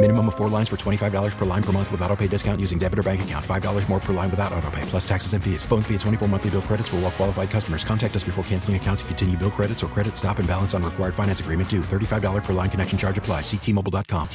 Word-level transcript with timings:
Minimum 0.00 0.28
of 0.28 0.36
four 0.36 0.48
lines 0.48 0.68
for 0.68 0.76
$25 0.76 1.36
per 1.36 1.44
line 1.44 1.62
per 1.62 1.72
month 1.72 1.90
with 1.90 2.00
auto 2.02 2.14
pay 2.14 2.28
discount 2.28 2.60
using 2.60 2.78
debit 2.78 3.00
or 3.00 3.02
bank 3.02 3.22
account. 3.22 3.44
$5 3.44 3.88
more 3.88 3.98
per 3.98 4.12
line 4.12 4.30
without 4.30 4.52
auto 4.52 4.70
pay, 4.70 4.82
plus 4.82 5.06
taxes 5.06 5.32
and 5.32 5.42
fees. 5.42 5.64
Phone 5.64 5.82
fee 5.82 5.94
at 5.96 6.00
24 6.02 6.28
monthly 6.28 6.50
bill 6.50 6.62
credits 6.62 6.88
for 6.88 6.96
all 6.96 7.02
well 7.02 7.10
qualified 7.10 7.50
customers. 7.50 7.82
Contact 7.82 8.14
us 8.14 8.22
before 8.22 8.44
canceling 8.44 8.76
account 8.76 9.00
to 9.00 9.04
continue 9.06 9.36
bill 9.36 9.50
credits 9.50 9.82
or 9.82 9.88
credit 9.88 10.16
stop 10.16 10.38
and 10.38 10.46
balance 10.46 10.72
on 10.72 10.84
required 10.84 11.16
finance 11.16 11.40
agreement 11.40 11.68
due. 11.68 11.80
$35 11.80 12.44
per 12.44 12.52
line 12.52 12.70
connection 12.70 12.96
charge 12.96 13.18
apply. 13.18 13.40
Ctmobile.com. 13.40 14.28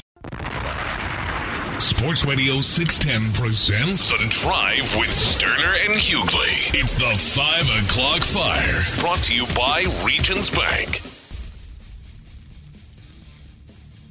Sports 1.80 2.26
Radio 2.26 2.60
610 2.60 3.32
presents 3.32 4.10
The 4.10 4.18
Drive 4.28 4.94
with 4.98 5.12
Stoerner 5.12 5.86
and 5.86 5.94
Hughley. 5.94 6.74
It's 6.78 6.96
the 6.96 7.16
5 7.16 7.86
o'clock 7.86 8.22
fire. 8.22 8.84
Brought 9.00 9.24
to 9.24 9.34
you 9.34 9.46
by 9.56 9.86
Regions 10.06 10.50
Bank. 10.50 11.13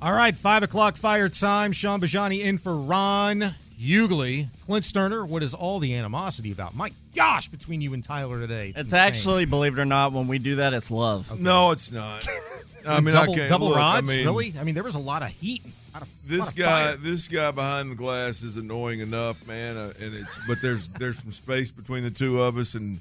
All 0.03 0.13
right, 0.13 0.37
five 0.37 0.65
o'clock 0.65 0.97
fire 0.97 1.29
time. 1.29 1.71
Sean 1.71 2.01
Bajani 2.01 2.41
in 2.41 2.59
for 2.59 2.77
Ron 2.77 3.55
Hughley. 3.81 4.49
Clint 4.67 4.85
Stoerner, 4.85 5.25
what 5.25 5.45
is 5.45 5.55
all 5.55 5.79
the 5.79 5.95
animosity 5.95 6.51
about? 6.51 6.75
My 6.75 6.91
gosh, 7.15 7.47
between 7.47 7.81
you 7.81 7.95
and 7.95 8.03
Tyler 8.03 8.41
today. 8.41 8.71
It's, 8.71 8.79
insane. 8.93 8.99
actually, 8.99 9.45
believe 9.45 9.79
it 9.79 9.81
or 9.81 9.85
not, 9.85 10.13
when 10.13 10.27
we 10.27 10.41
do 10.41 10.57
that, 10.57 10.75
it's 10.75 10.91
love. 10.91 11.39
No, 11.41 11.71
it's 11.71 11.93
not. 11.93 12.27
I 12.89 13.01
mean, 13.01 13.15
double, 13.15 13.33
I 13.33 13.37
can't 13.37 13.49
double 13.49 13.69
look, 13.69 13.77
rods, 13.77 14.11
I 14.11 14.17
mean, 14.17 14.27
really? 14.27 14.55
I 14.59 14.65
mean, 14.65 14.75
there 14.75 14.83
was 14.83 14.97
a 14.97 15.01
lot 15.01 15.23
of 15.23 15.29
heat. 15.29 15.63
lot 15.95 16.03
of- 16.03 16.09
a 16.09 16.11
lot 16.11 16.11
This 16.27 16.51
of 16.51 16.57
guy, 16.57 16.85
fire. 16.87 16.97
this 16.97 17.29
guy 17.29 17.51
behind 17.53 17.93
the 17.93 17.95
glass 17.95 18.43
is 18.43 18.57
annoying 18.57 18.99
enough, 18.99 19.47
man. 19.47 19.77
Uh, 19.77 19.93
and 20.01 20.15
it's 20.15 20.37
but 20.49 20.59
there's 20.61 20.89
there's 20.89 21.19
some 21.21 21.31
space 21.31 21.71
between 21.71 22.03
the 22.03 22.11
two 22.11 22.43
of 22.43 22.57
us, 22.57 22.75
and 22.75 22.99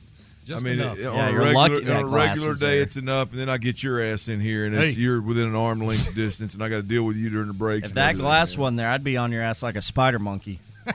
Just 0.51 0.65
I 0.65 0.69
mean, 0.69 0.79
enough. 0.79 0.97
it- 0.97 1.01
Yeah, 1.03 1.09
on 1.09 1.15
a 1.27 1.31
you're 1.31 1.39
regular 1.41 1.53
lucky 1.69 1.91
on 1.91 2.03
a 2.03 2.07
regular 2.07 2.53
day, 2.55 2.59
there. 2.75 2.81
it's 2.81 2.97
enough, 2.97 3.31
and 3.31 3.39
then 3.39 3.49
I 3.49 3.57
get 3.57 3.81
your 3.83 4.01
ass 4.01 4.27
in 4.27 4.39
here, 4.39 4.65
and 4.65 4.75
it's, 4.75 4.95
Hey. 4.95 5.01
you're 5.01 5.21
within 5.21 5.47
an 5.47 5.55
arm 5.55 5.79
length 5.81 6.13
distance, 6.15 6.53
and 6.53 6.63
I 6.63 6.69
got 6.69 6.77
to 6.77 6.83
deal 6.83 7.03
with 7.03 7.17
you 7.17 7.29
during 7.29 7.47
the 7.47 7.53
breaks. 7.53 7.89
If 7.89 7.95
that 7.95 8.15
glass 8.15 8.55
man. 8.57 8.61
wasn't 8.61 8.77
there, 8.77 8.89
I'd 8.89 9.03
be 9.03 9.17
on 9.17 9.31
your 9.31 9.41
ass 9.41 9.63
like 9.63 9.75
a 9.75 9.81
spider 9.81 10.19
monkey. 10.19 10.59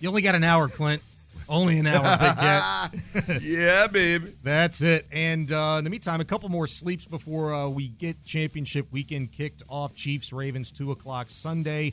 You 0.00 0.08
only 0.08 0.22
got 0.22 0.34
an 0.34 0.42
hour, 0.42 0.68
Clint. 0.68 1.00
Only 1.48 1.78
an 1.78 1.86
hour, 1.86 2.02
big 2.18 2.36
cat. 2.38 3.40
yeah, 3.42 3.86
baby. 3.86 4.32
That's 4.42 4.80
it. 4.80 5.06
And 5.12 5.52
uh, 5.52 5.76
in 5.78 5.84
the 5.84 5.90
meantime, 5.90 6.20
a 6.20 6.24
couple 6.24 6.48
more 6.48 6.66
sleeps 6.66 7.04
before 7.04 7.54
uh, 7.54 7.68
we 7.68 7.86
get 7.88 8.24
championship 8.24 8.86
weekend 8.90 9.30
kicked 9.32 9.62
off. 9.68 9.94
Chiefs 9.94 10.32
Ravens 10.32 10.70
two 10.72 10.90
o'clock 10.90 11.30
Sunday. 11.30 11.92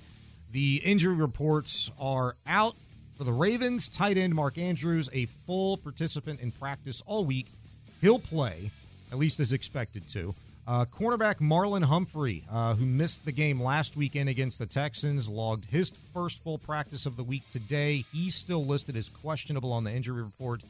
The 0.52 0.78
injury 0.84 1.14
reports 1.16 1.92
are 2.00 2.36
out 2.48 2.76
for 3.20 3.26
the 3.26 3.34
Ravens. 3.34 3.90
Tight 3.90 4.18
end 4.18 4.34
Mark 4.34 4.58
Andrews, 4.58 5.10
a 5.12 5.26
full 5.26 5.76
participant 5.76 6.40
in 6.40 6.54
practice 6.54 7.04
all 7.06 7.26
week. 7.26 7.48
He'll 8.00 8.18
play, 8.18 8.72
at 9.12 9.18
least 9.18 9.42
as 9.42 9.52
expected 9.52 10.08
to. 10.10 10.34
Uh, 10.66 10.86
cornerback 10.86 11.40
Marlon 11.42 11.84
Humphrey, 11.84 12.46
uh, 12.50 12.76
who 12.76 12.86
missed 12.86 13.26
the 13.26 13.34
game 13.34 13.62
last 13.62 13.98
weekend 13.98 14.30
against 14.30 14.58
the 14.58 14.66
Texans, 14.66 15.28
logged 15.28 15.66
his 15.66 15.92
first 16.14 16.42
full 16.42 16.60
practice 16.60 17.06
of 17.06 17.18
the 17.18 17.24
week 17.24 17.44
today. 17.50 18.06
He's 18.14 18.36
still 18.36 18.64
listed 18.64 18.96
as 18.96 19.10
questionable 19.10 19.74
on 19.74 19.84
the 19.84 19.92
injury 19.92 20.24
report, 20.24 20.64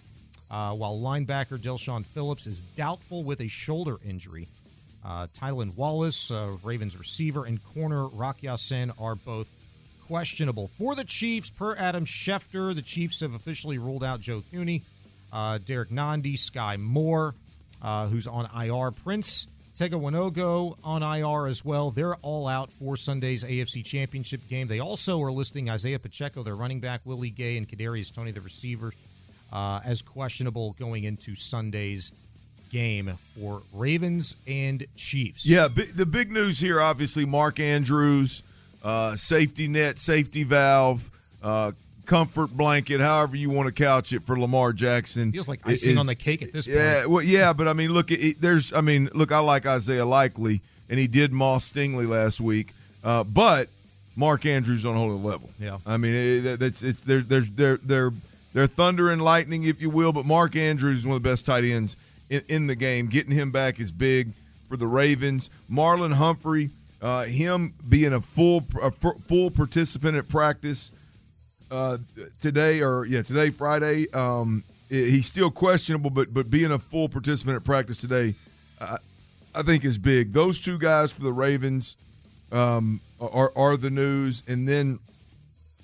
uh, 0.50 0.74
while 0.74 0.98
linebacker 0.98 1.60
Delshawn 1.60 2.04
Phillips 2.04 2.48
is 2.48 2.62
doubtful 2.62 3.24
with 3.24 3.42
a 3.42 3.48
shoulder 3.48 3.98
injury. 4.04 4.48
Uh, 5.06 5.28
Tylan 5.36 5.76
Wallace, 5.76 6.32
uh, 6.32 6.56
Ravens 6.64 6.98
receiver, 6.98 7.46
and 7.46 7.64
corner 7.76 8.08
Rock 8.08 8.42
Ya-Sin 8.42 8.92
are 8.98 9.14
both 9.14 9.54
questionable. 10.10 10.68
For 10.68 10.96
the 10.96 11.04
Chiefs, 11.04 11.52
per 11.52 11.76
Adam 11.76 12.04
Schefter, 12.04 12.74
the 12.74 12.82
Chiefs 12.82 13.20
have 13.20 13.36
officially 13.36 13.78
ruled 13.78 14.04
out 14.04 14.22
Joe 14.22 14.42
Thuney, 14.52 14.82
uh, 15.32 15.60
Derrick 15.64 15.90
Nnadi, 15.90 16.38
Sky 16.38 16.78
Moore, 16.78 17.36
uh, 17.80 18.08
who's 18.08 18.26
on 18.26 18.50
IR, 18.60 18.90
Prince 18.90 19.48
Tega 19.76 19.96
Wanogho 19.98 20.76
on 20.84 21.04
IR 21.04 21.46
as 21.46 21.64
well. 21.64 21.92
They're 21.92 22.16
all 22.16 22.48
out 22.48 22.74
for 22.74 22.98
Sunday's 22.98 23.44
AFC 23.44 23.86
Championship 23.86 24.42
game. 24.50 24.68
They 24.68 24.80
also 24.80 25.22
are 25.22 25.32
listing 25.32 25.70
Isaiah 25.70 26.00
Pacheco, 26.00 26.42
their 26.42 26.56
running 26.56 26.80
back, 26.80 27.02
Willie 27.06 27.30
Gay, 27.30 27.56
and 27.56 27.70
Kadarius 27.70 28.12
Toney, 28.12 28.32
the 28.32 28.42
receiver, 28.42 28.92
uh, 29.54 29.80
as 29.86 30.02
questionable 30.02 30.76
going 30.80 31.04
into 31.04 31.36
Sunday's 31.36 32.12
game 32.72 33.14
for 33.36 33.62
Ravens 33.72 34.36
and 34.48 34.86
Chiefs. 34.96 35.48
Yeah, 35.48 35.68
bi- 35.68 35.86
the 35.96 36.08
big 36.08 36.32
news 36.32 36.60
here, 36.60 36.82
obviously, 36.82 37.26
Mark 37.26 37.60
Andrews, 37.60 38.42
uh, 38.84 39.16
safety 39.16 39.68
net, 39.68 40.00
safety 40.00 40.44
valve, 40.44 41.10
uh, 41.44 41.72
comfort 42.06 42.48
blanket, 42.56 43.00
however 43.00 43.36
you 43.36 43.50
want 43.50 43.68
to 43.68 43.74
couch 43.74 44.14
it 44.14 44.24
for 44.24 44.40
Lamar 44.40 44.74
Jackson. 44.74 45.32
Feels 45.32 45.48
like 45.48 45.60
icing 45.68 45.94
is- 45.94 45.98
on 46.00 46.06
the 46.08 46.16
cake 46.16 46.42
at 46.42 46.52
this 46.52 46.68
point. 46.68 46.80
Yeah, 46.80 47.06
well, 47.06 47.24
yeah, 47.24 47.54
but 47.54 47.68
I 47.68 47.74
mean, 47.74 47.92
look, 47.94 48.10
it, 48.12 48.42
there's, 48.42 48.74
I 48.74 48.82
mean, 48.82 49.10
look, 49.14 49.32
I 49.32 49.40
like 49.40 49.66
Isaiah 49.66 50.06
Likely, 50.06 50.62
and 50.90 51.00
he 51.00 51.08
did 51.08 51.32
Moss 51.32 51.72
Stingley 51.72 52.08
last 52.08 52.42
week, 52.42 52.74
uh, 53.04 53.24
but 53.24 53.70
Mark 54.16 54.46
Andrews 54.46 54.86
on 54.86 54.96
a 54.96 54.98
whole 54.98 55.14
other 55.16 55.24
level. 55.24 55.50
Yeah. 55.60 55.78
I 55.86 55.98
mean, 55.98 56.14
it, 56.16 56.60
that's 56.60 56.82
it's 56.84 57.04
they're 57.04 57.22
they're 57.22 57.42
they're 57.42 57.78
they're 57.78 58.12
they're 58.54 58.68
thunder 58.68 59.12
and 59.12 59.22
lightning, 59.22 59.64
if 59.64 59.82
you 59.82 59.90
will. 59.90 60.12
But 60.12 60.26
Mark 60.26 60.56
Andrews 60.56 60.98
is 61.00 61.08
one 61.08 61.16
of 61.16 61.24
the 61.24 61.30
best 61.30 61.46
tight 61.46 61.64
ends 61.64 61.96
in, 62.30 62.42
in 62.50 62.68
the 62.68 62.76
game. 62.76 63.06
Getting 63.08 63.32
him 63.32 63.52
back 63.52 63.80
is 63.80 63.92
big 63.92 64.30
for 64.68 64.76
the 64.78 64.88
Ravens. 64.88 65.50
Marlon 65.72 66.14
Humphrey, 66.14 66.70
uh, 67.02 67.24
him 67.24 67.74
being 67.88 68.14
a 68.14 68.22
full 68.22 68.66
a 68.82 68.92
full 68.92 69.52
participant 69.52 70.18
at 70.18 70.28
practice 70.28 70.92
uh, 71.72 71.98
today, 72.40 72.82
or 72.82 73.06
yeah, 73.06 73.22
today 73.22 73.50
Friday. 73.50 74.10
Um, 74.12 74.64
he's 74.90 75.26
still 75.26 75.52
questionable, 75.52 76.10
but 76.10 76.34
but 76.34 76.50
being 76.50 76.72
a 76.72 76.80
full 76.80 77.10
participant 77.10 77.56
at 77.56 77.64
practice 77.64 77.98
today, 77.98 78.36
I, 78.82 78.98
I 79.56 79.62
think 79.62 79.86
is 79.86 79.98
big. 79.98 80.34
Those 80.34 80.60
two 80.60 80.78
guys 80.78 81.14
for 81.14 81.22
the 81.22 81.34
Ravens 81.34 81.98
um, 82.52 83.02
are 83.20 83.52
are 83.56 83.78
the 83.78 83.92
news, 83.92 84.44
and 84.48 84.68
then 84.68 85.00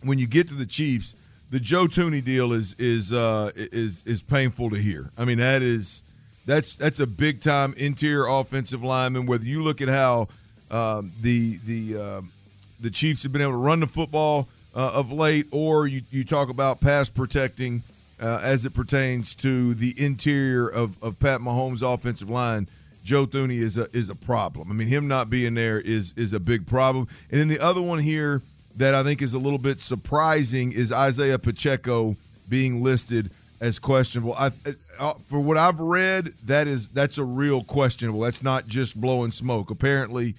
when 0.03 0.19
you 0.19 0.27
get 0.27 0.47
to 0.49 0.53
the 0.53 0.65
Chiefs, 0.65 1.15
the 1.49 1.59
Joe 1.59 1.85
Thuney 1.85 2.23
deal 2.23 2.51
is 2.53 2.75
is 2.77 3.13
uh, 3.13 3.51
is 3.55 4.03
is 4.05 4.21
painful 4.21 4.69
to 4.71 4.77
hear. 4.77 5.11
I 5.17 5.25
mean 5.25 5.37
that 5.37 5.61
is 5.61 6.03
that's 6.45 6.75
that's 6.75 6.99
a 6.99 7.07
big 7.07 7.41
time 7.41 7.73
interior 7.77 8.25
offensive 8.27 8.83
lineman. 8.83 9.25
Whether 9.25 9.45
you 9.45 9.63
look 9.63 9.81
at 9.81 9.87
how 9.87 10.27
um, 10.75 11.11
the 11.21 11.57
the 11.65 11.97
um 11.97 12.31
the 12.79 12.89
Chiefs 12.89 13.23
have 13.23 13.31
been 13.31 13.41
able 13.41 13.53
to 13.53 13.57
run 13.57 13.79
the 13.79 13.87
football 13.87 14.47
uh, 14.75 14.91
of 14.93 15.11
late, 15.11 15.47
or 15.51 15.87
you, 15.87 16.01
you 16.11 16.25
talk 16.25 16.49
about 16.49 16.81
pass 16.81 17.09
protecting 17.09 17.81
uh, 18.19 18.39
as 18.43 18.65
it 18.65 18.73
pertains 18.73 19.33
to 19.35 19.73
the 19.73 19.93
interior 19.97 20.67
of, 20.67 21.01
of 21.01 21.17
Pat 21.19 21.39
Mahomes' 21.39 21.81
offensive 21.81 22.29
line. 22.29 22.67
Joe 23.03 23.25
Thuney 23.25 23.57
is 23.57 23.77
a 23.77 23.87
is 23.95 24.09
a 24.09 24.15
problem. 24.15 24.69
I 24.71 24.73
mean, 24.73 24.87
him 24.87 25.07
not 25.07 25.29
being 25.29 25.53
there 25.53 25.79
is 25.79 26.13
is 26.17 26.33
a 26.33 26.39
big 26.39 26.65
problem. 26.65 27.07
And 27.31 27.39
then 27.39 27.47
the 27.47 27.59
other 27.59 27.81
one 27.81 27.99
here 27.99 28.41
that 28.77 28.95
I 28.95 29.03
think 29.03 29.21
is 29.21 29.33
a 29.33 29.39
little 29.39 29.59
bit 29.59 29.79
surprising 29.79 30.73
is 30.73 30.91
Isaiah 30.91 31.39
Pacheco 31.39 32.15
being 32.49 32.83
listed 32.83 33.29
as 33.61 33.79
questionable. 33.79 34.33
I, 34.37 34.51
uh, 34.99 35.13
for 35.27 35.39
what 35.39 35.55
I've 35.55 35.79
read, 35.79 36.33
that 36.45 36.67
is 36.67 36.89
that's 36.89 37.19
a 37.19 37.23
real 37.23 37.63
questionable. 37.63 38.21
That's 38.21 38.41
not 38.41 38.67
just 38.67 38.99
blowing 38.99 39.31
smoke. 39.31 39.69
Apparently, 39.69 40.35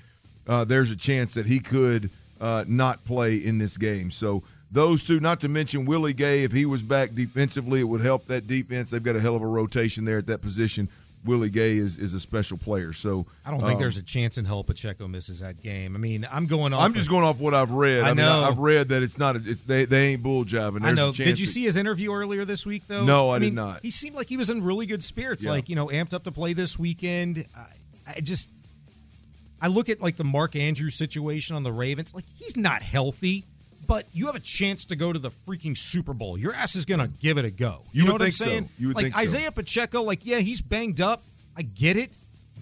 uh, 0.47 0.65
there's 0.65 0.91
a 0.91 0.97
chance 0.97 1.35
that 1.35 1.47
he 1.47 1.59
could 1.61 2.11
uh, 2.41 2.65
not 2.67 3.05
play 3.05 3.37
in 3.37 3.59
this 3.59 3.77
game. 3.77 4.11
So 4.11 4.43
those 4.71 5.03
two, 5.03 5.21
not 5.21 5.41
to 5.41 5.49
mention 5.49 5.85
Willie 5.87 6.13
Gay, 6.13 6.45
if 6.45 6.53
he 6.53 6.67
was 6.67 6.83
back 6.83 7.15
defensively, 7.15 7.81
it 7.81 7.85
would 7.85 8.03
help 8.03 8.27
that 8.27 8.47
defense. 8.47 8.91
They've 8.91 9.03
got 9.03 9.17
a 9.17 9.21
hell 9.21 9.37
of 9.37 9.43
a 9.43 9.47
rotation 9.47 10.05
there 10.05 10.19
at 10.19 10.27
that 10.27 10.43
position. 10.43 10.89
Willie 11.25 11.51
Gay 11.51 11.77
is 11.77 11.99
is 11.99 12.15
a 12.15 12.21
special 12.21 12.57
player. 12.57 12.93
So 12.93 13.27
I 13.45 13.51
don't 13.51 13.61
think 13.61 13.75
um, 13.75 13.79
there's 13.81 13.97
a 13.97 14.03
chance 14.03 14.39
in 14.39 14.45
hell 14.45 14.63
Pacheco 14.63 15.09
misses 15.09 15.41
that 15.41 15.61
game. 15.61 15.97
I 15.97 15.99
mean, 15.99 16.27
I'm 16.31 16.47
going 16.47 16.73
off. 16.73 16.83
I'm 16.83 16.95
just 16.95 17.09
of- 17.09 17.11
going 17.11 17.25
off 17.25 17.41
what 17.41 17.53
I've 17.53 17.73
read. 17.73 18.05
I 18.05 18.11
I, 18.11 18.15
mean, 18.15 18.25
know. 18.25 18.43
I, 18.43 18.47
have 18.47 18.59
read 18.59 18.91
that 18.91 19.03
it's 19.03 19.19
not. 19.19 19.37
A, 19.37 19.43
it's, 19.45 19.63
they 19.63 19.85
they 19.85 20.13
ain't 20.13 20.23
bull 20.23 20.45
jiving. 20.45 20.85
I 20.85 20.93
know. 20.93 21.13
Did 21.13 21.41
you 21.41 21.47
that- 21.47 21.53
see 21.53 21.65
his 21.65 21.77
interview 21.77 22.13
earlier 22.13 22.45
this 22.45 22.65
week, 22.65 22.85
though? 22.87 23.05
No, 23.05 23.31
I 23.31 23.39
did 23.39 23.47
mean, 23.47 23.55
not. 23.57 23.81
He 23.83 23.91
seemed 23.91 24.15
like 24.15 24.29
he 24.29 24.37
was 24.37 24.51
in 24.51 24.63
really 24.63 24.87
good 24.87 25.03
spirits. 25.03 25.45
Yeah. 25.45 25.51
Like 25.51 25.69
you 25.69 25.75
know, 25.77 25.89
amped 25.89 26.15
up 26.15 26.25
to 26.25 26.33
play 26.33 26.53
this 26.53 26.79
weekend. 26.79 27.47
I, 27.57 27.67
I 28.07 28.21
just, 28.21 28.51
I 29.61 29.69
look 29.69 29.89
at 29.89 30.01
like 30.01 30.17
the 30.17 30.25
Mark 30.25 30.55
Andrews 30.57 30.95
situation 30.95 31.57
on 31.57 31.63
the 31.63 31.73
Ravens. 31.73 32.15
Like 32.15 32.25
he's 32.39 32.57
not 32.57 32.83
healthy, 32.83 33.45
but 33.87 34.07
you 34.13 34.27
have 34.27 34.35
a 34.35 34.41
chance 34.41 34.85
to 34.87 34.97
go 34.97 35.13
to 35.13 35.19
the 35.19 35.31
freaking 35.31 35.77
Super 35.77 36.13
Bowl. 36.13 36.37
Your 36.37 36.53
ass 36.53 36.77
is 36.77 36.85
gonna 36.85 37.09
give 37.09 37.39
it 37.39 37.45
a 37.45 37.51
go. 37.51 37.85
You 37.93 38.05
know 38.05 38.13
would 38.13 38.21
what 38.21 38.23
I'm 38.23 38.25
think 38.27 38.35
so. 38.35 38.45
saying? 38.45 38.69
You 38.79 38.89
would 38.89 38.97
like 38.97 39.05
think 39.07 39.15
so. 39.15 39.21
Isaiah 39.23 39.53
Pacheco. 39.53 40.03
Like 40.03 40.27
yeah, 40.27 40.39
he's 40.39 40.61
banged 40.61 41.01
up. 41.01 41.23
I 41.57 41.63
get 41.63 41.97
it, 41.97 42.11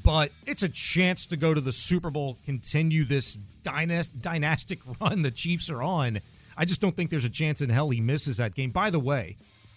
but 0.05 0.31
it's 0.47 0.63
a 0.63 0.69
chance 0.69 1.27
to 1.27 1.37
go 1.37 1.53
to 1.53 1.61
the 1.61 1.73
Super 1.73 2.11
Bowl, 2.11 2.39
continue 2.45 3.05
this 3.05 3.39
dynast- 3.65 4.21
dynastic 4.21 4.79
run 5.01 5.23
the 5.23 5.31
Chiefs 5.33 5.69
are 5.71 5.83
on. 5.83 6.21
I 6.57 6.65
just 6.65 6.81
don't 6.81 6.95
think 6.97 7.11
there's 7.11 7.25
a 7.25 7.31
chance 7.31 7.61
in 7.61 7.71
hell 7.71 7.91
he 7.91 8.01
misses 8.01 8.37
that 8.37 8.55
game. 8.55 8.71
By 8.71 8.91
the 8.91 9.01
way, 9.01 9.37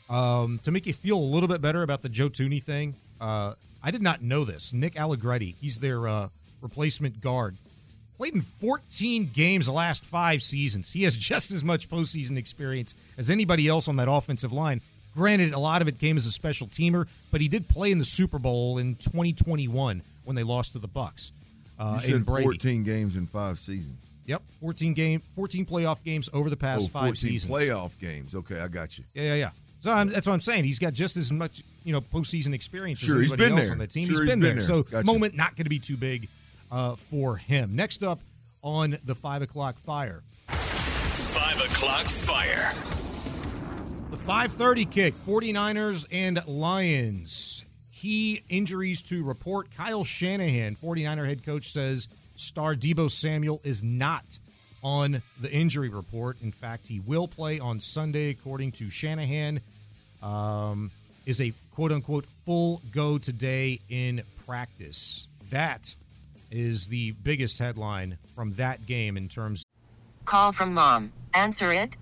um, 0.10 0.60
to 0.64 0.72
make 0.72 0.86
you 0.86 0.94
feel 0.94 1.18
a 1.18 1.20
little 1.20 1.50
bit 1.50 1.62
better 1.62 1.82
about 1.82 2.04
the 2.04 2.10
Joe 2.10 2.30
Thuney 2.30 2.62
thing, 2.62 2.96
uh, 3.20 3.54
I 3.82 3.90
did 3.90 4.04
not 4.04 4.22
know 4.22 4.46
this. 4.46 4.74
Nick 4.74 4.96
Allegretti, 5.00 5.56
he's 5.60 5.80
their 5.80 6.08
uh, 6.08 6.30
replacement 6.62 7.22
guard, 7.22 7.56
played 8.18 8.34
in 8.34 8.42
14 8.42 9.30
games 9.34 9.68
the 9.68 9.72
last 9.72 10.06
five 10.06 10.42
seasons. 10.42 10.92
He 10.92 11.04
has 11.04 11.16
just 11.32 11.52
as 11.52 11.64
much 11.64 11.90
postseason 11.90 12.38
experience 12.38 12.94
as 13.18 13.30
anybody 13.30 13.68
else 13.68 13.88
on 13.88 13.96
that 13.98 14.10
offensive 14.10 14.54
line. 14.54 14.82
Granted, 15.16 15.54
a 15.54 15.60
lot 15.60 15.82
of 15.82 15.88
it 15.88 15.98
came 15.98 16.16
as 16.16 16.28
a 16.28 16.32
special 16.32 16.68
teamer, 16.68 17.08
but 17.32 17.42
he 17.42 17.48
did 17.48 17.68
play 17.68 17.92
in 17.92 17.98
the 17.98 18.06
Super 18.06 18.38
Bowl 18.38 18.78
in 18.78 18.96
2021 18.96 20.02
when 20.26 20.36
they 20.36 20.44
lost 20.44 20.74
to 20.74 20.80
the 20.80 20.88
Bucs. 20.88 21.32
Uh, 21.80 22.00
You 22.04 22.14
said 22.14 22.26
Brady. 22.26 22.44
14 22.46 22.84
games 22.84 23.16
in 23.16 23.26
five 23.26 23.60
seasons. 23.60 24.12
Yep, 24.26 24.44
14 24.60 24.94
game, 24.94 25.22
14 25.36 25.66
playoff 25.66 26.04
games 26.04 26.30
over 26.34 26.50
the 26.50 26.58
past 26.58 26.90
oh, 26.90 26.92
five 26.92 27.02
14 27.02 27.16
seasons. 27.16 27.52
playoff 27.52 27.98
games. 27.98 28.36
Okay, 28.36 28.60
I 28.60 28.68
got 28.68 28.98
you. 28.98 29.06
Yeah, 29.14 29.24
yeah, 29.24 29.36
yeah. 29.36 29.50
So 29.80 29.94
I'm, 29.94 30.10
that's 30.10 30.28
what 30.28 30.34
I'm 30.34 30.42
saying. 30.42 30.66
He's 30.66 30.80
got 30.80 30.92
just 30.94 31.16
as 31.18 31.32
much, 31.32 31.64
you 31.84 31.94
know, 31.94 32.02
postseason 32.02 32.54
experience 32.54 33.00
Sure, 33.00 33.22
as 33.24 33.32
anybody 33.32 33.52
else 33.52 33.62
there. 33.64 33.72
on 33.72 33.78
the 33.78 33.88
team. 33.88 34.04
Sure, 34.06 34.10
he's 34.10 34.20
he's 34.22 34.30
been, 34.32 34.40
been 34.40 34.50
there. 34.50 34.54
there. 34.56 34.62
So 34.62 34.84
Gotcha. 34.84 35.06
moment 35.06 35.36
not 35.36 35.56
going 35.56 35.64
to 35.64 35.70
be 35.70 35.80
too 35.80 35.96
big 35.98 36.28
uh, 36.72 36.96
for 36.96 37.38
him. 37.38 37.76
Next 37.76 38.04
up 38.04 38.22
on 38.62 38.98
the 39.06 39.16
five 39.16 39.42
o'clock 39.42 39.78
fire, 39.80 40.24
Five 40.48 41.60
o'clock 41.72 42.06
fire. 42.06 42.74
the 44.12 44.18
5:30 44.18 44.90
kick. 44.90 45.16
49ers 45.16 46.06
and 46.12 46.46
Lions. 46.48 47.64
Key 47.92 48.42
injuries 48.50 49.02
to 49.04 49.24
report. 49.24 49.72
Kyle 49.76 50.04
Shanahan, 50.04 50.76
49er 50.76 51.26
head 51.26 51.44
coach, 51.44 51.72
says 51.72 52.08
star 52.36 52.76
Deebo 52.76 53.10
Samuel 53.10 53.60
is 53.64 53.82
not 53.84 54.38
on 54.84 55.22
the 55.42 55.52
injury 55.52 55.90
report. 55.90 56.38
In 56.42 56.52
fact, 56.52 56.88
he 56.88 57.00
will 57.00 57.28
play 57.28 57.60
on 57.60 57.80
Sunday, 57.80 58.30
according 58.30 58.72
to 58.74 58.90
Shanahan. 58.90 59.62
Um, 60.22 60.92
is 61.26 61.42
a 61.42 61.54
quote 61.72 61.92
unquote 61.92 62.26
full 62.46 62.82
go 62.92 63.18
today 63.18 63.80
in 63.90 64.24
practice. 64.46 65.28
That 65.50 65.96
is 66.52 66.88
the 66.88 67.12
biggest 67.12 67.58
headline 67.60 68.18
from 68.36 68.54
that 68.54 68.86
game 68.86 69.18
in 69.18 69.28
terms. 69.28 69.64
Call 70.26 70.52
from 70.52 70.74
mom. 70.74 71.14
Answer 71.34 71.74
it. 71.74 71.98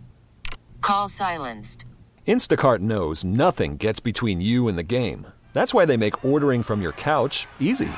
Call 0.81 1.07
silenced. 1.07 1.85
Instacart 2.27 2.79
knows 2.79 3.23
nothing 3.23 3.77
gets 3.77 3.99
between 3.99 4.41
you 4.41 4.67
and 4.67 4.77
the 4.77 4.83
game. 4.83 5.27
That's 5.53 5.73
why 5.73 5.85
they 5.85 5.95
make 5.95 6.25
ordering 6.25 6.63
from 6.63 6.81
your 6.81 6.91
couch 6.91 7.47
easy. 7.59 7.91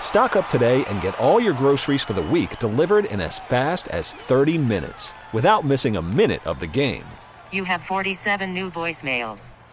Stock 0.00 0.36
up 0.36 0.48
today 0.48 0.84
and 0.86 1.02
get 1.02 1.18
all 1.18 1.40
your 1.40 1.52
groceries 1.52 2.02
for 2.02 2.14
the 2.14 2.22
week 2.22 2.58
delivered 2.60 3.04
in 3.06 3.20
as 3.20 3.38
fast 3.38 3.88
as 3.88 4.12
30 4.12 4.56
minutes 4.56 5.12
without 5.34 5.64
missing 5.66 5.96
a 5.96 6.02
minute 6.02 6.46
of 6.46 6.60
the 6.60 6.66
game. 6.66 7.04
You 7.52 7.64
have 7.64 7.82
47 7.82 8.54
new 8.54 8.70
voicemails. 8.70 9.50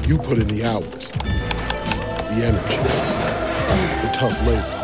You 0.00 0.18
put 0.18 0.38
in 0.38 0.48
the 0.48 0.64
hours, 0.64 1.12
the 1.12 2.42
energy, 2.44 2.76
the 4.02 4.10
tough 4.12 4.40
labor. 4.46 4.78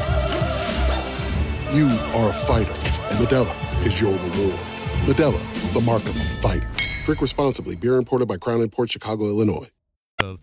You 1.76 1.88
are 2.14 2.30
a 2.30 2.32
fighter, 2.32 2.72
and 2.72 3.26
Modelo 3.26 3.84
is 3.84 4.00
your 4.00 4.12
reward. 4.12 4.60
Modelo, 5.06 5.72
the 5.72 5.80
mark 5.80 6.02
of 6.02 6.16
a 6.16 6.24
fighter. 6.40 6.70
Drink 7.04 7.20
responsibly. 7.20 7.74
Beer 7.74 7.96
imported 7.96 8.28
by 8.28 8.36
Crown 8.36 8.66
Port 8.68 8.90
Chicago, 8.90 9.24
Illinois. 9.24 9.68
of 10.20 10.40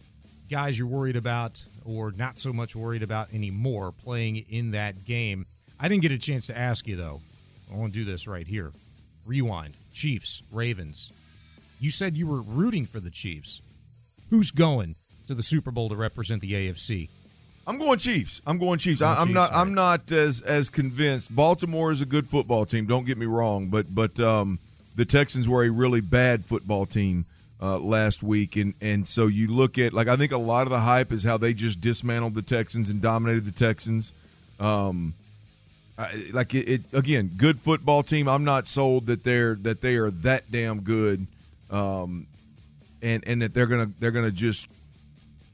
guys 0.49 0.77
you're 0.77 0.87
worried 0.87 1.15
about 1.15 1.63
or 1.85 2.11
not 2.11 2.37
so 2.39 2.51
much 2.51 2.75
worried 2.75 3.03
about 3.03 3.33
anymore 3.33 3.91
playing 3.91 4.37
in 4.49 4.71
that 4.71 5.05
game. 5.05 5.45
I 5.79 5.87
didn't 5.87 6.01
get 6.01 6.11
a 6.11 6.17
chance 6.17 6.47
to 6.47 6.57
ask 6.57 6.87
you 6.87 6.95
though. 6.95 7.21
I 7.71 7.77
want 7.77 7.93
to 7.93 7.99
do 7.99 8.05
this 8.05 8.27
right 8.27 8.47
here. 8.47 8.71
Rewind. 9.25 9.75
Chiefs, 9.93 10.43
Ravens. 10.51 11.11
You 11.79 11.91
said 11.91 12.17
you 12.17 12.27
were 12.27 12.41
rooting 12.41 12.85
for 12.85 12.99
the 12.99 13.09
Chiefs. 13.09 13.61
Who's 14.29 14.51
going 14.51 14.95
to 15.27 15.33
the 15.33 15.43
Super 15.43 15.71
Bowl 15.71 15.89
to 15.89 15.95
represent 15.95 16.41
the 16.41 16.53
AFC? 16.53 17.09
I'm 17.67 17.79
going 17.79 17.99
Chiefs. 17.99 18.41
I'm 18.45 18.57
going 18.59 18.79
Chiefs. 18.79 19.01
Going 19.01 19.15
I, 19.15 19.21
I'm 19.21 19.27
Chiefs, 19.27 19.35
not. 19.35 19.55
I'm 19.55 19.73
not 19.73 20.11
as 20.11 20.41
as 20.41 20.69
convinced. 20.69 21.35
Baltimore 21.35 21.91
is 21.91 22.01
a 22.01 22.05
good 22.05 22.27
football 22.27 22.65
team. 22.65 22.85
Don't 22.85 23.05
get 23.05 23.17
me 23.17 23.25
wrong, 23.25 23.67
but 23.67 23.93
but 23.93 24.19
um, 24.19 24.59
the 24.95 25.05
Texans 25.05 25.49
were 25.49 25.63
a 25.63 25.69
really 25.69 26.01
bad 26.01 26.45
football 26.45 26.85
team 26.85 27.25
uh, 27.61 27.79
last 27.79 28.21
week, 28.21 28.55
and 28.55 28.73
and 28.81 29.07
so 29.07 29.27
you 29.27 29.47
look 29.47 29.77
at 29.77 29.93
like 29.93 30.07
I 30.07 30.15
think 30.15 30.31
a 30.31 30.37
lot 30.37 30.63
of 30.63 30.69
the 30.69 30.79
hype 30.79 31.11
is 31.11 31.23
how 31.23 31.37
they 31.37 31.53
just 31.53 31.81
dismantled 31.81 32.35
the 32.35 32.41
Texans 32.41 32.89
and 32.89 33.01
dominated 33.01 33.45
the 33.45 33.51
Texans. 33.51 34.13
Um, 34.59 35.13
I, 35.97 36.29
like 36.33 36.53
it, 36.53 36.69
it 36.69 36.81
again, 36.93 37.31
good 37.37 37.59
football 37.59 38.03
team. 38.03 38.27
I'm 38.27 38.43
not 38.43 38.67
sold 38.67 39.07
that 39.07 39.23
they're 39.23 39.55
that 39.55 39.81
they 39.81 39.95
are 39.95 40.11
that 40.11 40.51
damn 40.51 40.81
good, 40.81 41.25
um, 41.71 42.27
and 43.05 43.23
and 43.27 43.41
that 43.41 43.53
they're 43.53 43.67
gonna 43.67 43.91
they're 43.99 44.11
gonna 44.11 44.31
just 44.31 44.67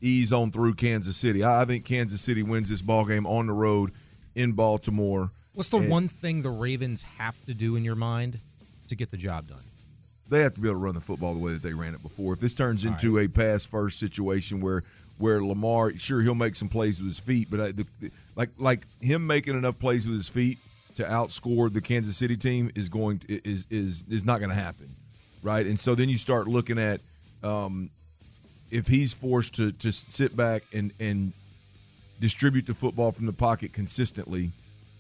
ease 0.01 0.34
on 0.34 0.51
through 0.51 0.74
Kansas 0.74 1.15
City. 1.17 1.43
I, 1.43 1.62
I 1.62 1.65
think 1.65 1.86
Kansas 1.86 2.22
City 2.22 2.41
wins 2.41 2.70
this 2.70 2.81
ball 2.81 3.05
game 3.05 3.27
on 3.27 3.46
the 3.48 3.53
road 3.53 3.91
in 4.34 4.53
Baltimore. 4.53 5.31
What's 5.53 5.70
the 5.70 5.77
And 5.77 5.89
one 5.89 6.08
thing 6.08 6.41
the 6.41 6.50
Ravens 6.50 7.03
have 7.20 7.46
to 7.46 7.53
do 7.53 7.75
in 7.75 7.84
your 7.84 7.96
mind 7.96 8.39
to 8.88 8.96
get 8.96 9.12
the 9.12 9.17
job 9.17 9.48
done? 9.48 9.63
They 10.29 10.39
have 10.41 10.53
to 10.53 10.62
be 10.62 10.70
able 10.70 10.79
to 10.79 10.84
run 10.86 10.96
the 10.96 11.01
football 11.01 11.34
the 11.34 11.39
way 11.39 11.51
that 11.51 11.62
they 11.62 11.74
ran 11.74 11.93
it 11.93 12.01
before. 12.01 12.34
If 12.34 12.39
this 12.39 12.53
turns 12.55 12.86
into 12.86 13.20
a 13.20 13.27
pass 13.27 13.65
first 13.65 14.00
situation 14.00 14.62
where 14.62 14.84
where 15.17 15.43
Lamar, 15.43 15.93
sure 15.98 16.22
he'll 16.22 16.34
make 16.34 16.55
some 16.55 16.70
plays 16.70 17.00
with 17.00 17.10
his 17.10 17.20
feet, 17.20 17.48
but 17.51 17.60
I, 17.60 17.72
the, 17.74 17.86
the- 18.00 18.12
like 18.36 18.50
like 18.58 18.88
him 19.01 19.27
making 19.27 19.55
enough 19.58 19.77
plays 19.77 20.08
with 20.08 20.15
his 20.15 20.29
feet 20.29 20.58
to 20.96 21.03
outscore 21.03 21.72
the 21.72 21.81
Kansas 21.81 22.17
City 22.17 22.38
team 22.38 22.72
is 22.75 22.88
going 22.89 23.20
to, 23.20 23.48
is 23.48 23.67
is 23.70 24.03
is 24.10 24.25
not 24.25 24.39
going 24.39 24.50
to 24.50 24.55
happen, 24.55 24.96
right? 25.43 25.65
And 25.65 25.77
so 25.77 25.93
then 25.96 26.08
you 26.10 26.17
start 26.17 26.48
looking 26.48 26.79
at 26.79 27.01
um, 27.43 27.89
if 28.69 28.88
he's 28.88 29.13
forced 29.13 29.55
to 29.55 29.71
to 29.71 29.91
sit 29.91 30.36
back 30.36 30.63
and 30.74 30.91
and 31.00 31.33
distribute 32.19 32.67
the 32.67 32.74
football 32.74 33.12
from 33.12 33.25
the 33.25 33.33
pocket 33.33 33.74
consistently. 33.74 34.51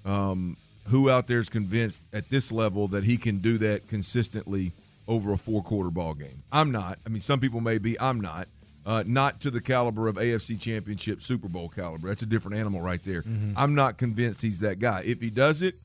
Um, 0.03 0.57
who 0.87 1.11
out 1.11 1.27
there 1.27 1.37
is 1.37 1.47
convinced 1.47 2.01
at 2.11 2.29
this 2.29 2.51
level 2.51 2.87
that 2.89 3.03
he 3.03 3.15
can 3.15 3.37
do 3.37 3.59
that 3.59 3.87
consistently 3.87 4.71
over 5.07 5.31
a 5.31 5.37
four 5.37 5.61
quarter 5.61 5.91
ball 5.91 6.15
game? 6.15 6.41
I'm 6.51 6.71
not. 6.71 6.97
I 7.05 7.09
mean, 7.09 7.21
some 7.21 7.39
people 7.39 7.61
may 7.61 7.77
be. 7.77 7.97
I'm 7.99 8.19
not. 8.19 8.47
Uh, 8.83 9.03
not 9.05 9.39
to 9.41 9.51
the 9.51 9.61
caliber 9.61 10.07
of 10.07 10.15
AFC 10.15 10.59
Championship, 10.59 11.21
Super 11.21 11.47
Bowl 11.47 11.69
caliber. 11.69 12.07
That's 12.07 12.23
a 12.23 12.25
different 12.25 12.57
animal 12.57 12.81
right 12.81 13.01
there. 13.03 13.23
I'm 13.55 13.75
not 13.75 13.97
convinced 13.99 14.41
he's 14.41 14.59
that 14.61 14.79
guy. 14.79 15.03
If 15.05 15.21
he 15.21 15.29
does 15.29 15.61
it, 15.61 15.75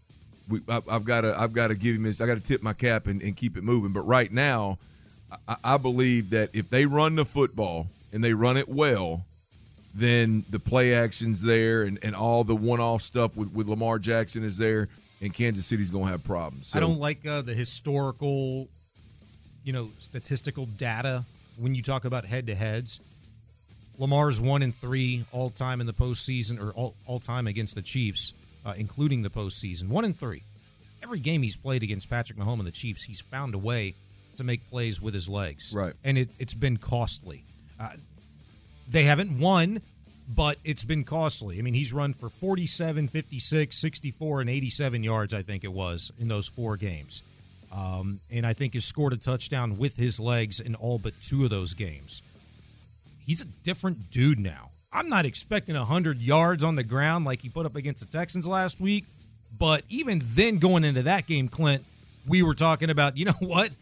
we, 0.49 0.61
I, 0.67 0.81
I've 0.89 1.05
got 1.05 1.21
to 1.21 1.39
I've 1.39 1.53
got 1.53 1.69
to 1.69 1.75
give 1.75 1.95
him 1.95 2.05
this. 2.05 2.23
I 2.23 2.27
got 2.27 2.37
to 2.37 2.43
tip 2.43 2.63
my 2.63 2.73
cap 2.73 3.07
and, 3.07 3.21
and 3.21 3.37
keep 3.37 3.59
it 3.59 3.65
moving. 3.65 3.93
But 3.93 4.07
right 4.07 4.33
now, 4.33 4.79
I, 5.49 5.57
I 5.65 5.77
believe 5.79 6.31
that 6.31 6.51
if 6.53 6.71
they 6.71 6.87
run 6.87 7.17
the 7.17 7.25
football 7.25 7.89
and 8.13 8.23
they 8.23 8.33
run 8.33 8.57
it 8.57 8.69
well, 8.69 9.25
then 9.95 10.45
the 10.51 10.61
play 10.61 10.95
actions 10.95 11.43
there 11.43 11.83
and, 11.83 11.99
and 12.03 12.15
all 12.15 12.45
the 12.45 12.55
one 12.55 12.81
off 12.81 13.03
stuff 13.03 13.37
with, 13.37 13.53
with 13.53 13.69
Lamar 13.69 13.99
Jackson 13.99 14.45
is 14.45 14.59
there, 14.59 14.89
and 15.21 15.33
Kansas 15.33 15.65
City's 15.65 15.91
going 15.91 16.05
to 16.05 16.11
have 16.11 16.25
problems. 16.25 16.69
So, 16.69 16.79
I 16.79 16.81
don't 16.81 16.99
like 16.99 17.27
uh, 17.27 17.41
the 17.41 17.55
historical, 17.55 18.69
you 19.65 19.73
know, 19.73 19.91
statistical 19.99 20.67
data 20.67 21.25
when 21.57 21.75
you 21.75 21.81
talk 21.81 22.05
about 22.05 22.27
head 22.27 22.47
to 22.49 22.55
heads. 22.55 23.01
Lamar's 23.99 24.39
one 24.39 24.63
and 24.63 24.75
three 24.75 25.25
all 25.33 25.49
time 25.49 25.81
in 25.81 25.87
the 25.87 25.95
postseason, 25.95 26.61
or 26.61 26.73
all, 26.73 26.95
all 27.07 27.19
time 27.19 27.47
against 27.47 27.75
the 27.75 27.81
Chiefs, 27.81 28.35
uh, 28.67 28.75
including 28.77 29.23
the 29.23 29.31
postseason. 29.31 29.89
One 29.89 30.05
and 30.05 30.19
three. 30.19 30.43
Every 31.03 31.19
game 31.19 31.43
he's 31.43 31.57
played 31.57 31.83
against 31.83 32.11
Patrick 32.11 32.39
Mahomes 32.39 32.59
and 32.59 32.67
the 32.67 32.73
Chiefs, 32.73 33.05
he's 33.05 33.23
found 33.23 33.55
a 33.55 33.59
way 33.59 33.95
to 34.37 34.45
make 34.45 34.69
plays 34.69 35.01
with 35.01 35.15
his 35.15 35.29
legs. 35.29 35.75
Right. 35.75 35.95
And 36.05 36.19
it, 36.19 36.31
it's 36.39 36.55
been 36.55 36.77
costly. 36.77 37.45
Uh, 37.79 37.91
they 38.89 39.05
haven't 39.05 39.39
won, 39.39 39.81
but 40.29 40.59
it's 40.65 40.85
been 40.85 41.05
costly. 41.05 41.59
I 41.59 41.63
mean, 41.63 41.75
he's 41.75 41.93
run 41.93 42.13
for 42.13 42.29
47, 42.29 43.09
56, 43.09 43.77
64, 43.77 44.41
and 44.41 44.51
87 44.51 45.03
yards, 45.03 45.35
I 45.35 45.43
think 45.43 45.65
it 45.65 45.73
was, 45.73 46.13
in 46.19 46.29
those 46.29 46.49
four 46.49 46.77
games. 46.77 47.23
Um, 47.73 48.21
and 48.31 48.47
I 48.47 48.53
think 48.53 48.75
has 48.75 48.85
scored 48.85 49.13
a 49.13 49.17
touchdown 49.17 49.79
with 49.79 49.97
his 49.97 50.19
legs 50.21 50.61
in 50.61 50.75
all 50.75 50.99
but 50.99 51.21
two 51.21 51.45
of 51.45 51.51
those 51.51 51.75
games. 51.75 52.23
He's 53.25 53.43
a 53.43 53.47
different 53.65 54.11
dude 54.11 54.39
now. 54.39 54.71
I'm 54.93 55.09
not 55.09 55.27
expecting 55.27 55.77
100 55.77 56.21
yards 56.21 56.65
on 56.65 56.77
the 56.77 56.85
ground 56.85 57.25
like 57.25 57.43
he 57.43 57.49
put 57.49 57.67
up 57.67 57.77
against 57.77 58.01
the 58.01 58.19
Texans 58.19 58.47
last 58.47 58.81
week. 58.81 59.05
But 59.59 59.83
even 59.89 60.21
then, 60.23 60.59
going 60.59 60.85
into 60.85 61.03
that 61.03 61.27
game, 61.27 61.49
Clint, 61.49 61.85
we 62.27 62.43
were 62.43 62.55
talking 62.55 62.91
about, 62.91 63.17
you 63.17 63.25
know 63.25 63.33
what? 63.41 63.75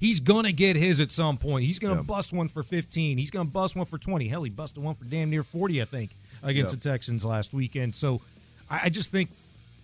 He's 0.00 0.18
going 0.18 0.44
to 0.46 0.52
get 0.52 0.76
his 0.76 0.98
at 0.98 1.12
some 1.12 1.36
point. 1.36 1.66
He's 1.66 1.78
going 1.78 1.94
to 1.94 2.00
Yep. 2.00 2.06
bust 2.06 2.32
one 2.32 2.48
for 2.48 2.62
15. 2.62 3.18
He's 3.18 3.30
going 3.30 3.46
to 3.46 3.52
bust 3.52 3.76
one 3.76 3.84
for 3.86 3.98
20. 3.98 4.28
Hell, 4.28 4.42
he 4.42 4.50
busted 4.50 4.82
one 4.82 4.94
for 4.94 5.04
damn 5.04 5.28
near 5.30 5.42
40, 5.42 5.82
I 5.82 5.84
think, 5.84 6.10
against 6.42 6.72
Yep. 6.74 6.82
the 6.82 6.88
Texans 6.88 7.24
last 7.24 7.52
weekend. 7.52 7.94
So 7.94 8.22
I, 8.70 8.80
I 8.84 8.88
just 8.88 9.10
think 9.12 9.28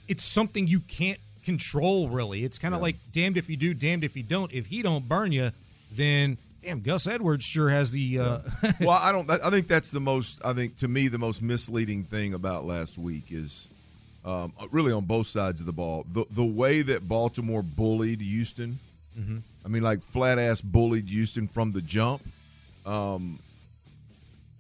it's 0.09 0.25
something 0.25 0.67
you 0.67 0.81
can't 0.81 1.19
control, 1.45 2.09
really. 2.09 2.45
It's 2.45 2.59
kind 2.59 2.75
of 2.75 2.81
like 2.81 2.97
damned 3.13 3.37
if 3.37 3.51
you 3.51 3.57
do, 3.59 3.75
damned 3.75 4.05
if 4.05 4.17
you 4.17 4.23
don't. 4.23 4.51
If 4.53 4.67
he 4.67 4.81
don't 4.83 5.07
burn 5.09 5.33
you, 5.33 5.53
then 5.93 6.39
damn, 6.63 6.81
Gus 6.81 7.07
Edwards 7.07 7.45
sure 7.45 7.69
has 7.69 7.93
the. 7.93 8.19
Uh, 8.19 8.39
well, 8.81 8.99
I 9.03 9.13
don't. 9.13 9.31
I 9.31 9.51
think 9.51 9.69
that's 9.69 9.91
the 9.91 10.01
most. 10.01 10.41
I 10.45 10.55
think 10.55 10.77
to 10.79 10.89
me 10.89 11.09
the 11.09 11.19
most 11.19 11.43
misleading 11.43 12.05
thing 12.05 12.33
about 12.35 12.65
last 12.65 12.97
week 12.99 13.25
is 13.31 13.69
um, 14.25 14.53
really 14.73 14.93
on 14.93 15.05
both 15.05 15.27
sides 15.27 15.61
of 15.61 15.67
the 15.67 15.73
ball. 15.73 16.07
The 16.11 16.25
the 16.31 16.45
way 16.45 16.81
that 16.83 17.07
Baltimore 17.07 17.63
bullied 17.63 18.21
Houston. 18.23 18.79
Mhm. 19.19 19.43
I 19.67 19.69
mean, 19.69 19.83
like 19.83 20.01
flat 20.01 20.39
ass 20.39 20.61
bullied 20.61 21.09
Houston 21.09 21.49
from 21.49 21.73
the 21.73 21.83
jump. 21.83 22.23
Um, 22.87 23.41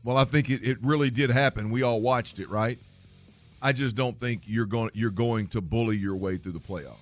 well, 0.02 0.16
I 0.16 0.24
think 0.24 0.50
it, 0.50 0.66
it 0.66 0.78
really 0.82 1.10
did 1.10 1.30
happen. 1.30 1.70
We 1.70 1.82
all 1.82 2.00
watched 2.00 2.40
it, 2.40 2.50
right? 2.50 2.76
I 3.62 3.72
just 3.72 3.94
don't 3.94 4.18
think 4.18 4.42
you're 4.44 4.66
going 4.66 4.90
you're 4.94 5.10
going 5.10 5.46
to 5.48 5.60
bully 5.60 5.96
your 5.96 6.16
way 6.16 6.36
through 6.36 6.52
the 6.52 6.60
playoffs. 6.60 6.96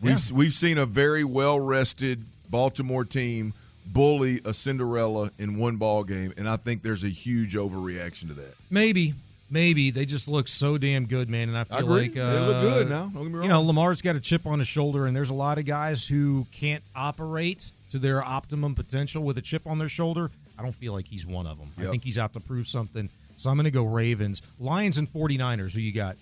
We've 0.00 0.30
we've 0.30 0.52
seen 0.52 0.78
a 0.78 0.86
very 0.86 1.24
well 1.24 1.58
rested 1.58 2.24
Baltimore 2.50 3.04
team 3.04 3.54
bully 3.86 4.40
a 4.44 4.52
Cinderella 4.52 5.30
in 5.38 5.56
one 5.56 5.76
ball 5.76 6.04
game, 6.04 6.34
and 6.36 6.46
I 6.48 6.56
think 6.56 6.82
there's 6.82 7.04
a 7.04 7.08
huge 7.08 7.54
overreaction 7.54 8.28
to 8.28 8.34
that. 8.34 8.54
Maybe, 8.70 9.14
maybe 9.50 9.90
they 9.90 10.04
just 10.04 10.28
look 10.28 10.48
so 10.48 10.78
damn 10.78 11.06
good, 11.06 11.28
man. 11.28 11.48
And 11.48 11.58
I 11.58 11.64
feel 11.64 11.78
agree. 11.78 12.02
like 12.02 12.14
They 12.14 12.20
uh, 12.20 12.46
look 12.46 12.62
good 12.62 12.88
now. 12.88 13.06
Don't 13.06 13.24
get 13.24 13.32
me 13.32 13.42
You 13.42 13.48
know. 13.48 13.62
Lamar's 13.62 14.02
got 14.02 14.16
a 14.16 14.20
chip 14.20 14.46
on 14.46 14.58
his 14.58 14.68
shoulder, 14.68 15.06
and 15.06 15.16
there's 15.16 15.30
a 15.30 15.34
lot 15.34 15.58
of 15.58 15.64
guys 15.64 16.06
who 16.06 16.46
can't 16.52 16.82
operate 16.94 17.72
to 17.90 17.98
their 17.98 18.22
optimum 18.22 18.74
potential 18.74 19.22
with 19.22 19.38
a 19.38 19.42
chip 19.42 19.66
on 19.66 19.78
their 19.78 19.88
shoulder. 19.88 20.30
I 20.58 20.62
don't 20.62 20.74
feel 20.74 20.92
like 20.92 21.06
he's 21.06 21.24
one 21.24 21.46
of 21.46 21.58
them. 21.58 21.72
I 21.78 21.84
think 21.90 22.04
he's 22.04 22.18
out 22.18 22.34
to 22.34 22.40
prove 22.40 22.66
something. 22.66 23.08
So 23.36 23.50
I'm 23.50 23.56
going 23.56 23.64
to 23.64 23.70
go 23.70 23.84
Ravens, 23.84 24.42
Lions, 24.58 24.98
and 24.98 25.08
49ers. 25.08 25.72
Who 25.74 25.80
you 25.80 25.92
got? 25.92 26.16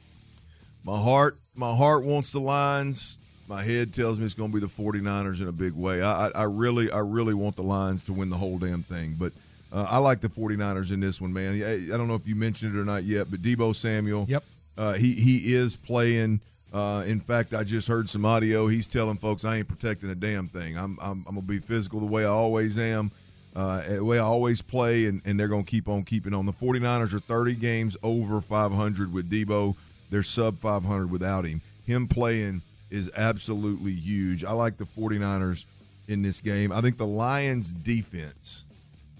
My 0.84 0.98
heart, 1.00 1.38
my 1.54 1.74
heart 1.74 2.04
wants 2.04 2.32
the 2.32 2.40
Lions. 2.40 3.18
My 3.48 3.62
head 3.62 3.94
tells 3.94 4.18
me 4.18 4.24
it's 4.24 4.34
going 4.34 4.50
to 4.50 4.54
be 4.54 4.60
the 4.60 4.66
49ers 4.66 5.40
in 5.40 5.48
a 5.48 5.52
big 5.52 5.72
way. 5.72 6.02
I, 6.02 6.26
I, 6.26 6.30
I 6.34 6.42
really, 6.42 6.90
I 6.90 6.98
really 6.98 7.32
want 7.32 7.56
the 7.56 7.62
Lions 7.62 8.04
to 8.04 8.12
win 8.12 8.28
the 8.28 8.36
whole 8.36 8.58
damn 8.58 8.82
thing. 8.82 9.16
But 9.18 9.32
uh, 9.76 9.86
I 9.90 9.98
like 9.98 10.20
the 10.20 10.28
49ers 10.28 10.90
in 10.90 11.00
this 11.00 11.20
one, 11.20 11.34
man. 11.34 11.62
I, 11.62 11.94
I 11.94 11.98
don't 11.98 12.08
know 12.08 12.14
if 12.14 12.26
you 12.26 12.34
mentioned 12.34 12.74
it 12.74 12.80
or 12.80 12.84
not 12.84 13.04
yet, 13.04 13.30
but 13.30 13.42
Deebo 13.42 13.76
Samuel. 13.76 14.24
Yep. 14.26 14.42
Uh, 14.78 14.94
he 14.94 15.12
he 15.12 15.54
is 15.54 15.76
playing. 15.76 16.40
Uh, 16.72 17.04
in 17.06 17.20
fact, 17.20 17.52
I 17.52 17.62
just 17.62 17.86
heard 17.86 18.08
some 18.08 18.24
audio. 18.24 18.68
He's 18.68 18.86
telling 18.86 19.18
folks 19.18 19.44
I 19.44 19.56
ain't 19.56 19.68
protecting 19.68 20.08
a 20.08 20.14
damn 20.14 20.48
thing. 20.48 20.78
I'm 20.78 20.98
I'm, 21.00 21.24
I'm 21.28 21.34
gonna 21.34 21.42
be 21.42 21.58
physical 21.58 22.00
the 22.00 22.06
way 22.06 22.24
I 22.24 22.28
always 22.28 22.78
am, 22.78 23.10
uh, 23.54 23.82
the 23.82 24.04
way 24.04 24.18
I 24.18 24.22
always 24.22 24.62
play, 24.62 25.06
and, 25.06 25.20
and 25.26 25.38
they're 25.38 25.46
gonna 25.48 25.62
keep 25.62 25.90
on 25.90 26.04
keeping 26.04 26.32
on. 26.32 26.46
The 26.46 26.54
49ers 26.54 27.12
are 27.12 27.20
30 27.20 27.56
games 27.56 27.98
over 28.02 28.40
500 28.40 29.12
with 29.12 29.30
Deebo. 29.30 29.76
They're 30.08 30.22
sub 30.22 30.58
500 30.58 31.10
without 31.10 31.44
him. 31.44 31.60
Him 31.84 32.08
playing 32.08 32.62
is 32.90 33.10
absolutely 33.14 33.92
huge. 33.92 34.42
I 34.42 34.52
like 34.52 34.78
the 34.78 34.86
49ers 34.86 35.66
in 36.08 36.22
this 36.22 36.40
game. 36.40 36.72
I 36.72 36.80
think 36.80 36.96
the 36.96 37.06
Lions 37.06 37.74
defense 37.74 38.64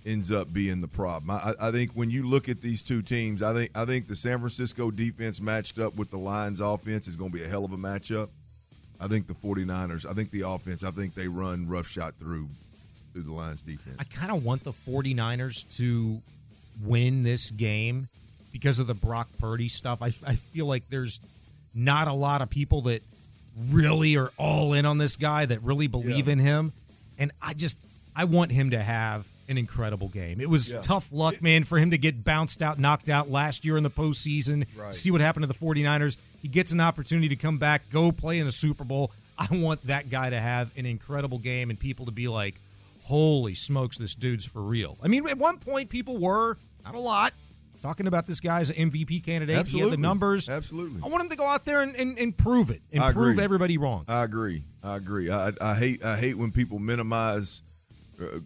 ends 0.06 0.30
up 0.30 0.52
being 0.52 0.80
the 0.80 0.88
problem. 0.88 1.30
I, 1.30 1.52
I 1.60 1.70
think 1.72 1.90
when 1.92 2.08
you 2.10 2.26
look 2.26 2.48
at 2.48 2.60
these 2.62 2.82
two 2.82 3.02
teams, 3.02 3.42
I 3.42 3.52
think 3.52 3.70
I 3.74 3.84
think 3.84 4.06
the 4.06 4.16
San 4.16 4.38
Francisco 4.38 4.90
defense 4.90 5.40
matched 5.40 5.78
up 5.78 5.96
with 5.96 6.10
the 6.10 6.16
Lions 6.18 6.60
offense 6.60 7.08
is 7.08 7.16
going 7.16 7.32
to 7.32 7.36
be 7.38 7.44
a 7.44 7.48
hell 7.48 7.64
of 7.64 7.72
a 7.72 7.76
matchup. 7.76 8.28
I 9.00 9.08
think 9.08 9.26
the 9.26 9.34
49ers, 9.34 10.08
I 10.08 10.14
think 10.14 10.30
the 10.30 10.48
offense, 10.48 10.82
I 10.84 10.90
think 10.90 11.14
they 11.14 11.28
run 11.28 11.68
rough 11.68 11.86
shot 11.88 12.14
through 12.18 12.48
through 13.12 13.22
the 13.24 13.32
Lions 13.32 13.62
defense. 13.62 13.96
I 13.98 14.04
kind 14.04 14.30
of 14.30 14.44
want 14.44 14.62
the 14.64 14.72
49ers 14.72 15.76
to 15.78 16.20
win 16.84 17.22
this 17.22 17.50
game 17.50 18.08
because 18.52 18.78
of 18.78 18.86
the 18.86 18.94
Brock 18.94 19.28
Purdy 19.38 19.68
stuff. 19.68 20.00
I, 20.02 20.06
I 20.26 20.34
feel 20.36 20.66
like 20.66 20.88
there's 20.88 21.20
not 21.74 22.08
a 22.08 22.12
lot 22.12 22.42
of 22.42 22.48
people 22.50 22.82
that 22.82 23.02
really 23.70 24.16
are 24.16 24.30
all 24.38 24.72
in 24.74 24.86
on 24.86 24.98
this 24.98 25.16
guy 25.16 25.46
that 25.46 25.62
really 25.62 25.86
believe 25.86 26.26
Yeah. 26.26 26.32
in 26.34 26.38
him. 26.38 26.72
And 27.18 27.32
I 27.40 27.54
just, 27.54 27.78
I 28.14 28.24
want 28.24 28.52
him 28.52 28.70
to 28.70 28.78
have 28.82 29.26
an 29.48 29.58
incredible 29.58 30.08
game. 30.08 30.40
It 30.40 30.50
was 30.50 30.72
Yeah. 30.72 30.80
tough 30.80 31.12
luck, 31.12 31.40
man, 31.42 31.64
for 31.64 31.78
him 31.78 31.90
to 31.90 31.98
get 31.98 32.24
bounced 32.24 32.62
out, 32.62 32.78
knocked 32.78 33.08
out 33.08 33.30
last 33.30 33.64
year 33.64 33.76
in 33.76 33.82
the 33.82 33.90
postseason. 33.90 34.66
Right. 34.76 34.92
See 34.92 35.10
what 35.10 35.20
happened 35.20 35.44
to 35.44 35.46
the 35.48 35.54
49ers. 35.54 36.16
He 36.42 36.48
gets 36.48 36.72
an 36.72 36.80
opportunity 36.80 37.28
to 37.28 37.36
come 37.36 37.58
back, 37.58 37.88
go 37.90 38.12
play 38.12 38.38
in 38.38 38.46
the 38.46 38.52
Super 38.52 38.84
Bowl. 38.84 39.12
I 39.38 39.46
want 39.50 39.86
that 39.86 40.08
guy 40.10 40.30
to 40.30 40.38
have 40.40 40.70
an 40.76 40.86
incredible 40.86 41.38
game 41.38 41.70
and 41.70 41.78
people 41.78 42.06
to 42.06 42.12
be 42.12 42.28
like, 42.28 42.60
holy 43.02 43.54
smokes, 43.54 43.98
this 43.98 44.14
dude's 44.14 44.44
for 44.46 44.62
real. 44.62 44.96
I 45.02 45.08
mean, 45.08 45.28
at 45.28 45.38
one 45.38 45.58
point, 45.58 45.88
people 45.90 46.18
were, 46.18 46.56
not 46.84 46.94
a 46.94 47.00
lot, 47.00 47.32
talking 47.82 48.06
about 48.06 48.26
this 48.26 48.40
guy 48.40 48.60
as 48.60 48.70
an 48.70 48.90
MVP 48.90 49.20
candidate. 49.24 49.50
He 49.50 49.56
had 49.56 49.66
Absolutely. 49.66 49.90
the 49.92 49.96
numbers. 50.02 50.48
Absolutely. 50.48 51.00
I 51.04 51.08
want 51.08 51.22
him 51.22 51.28
to 51.30 51.36
go 51.36 51.46
out 51.46 51.64
there 51.64 51.82
and, 51.82 51.94
and, 51.94 52.18
and 52.18 52.36
prove 52.36 52.70
it 52.70 52.80
and 52.92 53.02
prove 53.14 53.38
everybody 53.38 53.78
wrong. 53.78 54.04
I 54.08 54.24
agree. 54.24 54.64
I 54.82 54.96
agree. 54.96 55.30
I, 55.30 55.52
I 55.60 55.74
hate 55.74 56.04
I 56.04 56.16
hate 56.16 56.36
when 56.38 56.50
people 56.52 56.78
minimize 56.78 57.62
uh, 58.20 58.38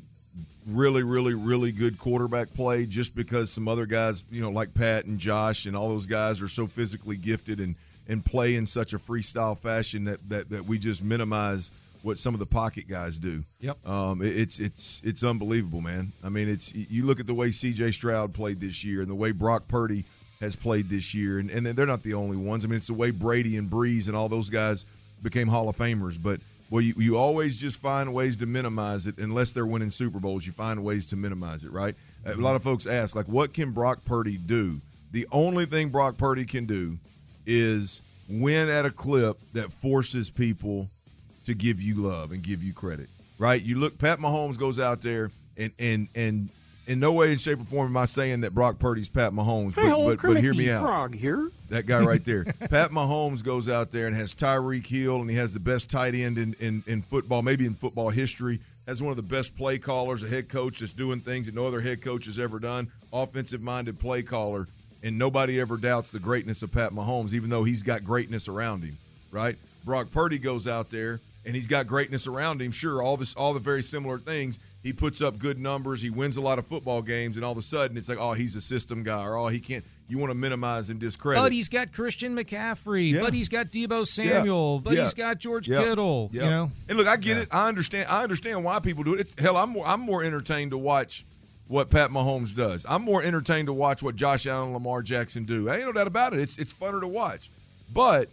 really 0.66 1.02
really 1.02 1.34
really 1.34 1.72
good 1.72 1.98
quarterback 1.98 2.52
play 2.52 2.86
just 2.86 3.14
because 3.14 3.50
some 3.50 3.66
other 3.68 3.86
guys, 3.86 4.24
you 4.30 4.40
know, 4.42 4.50
like 4.50 4.74
Pat 4.74 5.04
and 5.06 5.18
Josh 5.18 5.66
and 5.66 5.76
all 5.76 5.88
those 5.88 6.06
guys 6.06 6.42
are 6.42 6.48
so 6.48 6.66
physically 6.66 7.16
gifted 7.16 7.60
and 7.60 7.76
and 8.08 8.24
play 8.24 8.56
in 8.56 8.66
such 8.66 8.92
a 8.92 8.98
freestyle 8.98 9.56
fashion 9.58 10.04
that 10.04 10.28
that 10.28 10.50
that 10.50 10.64
we 10.66 10.78
just 10.78 11.02
minimize 11.04 11.70
what 12.02 12.18
some 12.18 12.32
of 12.34 12.40
the 12.40 12.46
pocket 12.46 12.88
guys 12.88 13.18
do. 13.18 13.44
Yep. 13.60 13.86
Um, 13.86 14.22
it- 14.22 14.36
it's 14.36 14.58
it's 14.58 15.02
it's 15.04 15.22
unbelievable, 15.22 15.80
man. 15.82 16.12
I 16.24 16.28
mean, 16.30 16.48
it's 16.48 16.74
you 16.74 17.04
look 17.04 17.20
at 17.20 17.26
the 17.26 17.34
way 17.34 17.50
C.J. 17.50 17.90
Stroud 17.92 18.32
played 18.34 18.58
this 18.60 18.84
year 18.84 19.00
and 19.02 19.08
the 19.10 19.14
way 19.14 19.32
Brock 19.32 19.68
Purdy 19.68 20.04
has 20.40 20.56
played 20.56 20.88
this 20.88 21.14
year, 21.14 21.38
and 21.38 21.50
and 21.50 21.66
they're 21.66 21.86
not 21.86 22.02
the 22.02 22.14
only 22.14 22.38
ones. 22.38 22.64
I 22.64 22.68
mean, 22.68 22.78
it's 22.78 22.86
the 22.86 22.94
way 22.94 23.10
Brady 23.10 23.56
and 23.58 23.70
Brees 23.70 24.08
and 24.08 24.16
all 24.16 24.28
those 24.30 24.48
guys 24.48 24.86
became 25.22 25.46
Hall 25.48 25.68
of 25.68 25.76
Famers. 25.76 26.18
But 26.20 26.40
well, 26.70 26.80
you, 26.80 26.94
you 26.96 27.16
always 27.16 27.60
just 27.60 27.80
find 27.80 28.14
ways 28.14 28.36
to 28.38 28.46
minimize 28.46 29.08
it 29.08 29.18
unless 29.18 29.52
they're 29.52 29.66
winning 29.66 29.90
Super 29.90 30.20
Bowls. 30.20 30.46
You 30.46 30.52
find 30.52 30.82
ways 30.84 31.06
to 31.06 31.16
minimize 31.16 31.64
it, 31.64 31.72
right? 31.72 31.96
A 32.24 32.30
mm-hmm. 32.30 32.42
lot 32.42 32.54
of 32.56 32.62
folks 32.62 32.86
ask, 32.86 33.16
like, 33.16 33.26
what 33.26 33.52
can 33.52 33.72
Brock 33.72 34.04
Purdy 34.04 34.36
do? 34.36 34.80
The 35.10 35.26
only 35.32 35.66
thing 35.66 35.88
Brock 35.88 36.16
Purdy 36.16 36.44
can 36.44 36.66
do 36.66 36.96
is 37.44 38.02
win 38.28 38.68
at 38.68 38.86
a 38.86 38.90
clip 38.90 39.36
that 39.52 39.72
forces 39.72 40.30
people 40.30 40.88
to 41.46 41.54
give 41.54 41.82
you 41.82 41.96
love 41.96 42.30
and 42.30 42.42
give 42.42 42.62
you 42.62 42.72
credit. 42.72 43.08
Right? 43.38 43.60
You 43.60 43.78
look 43.78 43.98
Pat 43.98 44.18
Mahomes 44.18 44.58
goes 44.58 44.78
out 44.78 45.00
there 45.00 45.30
and 45.56 45.72
and 45.78 46.08
and 46.14 46.50
in 46.86 46.98
no 46.98 47.12
way, 47.12 47.36
shape, 47.36 47.60
or 47.60 47.64
form 47.64 47.88
am 47.88 47.96
I 47.96 48.06
saying 48.06 48.40
that 48.40 48.54
Brock 48.54 48.78
Purdy's 48.78 49.08
Pat 49.08 49.32
Mahomes, 49.32 49.74
but, 49.74 49.84
but, 50.06 50.20
but 50.34 50.42
hear 50.42 50.52
me 50.54 50.70
out. 50.70 50.82
That 51.68 51.86
guy 51.86 52.00
right 52.00 52.24
there. 52.24 52.44
Pat 52.68 52.90
Mahomes 52.90 53.44
goes 53.44 53.68
out 53.68 53.90
there 53.92 54.06
and 54.06 54.16
has 54.16 54.34
Tyreek 54.34 54.86
Hill, 54.86 55.16
and 55.20 55.30
he 55.30 55.36
has 55.36 55.54
the 55.54 55.60
best 55.60 55.88
tight 55.90 56.14
end 56.14 56.36
in, 56.38 56.54
in, 56.58 56.82
in 56.86 57.02
football, 57.02 57.42
maybe 57.42 57.64
in 57.66 57.74
football 57.74 58.10
history. 58.10 58.58
Has 58.88 59.00
one 59.02 59.10
of 59.10 59.16
the 59.16 59.22
best 59.22 59.56
play 59.56 59.78
callers, 59.78 60.24
a 60.24 60.28
head 60.28 60.48
coach 60.48 60.80
that's 60.80 60.92
doing 60.92 61.20
things 61.20 61.46
that 61.46 61.54
no 61.54 61.64
other 61.66 61.80
head 61.80 62.02
coach 62.02 62.26
has 62.26 62.40
ever 62.40 62.58
done. 62.58 62.90
Offensive 63.12 63.60
minded 63.62 64.00
play 64.00 64.22
caller. 64.22 64.66
and 65.02 65.16
nobody 65.18 65.60
ever 65.60 65.76
doubts 65.76 66.10
the 66.10 66.18
greatness 66.18 66.62
of 66.62 66.72
Pat 66.72 66.92
Mahomes, 66.92 67.32
even 67.32 67.50
though 67.50 67.64
he's 67.64 67.82
got 67.82 68.04
greatness 68.04 68.48
around 68.48 68.82
him, 68.82 68.98
right? 69.30 69.56
Brock 69.84 70.10
Purdy 70.10 70.38
goes 70.38 70.66
out 70.68 70.90
there 70.90 71.20
and 71.46 71.54
he's 71.54 71.66
got 71.68 71.86
greatness 71.86 72.26
around 72.26 72.60
him. 72.60 72.70
Sure, 72.70 73.02
all 73.02 73.16
this, 73.16 73.34
all 73.34 73.54
the 73.54 73.60
very 73.60 73.82
similar 73.82 74.18
things. 74.18 74.60
He 74.82 74.94
puts 74.94 75.20
up 75.20 75.38
good 75.38 75.58
numbers. 75.58 76.00
He 76.00 76.08
wins 76.08 76.38
a 76.38 76.40
lot 76.40 76.58
of 76.58 76.66
football 76.66 77.02
games, 77.02 77.36
and 77.36 77.44
all 77.44 77.52
of 77.52 77.58
a 77.58 77.62
sudden 77.62 77.98
it's 77.98 78.08
like, 78.08 78.16
oh, 78.18 78.32
he's 78.32 78.56
a 78.56 78.62
system 78.62 79.02
guy, 79.02 79.22
or 79.22 79.36
oh, 79.36 79.48
he 79.48 79.60
can't. 79.60 79.84
You 80.08 80.18
want 80.18 80.30
to 80.30 80.34
minimize 80.34 80.88
and 80.88 80.98
discredit. 80.98 81.42
But 81.42 81.52
he's 81.52 81.68
got 81.68 81.92
Christian 81.92 82.34
McCaffrey. 82.36 83.12
Yeah. 83.12 83.20
But 83.20 83.34
he's 83.34 83.48
got 83.50 83.66
Deebo 83.70 84.06
Samuel. 84.06 84.76
Yeah. 84.76 84.80
But 84.82 84.94
Yeah. 84.94 85.02
he's 85.04 85.14
got 85.14 85.38
George. 85.38 85.66
Kittle. 85.68 86.30
Yeah. 86.32 86.44
You 86.44 86.50
know, 86.50 86.72
And 86.88 86.98
look, 86.98 87.06
I 87.06 87.16
get 87.16 87.36
it. 87.36 87.48
I 87.52 87.68
understand. 87.68 88.08
I 88.10 88.22
understand 88.22 88.64
why 88.64 88.80
people 88.80 89.04
do 89.04 89.14
it. 89.14 89.20
It's, 89.20 89.38
hell, 89.38 89.56
I'm 89.56 89.70
more. 89.70 89.86
I'm 89.86 90.00
more 90.00 90.24
entertained 90.24 90.70
to 90.70 90.78
watch 90.78 91.26
what 91.68 91.90
Pat 91.90 92.10
Mahomes 92.10 92.56
does. 92.56 92.84
I'm 92.88 93.02
more 93.02 93.22
entertained 93.22 93.66
to 93.68 93.72
watch 93.72 94.02
what 94.02 94.16
Josh 94.16 94.46
Allen, 94.46 94.68
and 94.68 94.72
Lamar 94.74 95.02
Jackson 95.02 95.44
do. 95.44 95.68
I 95.68 95.76
Ain't 95.76 95.84
no 95.84 95.92
doubt 95.92 96.06
about 96.08 96.32
it. 96.32 96.40
It's 96.40 96.58
it's 96.58 96.72
funner 96.72 97.00
to 97.00 97.06
watch. 97.06 97.50
But 97.92 98.30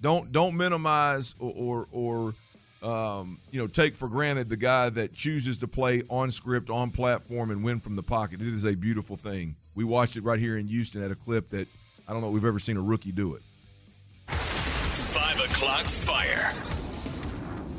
don't 0.00 0.32
don't 0.32 0.56
minimize 0.56 1.34
or 1.38 1.52
or, 1.54 1.86
or 1.92 2.34
um, 2.82 3.38
you 3.50 3.60
know 3.60 3.66
take 3.66 3.94
for 3.94 4.08
granted 4.08 4.48
the 4.48 4.56
guy 4.56 4.88
that 4.90 5.14
chooses 5.14 5.58
to 5.58 5.68
play 5.68 6.02
on 6.08 6.30
script, 6.30 6.70
on 6.70 6.90
platform, 6.90 7.50
and 7.50 7.62
win 7.64 7.80
from 7.80 7.96
the 7.96 8.02
pocket. 8.02 8.40
It 8.40 8.48
is 8.48 8.64
a 8.64 8.74
beautiful 8.74 9.16
thing. 9.16 9.56
We 9.74 9.84
watched 9.84 10.16
it 10.16 10.24
right 10.24 10.38
here 10.38 10.58
in 10.58 10.66
Houston 10.68 11.02
at 11.02 11.10
a 11.10 11.14
clip 11.14 11.50
that 11.50 11.68
I 12.08 12.12
don't 12.12 12.20
know 12.20 12.28
if 12.28 12.34
we've 12.34 12.44
ever 12.44 12.58
seen 12.58 12.76
a 12.76 12.82
rookie 12.82 13.12
do 13.12 13.34
it. 13.34 13.42
Five 14.28 15.40
o'clock 15.40 15.84
fire. 15.84 16.52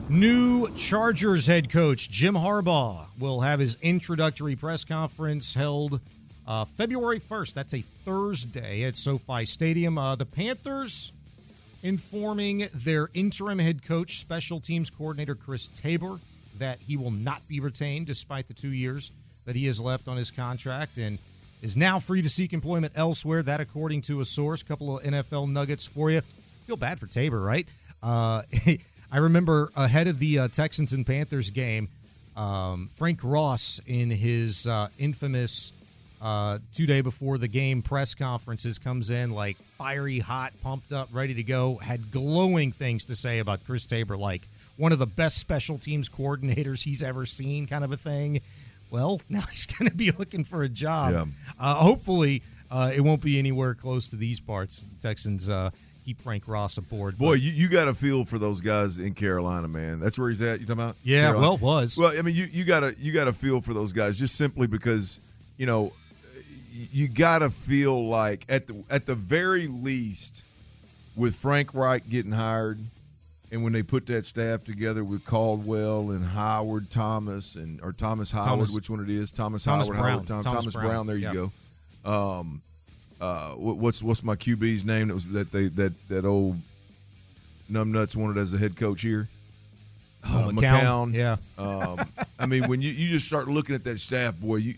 New 0.10 0.70
Chargers 0.76 1.48
head 1.48 1.72
coach 1.72 2.10
Jim 2.10 2.36
Harbaugh 2.36 3.08
will 3.18 3.42
have 3.42 3.60
his 3.60 3.78
introductory 3.82 4.56
press 4.56 4.84
conference 4.84 5.54
held 5.54 6.02
uh, 6.46 6.66
February 6.66 7.20
1st. 7.20 7.54
That's 7.54 7.74
a 7.74 7.82
Thursday 7.82 8.84
at 8.84 8.98
SoFi 8.98 9.46
Stadium. 9.46 9.98
Uh, 9.98 10.16
the 10.16 10.26
Panthers 10.26 11.13
informing 11.84 12.68
their 12.74 13.10
interim 13.14 13.60
head 13.60 13.86
coach, 13.86 14.18
special 14.18 14.60
teams 14.60 14.90
coordinator 14.90 15.36
Chris 15.36 15.68
Tabor, 15.68 16.20
that 16.58 16.80
he 16.80 16.98
will 16.98 17.12
not 17.12 17.48
be 17.48 17.60
retained 17.60 18.08
despite 18.08 18.48
the 18.48 18.54
two 18.54 18.72
years 18.72 19.12
that 19.46 19.56
he 19.56 19.66
has 19.68 19.82
left 19.82 20.08
on 20.08 20.18
his 20.18 20.32
contract 20.32 20.98
and 20.98 21.20
is 21.62 21.76
now 21.76 22.00
free 22.00 22.22
to 22.22 22.30
seek 22.30 22.54
employment 22.54 22.94
elsewhere. 22.96 23.44
That, 23.44 23.60
according 23.60 24.02
to 24.04 24.22
a 24.22 24.26
source, 24.26 24.64
couple 24.64 24.98
of 24.98 25.04
NFL 25.04 25.50
nuggets 25.52 25.86
for 25.86 26.10
you. 26.10 26.22
Feel 26.66 26.78
bad 26.78 27.00
for 27.00 27.08
Tabor, 27.08 27.40
right? 27.40 27.68
Uh, 28.02 28.44
I 29.12 29.18
remember 29.18 29.72
ahead 29.76 30.08
of 30.08 30.20
the 30.20 30.40
uh, 30.40 30.48
Texans 30.48 30.94
and 30.94 31.06
Panthers 31.06 31.52
game, 31.52 31.90
um, 32.36 32.90
Frank 32.96 33.20
Ross 33.24 33.80
in 33.86 34.10
his 34.10 34.66
uh, 34.66 34.90
infamous 34.98 35.72
uh, 36.24 36.58
two 36.72 36.86
day 36.86 37.02
before 37.02 37.38
the 37.38 37.50
game 37.50 37.82
press 37.82 38.16
conferences 38.16 38.80
comes 38.80 39.10
in 39.10 39.32
like 39.32 39.58
fiery 39.78 40.20
hot, 40.20 40.54
pumped 40.64 40.94
up, 40.94 41.10
ready 41.12 41.34
to 41.34 41.44
go. 41.44 41.76
Had 41.76 42.12
glowing 42.12 42.72
things 42.72 43.06
to 43.06 43.16
say 43.16 43.40
about 43.40 43.66
Chris 43.66 43.86
Tabor, 43.86 44.16
like 44.16 44.42
one 44.78 44.94
of 44.94 45.00
the 45.00 45.06
best 45.06 45.38
special 45.38 45.78
teams 45.78 46.08
coordinators 46.08 46.84
he's 46.84 47.04
ever 47.04 47.26
seen, 47.26 47.68
kind 47.68 47.84
of 47.84 47.92
a 47.92 47.98
thing. 47.98 48.40
Well, 48.90 49.22
now 49.30 49.42
he's 49.42 49.66
going 49.66 49.92
to 49.92 49.96
be 49.96 50.12
looking 50.12 50.46
for 50.46 50.64
a 50.64 50.70
job. 50.70 51.12
Yeah. 51.12 51.26
Uh, 51.60 51.76
hopefully, 51.76 52.42
uh, 52.72 52.94
it 52.96 53.02
won't 53.02 53.22
be 53.22 53.38
anywhere 53.38 53.74
close 53.74 54.08
to 54.10 54.16
these 54.16 54.40
parts. 54.40 54.86
Texans 55.02 55.50
uh, 55.50 55.72
keep 56.06 56.22
Frank 56.22 56.48
Ross 56.48 56.78
aboard. 56.78 57.18
Boy, 57.18 57.34
you, 57.34 57.52
you 57.52 57.68
got 57.68 57.86
to 57.86 57.94
feel 57.94 58.24
for 58.24 58.40
those 58.40 58.62
guys 58.62 58.98
in 58.98 59.14
Carolina, 59.14 59.68
man. 59.68 60.00
That's 60.00 60.18
where 60.18 60.30
he's 60.30 60.42
at. 60.42 60.62
You 60.62 60.68
talking 60.68 60.82
about? 60.84 60.96
Yeah, 61.04 61.32
Carolina? 61.32 61.42
well, 61.42 61.58
was. 61.58 61.98
Well, 61.98 62.18
I 62.18 62.22
mean, 62.22 62.34
you 62.34 62.46
you 62.50 62.64
got 62.64 62.80
to 62.80 62.96
you 62.98 63.12
got 63.12 63.26
to 63.26 63.34
feel 63.34 63.60
for 63.60 63.74
those 63.74 63.92
guys 63.92 64.18
just 64.18 64.38
simply 64.38 64.68
because 64.68 65.20
you 65.58 65.66
know 65.66 65.92
you 66.92 67.08
got 67.08 67.40
to 67.40 67.50
feel 67.50 68.08
like 68.08 68.46
at 68.50 68.68
the 68.68 68.84
at 68.90 69.06
the 69.06 69.16
very 69.16 69.68
least 69.68 70.44
with 71.16 71.36
Frank 71.36 71.74
Reich 71.74 72.08
getting 72.10 72.32
hired. 72.32 72.80
And 73.52 73.64
when 73.64 73.72
they 73.72 73.84
put 73.84 74.08
that 74.08 74.26
staff 74.26 74.64
together 74.64 75.04
with 75.04 75.24
Caldwell 75.26 76.10
and 76.10 76.26
Howard 76.26 76.90
Thomas 76.90 77.56
and 77.56 77.80
or 77.82 77.94
Thomas 77.94 78.32
Howard, 78.32 78.48
Thomas- 78.50 78.74
which 78.74 78.90
one 78.90 79.00
it 79.02 79.12
is? 79.12 79.32
Thomas, 79.32 79.64
Thomas 79.64 79.88
Howard, 79.90 80.00
Brown. 80.00 80.12
Howard 80.14 80.28
Tom- 80.28 80.44
Thomas 80.44 80.64
Thomas, 80.64 80.74
Brown. 80.76 80.88
Brown. 80.88 81.08
There 81.08 81.18
you 81.18 81.52
go. 82.04 82.12
Um, 82.40 82.62
uh, 83.22 83.52
what, 83.52 83.78
what's 83.78 84.02
what's 84.02 84.24
my 84.24 84.36
QB's 84.36 84.84
name? 84.84 85.10
That 85.10 85.14
was 85.14 85.28
that 85.28 85.52
they 85.52 85.68
that 85.68 85.94
that 86.10 86.26
old 86.26 86.58
numbnuts 87.72 88.16
wanted 88.16 88.38
as 88.40 88.54
a 88.54 88.58
head 88.58 88.76
coach 88.76 89.02
here. 89.04 89.30
Oh, 90.26 90.50
Uh, 90.50 90.52
McCown. 90.52 91.14
Yeah. 91.14 91.36
Um, 91.58 92.00
I 92.40 92.46
mean, 92.46 92.68
when 92.68 92.82
you, 92.82 92.90
you 92.92 93.10
just 93.10 93.26
start 93.28 93.48
looking 93.48 93.76
at 93.76 93.84
that 93.84 94.00
staff, 94.00 94.36
boy, 94.40 94.56
you 94.58 94.74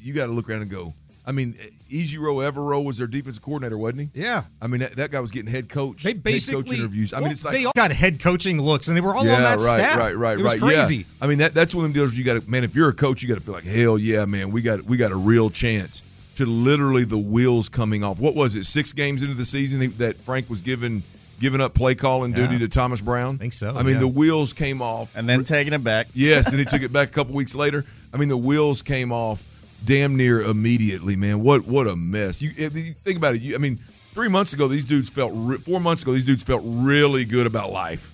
you 0.00 0.12
got 0.14 0.26
to 0.26 0.32
look 0.32 0.48
around 0.48 0.62
and 0.62 0.70
go. 0.70 0.94
I 1.24 1.32
mean, 1.32 1.54
Ejiro 1.88 2.42
Evero 2.50 2.82
was 2.84 2.98
their 2.98 3.06
defensive 3.06 3.42
coordinator, 3.42 3.78
wasn't 3.78 4.10
he? 4.12 4.20
Yeah. 4.20 4.42
I 4.60 4.66
mean, 4.66 4.80
that, 4.80 4.96
that 4.96 5.10
guy 5.10 5.20
was 5.20 5.30
getting 5.30 5.50
head 5.50 5.68
coach. 5.68 6.02
They 6.02 6.10
head 6.10 6.22
basically 6.22 6.64
coach 6.64 6.72
interviews. 6.72 7.12
I 7.12 7.20
mean, 7.20 7.30
it's 7.30 7.44
like 7.44 7.54
they 7.54 7.64
all 7.64 7.72
got 7.76 7.92
head 7.92 8.20
coaching 8.20 8.60
looks, 8.60 8.88
and 8.88 8.96
they 8.96 9.00
were 9.00 9.14
all 9.14 9.24
yeah, 9.24 9.36
on 9.36 9.42
that 9.42 9.58
right, 9.58 9.60
staff. 9.60 9.96
Right, 9.98 10.16
right, 10.16 10.38
it 10.38 10.42
was 10.42 10.52
right. 10.54 10.60
Crazy. 10.60 10.96
Yeah. 10.96 11.04
I 11.20 11.26
mean 11.28 11.38
that 11.38 11.54
that's 11.54 11.74
one 11.74 11.84
of 11.84 11.90
them 11.90 11.92
deals 11.92 12.14
you 12.14 12.24
got 12.24 12.42
to 12.42 12.50
man. 12.50 12.64
If 12.64 12.74
you're 12.74 12.88
a 12.88 12.94
coach, 12.94 13.22
you 13.22 13.28
got 13.28 13.36
to 13.36 13.40
feel 13.40 13.54
like 13.54 13.64
hell 13.64 13.98
yeah, 13.98 14.24
man. 14.24 14.50
We 14.50 14.62
got 14.62 14.82
we 14.82 14.96
got 14.96 15.12
a 15.12 15.16
real 15.16 15.48
chance 15.48 16.02
to 16.36 16.46
literally 16.46 17.04
the 17.04 17.18
wheels 17.18 17.68
coming 17.68 18.02
off. 18.02 18.18
What 18.18 18.34
was 18.34 18.56
it? 18.56 18.64
Six 18.64 18.92
games 18.92 19.22
into 19.22 19.34
the 19.34 19.44
season 19.44 19.94
that 19.98 20.16
Frank 20.16 20.50
was 20.50 20.60
given 20.60 21.04
giving 21.38 21.60
up 21.60 21.74
play 21.74 21.94
calling 21.94 22.32
duty 22.32 22.54
Yeah. 22.54 22.60
to 22.60 22.68
Thomas 22.68 23.00
Brown. 23.00 23.36
I 23.36 23.38
think 23.38 23.52
so. 23.52 23.76
I 23.76 23.82
mean 23.82 23.94
yeah. 23.94 24.00
the 24.00 24.08
wheels 24.08 24.52
came 24.52 24.82
off, 24.82 25.14
and 25.14 25.28
then 25.28 25.44
taking 25.44 25.72
it 25.72 25.84
back. 25.84 26.08
Yes, 26.14 26.50
then 26.50 26.58
he 26.58 26.64
took 26.64 26.82
it 26.82 26.92
back 26.92 27.08
a 27.08 27.12
couple 27.12 27.34
weeks 27.34 27.54
later. 27.54 27.84
I 28.12 28.16
mean 28.16 28.28
the 28.28 28.36
wheels 28.36 28.82
came 28.82 29.12
off 29.12 29.44
damn 29.84 30.16
near 30.16 30.42
immediately, 30.42 31.16
man. 31.16 31.42
What 31.42 31.66
what 31.66 31.86
a 31.86 31.96
mess. 31.96 32.40
You, 32.42 32.50
you 32.56 32.68
think 32.70 33.16
about 33.16 33.34
it. 33.34 33.42
You, 33.42 33.54
I 33.54 33.58
mean, 33.58 33.78
three 34.12 34.28
months 34.28 34.52
ago 34.52 34.68
these 34.68 34.84
dudes 34.84 35.10
felt 35.10 35.32
re- 35.34 35.58
four 35.58 35.80
months 35.80 36.02
ago 36.02 36.12
these 36.12 36.24
dudes 36.24 36.42
felt 36.42 36.62
really 36.64 37.24
good 37.24 37.46
about 37.46 37.70
life. 37.72 38.10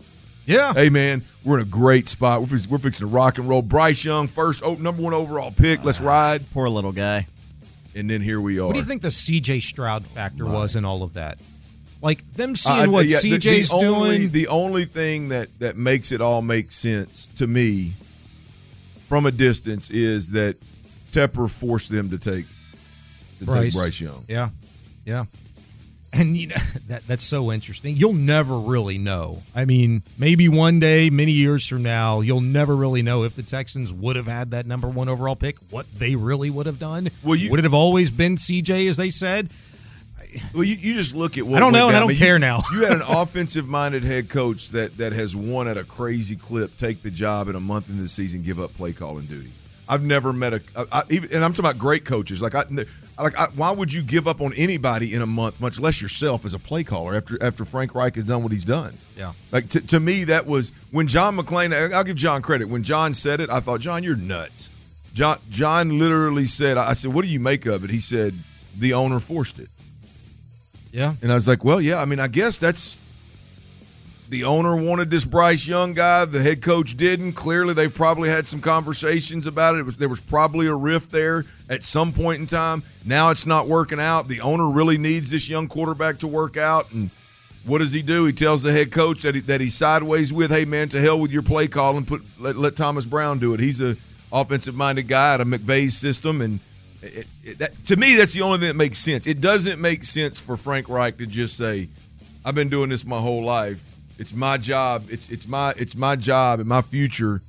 Yeah. 0.47 0.73
Hey 0.73 0.89
man, 0.89 1.23
we're 1.45 1.59
in 1.59 1.63
a 1.67 1.69
great 1.69 2.09
spot. 2.09 2.41
We're, 2.41 2.47
fix- 2.47 2.67
we're 2.67 2.79
fixing 2.79 3.07
to 3.07 3.13
rock 3.13 3.37
and 3.39 3.49
roll. 3.49 3.61
Bryce 3.61 4.03
Young, 4.05 4.29
first 4.29 4.63
oh, 4.65 4.75
number 4.75 5.03
one 5.03 5.13
overall 5.13 5.51
pick. 5.51 5.85
Let's 5.85 6.01
ride. 6.01 6.51
Poor 6.53 6.69
little 6.71 6.93
guy. 6.93 7.27
And 7.95 8.09
then 8.09 8.21
here 8.23 8.41
we 8.41 8.59
are. 8.59 8.67
What 8.67 8.75
do 8.75 8.79
you 8.79 8.85
think 8.85 9.03
the 9.03 9.09
CJ 9.09 9.63
Stroud 9.63 10.07
factor 10.07 10.47
was 10.47 10.77
in 10.77 10.85
all 10.85 11.03
of 11.03 11.15
that? 11.15 11.39
Like 12.01 12.33
them 12.33 12.55
seeing 12.55 12.89
Uh, 12.89 12.91
what 12.93 13.07
yeah, 13.07 13.19
the- 13.21 13.31
CJ's 13.33 13.71
the, 13.71 13.75
only, 13.75 14.19
doing. 14.19 14.31
The 14.31 14.49
only 14.49 14.85
thing 14.85 15.29
that 15.31 15.49
that 15.59 15.77
makes 15.77 16.13
it 16.13 16.21
all 16.21 16.41
make 16.43 16.73
sense 16.73 17.27
to 17.37 17.47
me 17.47 17.93
from 19.09 19.27
a 19.27 19.31
distance 19.33 19.91
is 19.91 20.31
that 20.31 20.57
Tepper 21.13 21.51
forced 21.51 21.91
them 21.91 22.11
to 22.11 22.19
take 22.19 22.47
to 23.41 23.47
take 23.47 23.73
Bryce 23.73 24.01
Young. 24.01 24.25
Yeah, 24.29 24.51
yeah. 25.05 25.25
And 26.13 26.37
you 26.37 26.47
know 26.49 26.57
that 26.89 27.07
that's 27.07 27.25
so 27.25 27.53
interesting. 27.53 27.97
You'll 27.97 28.15
never 28.15 28.59
really 28.59 28.97
know. 28.99 29.43
I 29.55 29.65
mean, 29.67 30.03
maybe 30.17 30.49
one 30.49 30.81
day, 30.81 31.11
many 31.11 31.33
years 31.33 31.67
from 31.67 31.83
now, 31.83 32.21
you'll 32.21 32.41
never 32.41 32.75
really 32.75 33.03
know 33.03 33.25
if 33.25 33.35
the 33.35 33.43
Texans 33.43 33.93
would 33.93 34.17
have 34.17 34.27
had 34.27 34.51
that 34.53 34.65
number 34.67 34.89
one 34.89 35.09
overall 35.09 35.37
pick, 35.37 35.57
what 35.71 35.91
they 35.93 36.17
really 36.17 36.49
would 36.51 36.67
have 36.67 36.79
done. 36.79 37.11
Well, 37.23 37.37
you- 37.37 37.51
would 37.51 37.61
it 37.61 37.65
have 37.65 37.75
always 37.75 38.11
been 38.11 38.37
CJ, 38.37 38.89
as 38.89 38.97
they 38.97 39.11
said? 39.11 39.51
Well, 40.53 40.65
you, 40.65 40.75
you 40.77 40.95
just 40.95 41.15
look 41.15 41.39
at 41.39 41.47
what 41.47 41.57
I 41.57 41.61
don't 41.61 41.73
know, 41.73 41.89
and 41.89 41.97
I 41.97 42.01
don't 42.01 42.09
mean, 42.09 42.19
care 42.19 42.35
you- 42.35 42.39
now. 42.41 42.63
you 42.73 42.83
had 42.85 42.93
an 42.93 43.03
offensive-minded 43.09 44.03
head 44.05 44.29
coach 44.29 44.71
that 44.71 44.97
that 44.99 45.13
has 45.13 45.35
won 45.37 45.69
at 45.69 45.77
a 45.79 45.85
crazy 45.85 46.37
clip, 46.37 46.77
take 46.79 47.03
the 47.03 47.11
job 47.11 47.49
in 47.49 47.55
a 47.55 47.61
month 47.61 47.89
in 47.91 47.99
the 47.99 48.09
season, 48.09 48.43
give 48.43 48.59
up 48.61 48.73
play 48.75 48.93
calling 48.93 49.27
duty. 49.27 49.53
I've 49.89 50.03
never 50.03 50.33
met 50.33 50.53
a, 50.53 50.63
I, 50.77 50.85
I, 50.93 51.03
even, 51.11 51.31
and 51.33 51.43
I'm 51.43 51.53
talking 51.53 51.65
about 51.65 51.79
great 51.79 52.05
coaches. 52.05 52.43
Like, 52.43 52.55
I, 52.55 52.65
like, 53.19 53.39
I, 53.39 53.47
why 53.57 53.73
would 53.73 53.93
you 53.93 54.03
give 54.03 54.29
up 54.29 54.41
on 54.41 54.53
anybody 54.57 55.15
in 55.15 55.23
a 55.23 55.27
month, 55.27 55.61
much 55.61 55.81
less 55.81 56.03
yourself 56.03 56.45
as 56.45 56.55
a 56.55 56.59
play 56.59 56.85
caller 56.85 57.17
after 57.17 57.43
after 57.43 57.65
Frank 57.65 57.95
Reich 57.95 58.17
has 58.17 58.25
done 58.25 58.43
what 58.43 58.53
he's 58.53 58.65
done? 58.65 58.95
Yeah. 59.17 59.33
Like 59.51 59.71
to, 59.71 59.81
to 59.81 59.99
me, 59.99 60.25
that 60.25 60.47
was 60.47 60.73
when 60.91 61.07
John 61.07 61.37
McClain. 61.37 61.73
I'll 61.93 62.05
give 62.05 62.17
John 62.17 62.43
credit. 62.43 62.69
When 62.69 62.83
John 62.83 63.15
said 63.15 63.41
it, 63.41 63.51
I 63.51 63.61
thought, 63.61 63.81
John, 63.81 64.05
you're 64.05 64.17
nuts. 64.17 64.71
John 65.15 65.39
John 65.49 65.99
literally 65.99 66.47
said, 66.47 66.77
I 66.77 66.93
said, 66.93 67.13
what 67.13 67.25
do 67.25 67.31
you 67.31 67.41
make 67.41 67.67
of 67.67 67.83
it? 67.83 67.91
He 67.91 68.01
said, 68.01 68.35
the 68.77 68.93
owner 68.93 69.19
forced 69.19 69.59
it. 69.59 69.69
Yeah. 70.93 71.15
And 71.23 71.33
I 71.33 71.35
was 71.35 71.49
like, 71.49 71.65
well, 71.65 71.81
yeah, 71.81 72.01
I 72.01 72.05
mean, 72.05 72.21
I 72.21 72.29
guess 72.29 72.59
that's 72.59 72.99
the 74.29 74.45
owner 74.45 74.77
wanted 74.77 75.11
this 75.11 75.25
Bryce 75.25 75.67
Young 75.67 75.95
guy. 75.95 76.25
The 76.25 76.43
head 76.43 76.61
coach 76.61 76.97
didn't. 76.97 77.33
Clearly, 77.33 77.73
they've 77.73 77.95
probably 77.95 78.29
had 78.29 78.47
some 78.47 78.61
conversations 78.61 79.47
about 79.47 79.75
it. 79.75 79.79
it 79.79 79.83
was, 79.85 79.97
there 79.97 80.09
was 80.09 80.21
probably 80.21 80.67
a 80.67 80.75
rift 80.75 81.11
there 81.11 81.45
at 81.71 81.83
some 81.83 82.13
point 82.13 82.41
in 82.41 82.47
time. 82.47 82.83
Now 83.05 83.31
it's 83.31 83.47
not 83.47 83.69
working 83.69 83.99
out. 83.99 84.29
The 84.29 84.41
owner 84.41 84.71
really 84.71 84.99
needs 84.99 85.31
this 85.31 85.49
young 85.49 85.67
quarterback 85.67 86.19
to 86.19 86.29
work 86.29 86.57
out. 86.57 86.93
And 86.93 87.11
what 87.65 87.79
does 87.79 87.93
he 87.93 88.03
do? 88.03 88.27
He 88.27 88.33
tells 88.33 88.63
the 88.63 88.73
head 88.73 88.93
coach 88.93 89.23
that, 89.23 89.35
he, 89.35 89.41
that 89.43 89.61
he's 89.61 89.75
sideways 89.75 90.33
with, 90.33 90.51
hey, 90.51 90.65
man, 90.65 90.89
to 90.91 91.01
hell 91.01 91.19
with 91.19 91.33
your 91.33 91.43
play 91.43 91.67
call 91.67 91.97
and 91.97 92.07
put 92.07 92.23
let, 92.39 92.57
let 92.57 92.77
Thomas 92.77 93.07
Brown 93.07 93.39
do 93.39 93.55
it. 93.55 93.61
He's 93.61 93.81
a 93.81 93.97
offensive-minded 94.31 95.09
guy 95.09 95.35
out 95.35 95.41
of 95.41 95.47
McVay's 95.47 95.97
system. 95.97 96.43
And 96.43 96.61
it, 97.01 97.27
it, 97.45 97.59
that, 97.61 97.85
to 97.87 97.97
me, 97.97 98.17
that's 98.17 98.35
the 98.35 98.43
only 98.43 98.59
thing 98.59 98.69
that 98.69 98.77
makes 98.77 98.99
sense. 98.99 99.27
It 99.27 99.41
doesn't 99.41 99.81
make 99.81 100.05
sense 100.05 100.39
for 100.39 100.57
Frank 100.59 100.89
Reich 100.91 101.17
to 101.19 101.27
just 101.27 101.57
say, 101.57 101.89
"I've 102.45 102.55
been 102.55 102.69
doing 102.69 102.91
this 102.91 103.07
my 103.07 103.21
whole 103.21 103.43
life. 103.43 103.88
It's 104.19 104.35
my 104.35 104.57
job. 104.59 105.05
It's 105.09 105.29
it's 105.31 105.47
my 105.49 105.73
it's 105.77 105.97
my 105.97 106.17
job 106.17 106.61
and 106.61 106.69
my 106.69 106.83
future." 106.83 107.41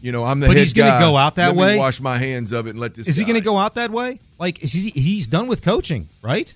You 0.00 0.10
know, 0.10 0.24
I'm 0.24 0.40
the 0.40 0.48
But 0.48 0.56
head 0.56 0.62
he's 0.62 0.72
gonna 0.72 0.90
guy. 0.90 1.00
go 1.00 1.16
out 1.16 1.36
that 1.36 1.54
Let 1.54 1.56
me 1.56 1.60
way? 1.60 1.78
wash 1.78 2.00
my 2.00 2.18
hands 2.18 2.50
of 2.50 2.66
it 2.66 2.70
and 2.70 2.80
let 2.80 2.94
this. 2.94 3.06
Is 3.06 3.16
he 3.16 3.24
going 3.24 3.36
to 3.38 3.40
go 3.44 3.56
out 3.56 3.76
that 3.76 3.92
way? 3.92 4.18
Like 4.36 4.58
he, 4.58 4.90
he's 4.90 5.28
done 5.28 5.46
with 5.46 5.62
coaching, 5.62 6.08
right? 6.22 6.52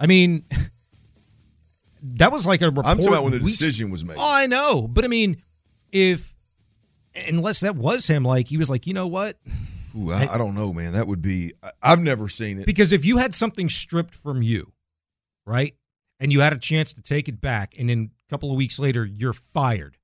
I 0.00 0.06
mean, 0.06 0.44
that 2.02 2.32
was 2.32 2.46
like 2.46 2.62
a 2.62 2.66
report. 2.66 2.86
I'm 2.86 2.96
talking 2.96 3.12
about 3.12 3.24
when 3.24 3.32
the 3.32 3.40
decision 3.40 3.90
was 3.90 4.02
made. 4.04 4.16
Oh, 4.18 4.34
I 4.34 4.46
know, 4.46 4.88
but 4.88 5.04
I 5.04 5.08
mean, 5.08 5.42
if 5.92 6.34
unless 7.28 7.60
that 7.60 7.76
was 7.76 8.06
him, 8.06 8.22
like 8.24 8.48
he 8.48 8.56
was 8.56 8.70
like, 8.70 8.86
you 8.86 8.94
know 8.94 9.06
what? 9.06 9.36
Ooh, 9.94 10.12
I, 10.12 10.34
I 10.34 10.38
don't 10.38 10.54
know, 10.54 10.72
man. 10.72 10.92
That 10.92 11.06
would 11.06 11.22
be. 11.22 11.52
I've 11.82 12.00
never 12.00 12.28
seen 12.28 12.58
it. 12.58 12.66
Because 12.66 12.92
if 12.92 13.04
you 13.04 13.18
had 13.18 13.34
something 13.34 13.68
stripped 13.68 14.14
from 14.14 14.42
you, 14.42 14.72
right, 15.44 15.74
and 16.20 16.32
you 16.32 16.40
had 16.40 16.52
a 16.52 16.58
chance 16.58 16.92
to 16.94 17.02
take 17.02 17.28
it 17.28 17.40
back, 17.40 17.74
and 17.78 17.88
then 17.90 18.10
a 18.28 18.30
couple 18.30 18.50
of 18.50 18.56
weeks 18.56 18.78
later 18.78 19.04
you're 19.04 19.32
fired, 19.32 19.96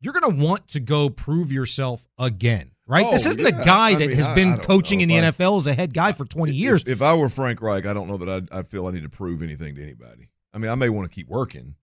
you're 0.00 0.12
going 0.12 0.36
to 0.36 0.42
want 0.44 0.68
to 0.68 0.80
go 0.80 1.08
prove 1.08 1.50
yourself 1.52 2.06
again, 2.18 2.70
right? 2.86 3.06
Oh, 3.06 3.12
this 3.12 3.26
isn't 3.26 3.40
yeah. 3.40 3.60
a 3.60 3.64
guy 3.64 3.88
I 3.90 3.94
that 3.94 4.08
mean, 4.08 4.16
has 4.16 4.26
I- 4.28 4.32
I 4.32 4.34
been 4.34 4.48
don't 4.56 4.62
coaching 4.62 5.00
in 5.00 5.08
the 5.08 5.18
I- 5.18 5.22
NFL 5.30 5.56
as 5.58 5.66
a 5.66 5.74
head 5.74 5.94
guy 5.94 6.12
for 6.12 6.24
20 6.24 6.52
years. 6.52 6.82
If, 6.82 6.88
if 6.88 7.02
I 7.02 7.14
were 7.14 7.28
Frank 7.28 7.60
Reich, 7.62 7.86
I 7.86 7.94
don't 7.94 8.08
know 8.08 8.16
that 8.18 8.28
I'd, 8.28 8.52
I 8.52 8.62
feel 8.62 8.86
I 8.86 8.92
need 8.92 9.02
to 9.02 9.08
prove 9.08 9.42
anything 9.42 9.74
to 9.76 9.82
anybody. 9.82 10.30
I 10.52 10.58
mean, 10.58 10.70
I 10.70 10.74
may 10.74 10.88
want 10.88 11.08
to 11.10 11.14
keep 11.14 11.28
working, 11.28 11.74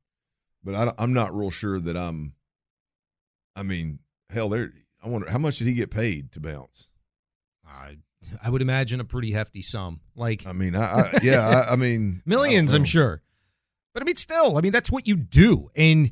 but 0.63 0.75
I, 0.75 1.03
am 1.03 1.13
not 1.13 1.33
real 1.33 1.49
sure 1.51 1.79
that 1.79 1.97
I'm. 1.97 2.33
I 3.55 3.63
mean, 3.63 3.99
hell, 4.29 4.47
there. 4.49 4.71
I 5.03 5.09
wonder 5.09 5.29
how 5.29 5.39
much 5.39 5.57
did 5.57 5.67
he 5.67 5.73
get 5.73 5.91
paid 5.91 6.31
to 6.33 6.39
bounce? 6.39 6.87
I 7.67 7.97
I 8.43 8.49
would 8.49 8.61
imagine 8.61 8.99
a 8.99 9.03
pretty 9.03 9.31
hefty 9.31 9.61
sum. 9.61 9.99
Like 10.15 10.45
I 10.45 10.53
mean, 10.53 10.75
I, 10.75 10.83
I 10.83 11.19
yeah, 11.23 11.65
I, 11.67 11.73
I 11.73 11.75
mean, 11.75 12.21
millions, 12.25 12.73
I 12.73 12.77
I'm 12.77 12.85
sure. 12.85 13.21
But 13.93 14.03
I 14.03 14.05
mean, 14.05 14.15
still, 14.15 14.57
I 14.57 14.61
mean, 14.61 14.71
that's 14.71 14.91
what 14.91 15.07
you 15.07 15.15
do, 15.15 15.69
and 15.75 16.11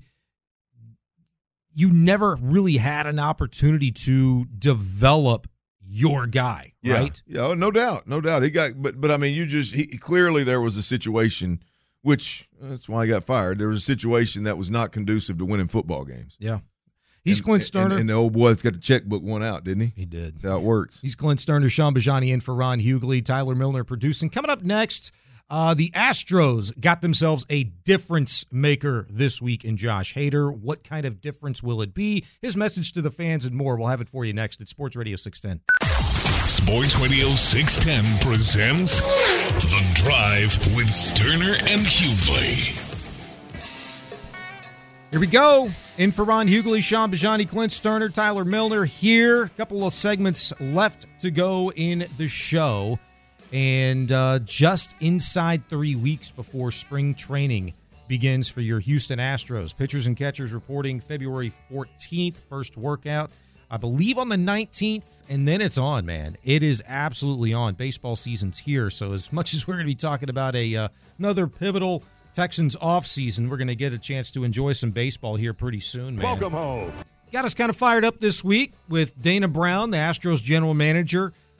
you 1.73 1.89
never 1.91 2.35
really 2.41 2.77
had 2.77 3.07
an 3.07 3.19
opportunity 3.19 3.91
to 3.91 4.45
develop 4.57 5.47
your 5.81 6.27
guy, 6.27 6.73
Yeah, 6.81 6.93
right? 6.95 7.23
Yeah, 7.25 7.47
oh, 7.47 7.53
no 7.53 7.71
doubt, 7.71 8.07
no 8.07 8.21
doubt. 8.21 8.43
He 8.43 8.51
got, 8.51 8.71
but 8.81 8.99
but 8.99 9.11
I 9.11 9.17
mean, 9.17 9.33
you 9.33 9.45
just 9.45 9.73
he, 9.73 9.85
clearly 9.87 10.43
there 10.43 10.61
was 10.61 10.77
a 10.77 10.83
situation, 10.83 11.63
which 12.01 12.47
uh, 12.61 12.69
that's 12.69 12.89
why 12.89 13.05
he 13.05 13.09
got 13.11 13.23
fired. 13.23 13.59
There 13.59 13.67
was 13.69 13.77
a 13.77 13.81
situation 13.81 14.43
that 14.43 14.57
was 14.57 14.69
not 14.69 14.91
conducive 14.91 15.37
to 15.37 15.45
winning 15.45 15.67
football 15.67 16.05
games. 16.05 16.35
Yeah. 16.39 16.59
He's 17.23 17.39
And- 17.39 17.45
Clint 17.45 17.63
and- 17.75 17.91
Stoerner. 17.91 17.99
and, 17.99 18.09
the 18.09 18.13
old 18.13 18.33
boy's 18.33 18.61
got 18.61 18.73
the 18.73 18.79
checkbook 18.79 19.23
one 19.23 19.41
out, 19.43 19.63
didn't 19.63 19.81
he? 19.87 19.93
He 19.95 20.05
did. 20.05 20.35
That's 20.35 20.45
how 20.45 20.57
it 20.59 20.63
works. 20.63 20.99
He's 21.01 21.15
Clint 21.15 21.39
Stoerner, 21.39 21.69
Sean 21.71 21.93
Bajani 21.93 22.31
in 22.31 22.39
for 22.39 22.53
Ron 22.53 22.79
Hughley, 22.79 23.23
Tyler 23.23 23.55
Milner 23.55 23.83
producing. 23.83 24.29
Coming 24.29 24.51
up 24.51 24.61
next, 24.63 25.11
uh, 25.49 25.73
the 25.73 25.89
Astros 25.91 26.79
got 26.79 27.01
themselves 27.01 27.45
a 27.49 27.63
difference 27.63 28.45
maker 28.51 29.07
this 29.09 29.41
week 29.41 29.65
in 29.65 29.77
Josh 29.77 30.13
Hader. 30.13 30.55
What 30.55 30.83
kind 30.83 31.05
of 31.05 31.21
difference 31.21 31.63
will 31.63 31.81
it 31.81 31.93
be? 31.93 32.25
His 32.41 32.55
message 32.55 32.93
to 32.93 33.01
the 33.01 33.11
fans 33.11 33.45
and 33.45 33.55
more. 33.55 33.77
We'll 33.77 33.87
have 33.87 34.01
it 34.01 34.09
for 34.09 34.25
you 34.25 34.33
next 34.33 34.61
at 34.61 34.69
Sports 34.69 34.95
Radio 34.95 35.15
610. 35.15 35.61
Sports 36.47 36.97
Radio 36.99 37.29
610 37.29 38.19
presents 38.19 39.01
The 39.01 39.91
Drive 39.95 40.57
with 40.75 40.87
Stoerner 40.87 41.59
and 41.69 41.81
Hughley. 41.81 42.85
Here 45.11 45.19
we 45.19 45.27
go. 45.27 45.65
In 45.97 46.11
for 46.11 46.23
Ron 46.23 46.47
Hughley, 46.47 46.83
Sean 46.83 47.11
Bajani, 47.11 47.49
Clint 47.49 47.71
Stoerner, 47.71 48.13
Tyler 48.13 48.45
Milner 48.45 48.85
here. 48.85 49.43
A 49.45 49.49
couple 49.49 49.83
of 49.83 49.93
segments 49.93 50.53
left 50.61 51.07
to 51.21 51.31
go 51.31 51.71
in 51.71 52.05
the 52.17 52.27
show. 52.27 52.99
And 53.51 54.11
uh, 54.11 54.39
just 54.39 54.95
inside 55.01 55.67
three 55.69 55.95
weeks 55.95 56.31
before 56.31 56.71
spring 56.71 57.15
training 57.15 57.73
begins 58.07 58.49
for 58.49 58.61
your 58.61 58.79
Houston 58.79 59.19
Astros. 59.19 59.75
Pitchers 59.75 60.07
and 60.07 60.15
catchers 60.15 60.53
reporting 60.53 60.99
February 60.99 61.51
14th, 61.71 62.37
first 62.37 62.77
workout. 62.77 63.31
I 63.71 63.77
believe 63.77 64.17
on 64.17 64.29
the 64.29 64.35
19th, 64.35 65.23
and 65.29 65.47
then 65.47 65.61
it's 65.61 65.77
on, 65.77 66.05
man. 66.05 66.37
It 66.43 66.63
is 66.63 66.83
absolutely 66.87 67.53
on. 67.53 67.75
Baseball 67.75 68.15
season's 68.15 68.59
here. 68.59 68.89
So, 68.89 69.13
as 69.13 69.31
much 69.31 69.53
as 69.53 69.67
we're 69.67 69.75
going 69.75 69.85
to 69.85 69.91
be 69.91 69.95
talking 69.95 70.29
about 70.29 70.55
a 70.55 70.75
uh, 70.75 70.87
another 71.19 71.45
pivotal 71.45 72.03
Texans 72.33 72.75
offseason, 72.77 73.47
we're 73.47 73.57
going 73.57 73.67
to 73.67 73.75
get 73.75 73.93
a 73.93 73.99
chance 73.99 74.31
to 74.31 74.43
enjoy 74.43 74.73
some 74.73 74.89
baseball 74.89 75.35
here 75.35 75.53
pretty 75.53 75.79
soon, 75.79 76.15
man. 76.15 76.23
Welcome 76.23 76.53
home. 76.53 76.91
Got 77.31 77.45
us 77.45 77.53
kind 77.53 77.69
of 77.69 77.77
fired 77.77 78.03
up 78.03 78.19
this 78.19 78.43
week 78.43 78.73
with 78.87 79.21
Dana 79.21 79.47
Brown, 79.47 79.91
the 79.91 79.97
Astros 79.97 80.41
general 80.41 80.73
manager, 80.73 81.31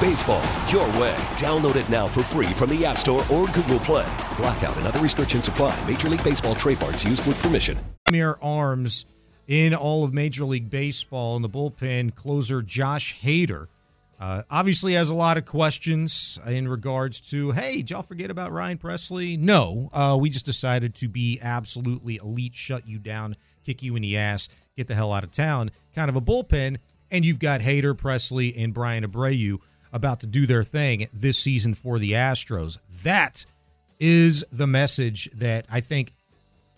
Baseball, 0.00 0.42
your 0.68 0.86
way. 1.00 1.14
Download 1.36 1.76
it 1.76 1.88
now 1.88 2.06
for 2.06 2.22
free 2.22 2.46
from 2.46 2.70
the 2.70 2.84
App 2.84 2.98
Store 2.98 3.24
or 3.30 3.46
Google 3.48 3.78
Play. 3.80 4.06
Blackout 4.36 4.76
and 4.76 4.86
other 4.86 5.00
restrictions 5.00 5.48
apply. 5.48 5.78
Major 5.88 6.08
League 6.08 6.24
Baseball 6.24 6.54
trademarks 6.54 7.04
used 7.04 7.26
with 7.26 7.40
permission. 7.42 7.78
premier 8.04 8.36
arms 8.42 9.06
in 9.46 9.74
all 9.74 10.04
of 10.04 10.14
Major 10.14 10.44
League 10.44 10.70
Baseball 10.70 11.36
in 11.36 11.42
the 11.42 11.48
bullpen 11.48 12.14
closer 12.14 12.62
Josh 12.62 13.20
Hader. 13.22 13.66
Uh, 14.20 14.42
obviously 14.50 14.92
has 14.92 15.10
a 15.10 15.14
lot 15.14 15.36
of 15.36 15.44
questions 15.44 16.38
in 16.46 16.68
regards 16.68 17.20
to, 17.20 17.50
hey, 17.50 17.78
did 17.78 17.90
y'all 17.90 18.02
forget 18.02 18.30
about 18.30 18.52
Ryan 18.52 18.78
Pressly? 18.78 19.36
No, 19.36 19.90
uh, 19.92 20.16
we 20.20 20.30
just 20.30 20.46
decided 20.46 20.94
to 20.96 21.08
be 21.08 21.40
absolutely 21.42 22.20
elite, 22.22 22.54
shut 22.54 22.86
you 22.86 23.00
down, 23.00 23.34
kick 23.64 23.82
you 23.82 23.96
in 23.96 24.02
the 24.02 24.16
ass, 24.16 24.48
get 24.76 24.86
the 24.86 24.94
hell 24.94 25.12
out 25.12 25.24
of 25.24 25.32
town, 25.32 25.72
kind 25.92 26.08
of 26.08 26.14
a 26.14 26.20
bullpen. 26.20 26.76
And 27.10 27.24
you've 27.24 27.40
got 27.40 27.62
Hader, 27.62 27.94
Pressly, 27.94 28.54
and 28.56 28.72
Bryan 28.72 29.04
Abreu 29.04 29.58
about 29.92 30.20
to 30.20 30.26
do 30.26 30.46
their 30.46 30.64
thing 30.64 31.08
this 31.12 31.38
season 31.38 31.74
for 31.74 31.98
the 31.98 32.12
Astros. 32.12 32.78
That 33.02 33.44
is 34.00 34.44
the 34.50 34.66
message 34.66 35.30
that 35.32 35.66
I 35.70 35.80
think 35.80 36.12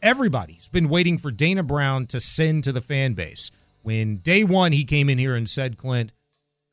everybody's 0.03 0.69
been 0.69 0.89
waiting 0.89 1.17
for 1.17 1.31
Dana 1.31 1.63
Brown 1.63 2.07
to 2.09 2.21
send 2.21 2.65
to 2.65 2.73
the 2.73 2.81
fan 2.81 3.15
base. 3.15 3.51
When 3.83 4.19
day 4.19 4.45
one 4.45 4.73
he 4.73 4.85
came 4.85 5.09
in 5.09 5.19
here 5.19 5.35
and 5.35 5.49
said, 5.49 5.79
Clint, 5.79 6.13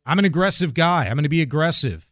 I'm 0.05 0.19
an 0.19 0.25
aggressive 0.25 0.73
guy. 0.73 1.05
I'm 1.05 1.13
going 1.13 1.23
to 1.23 1.29
be 1.29 1.41
aggressive. 1.41 2.11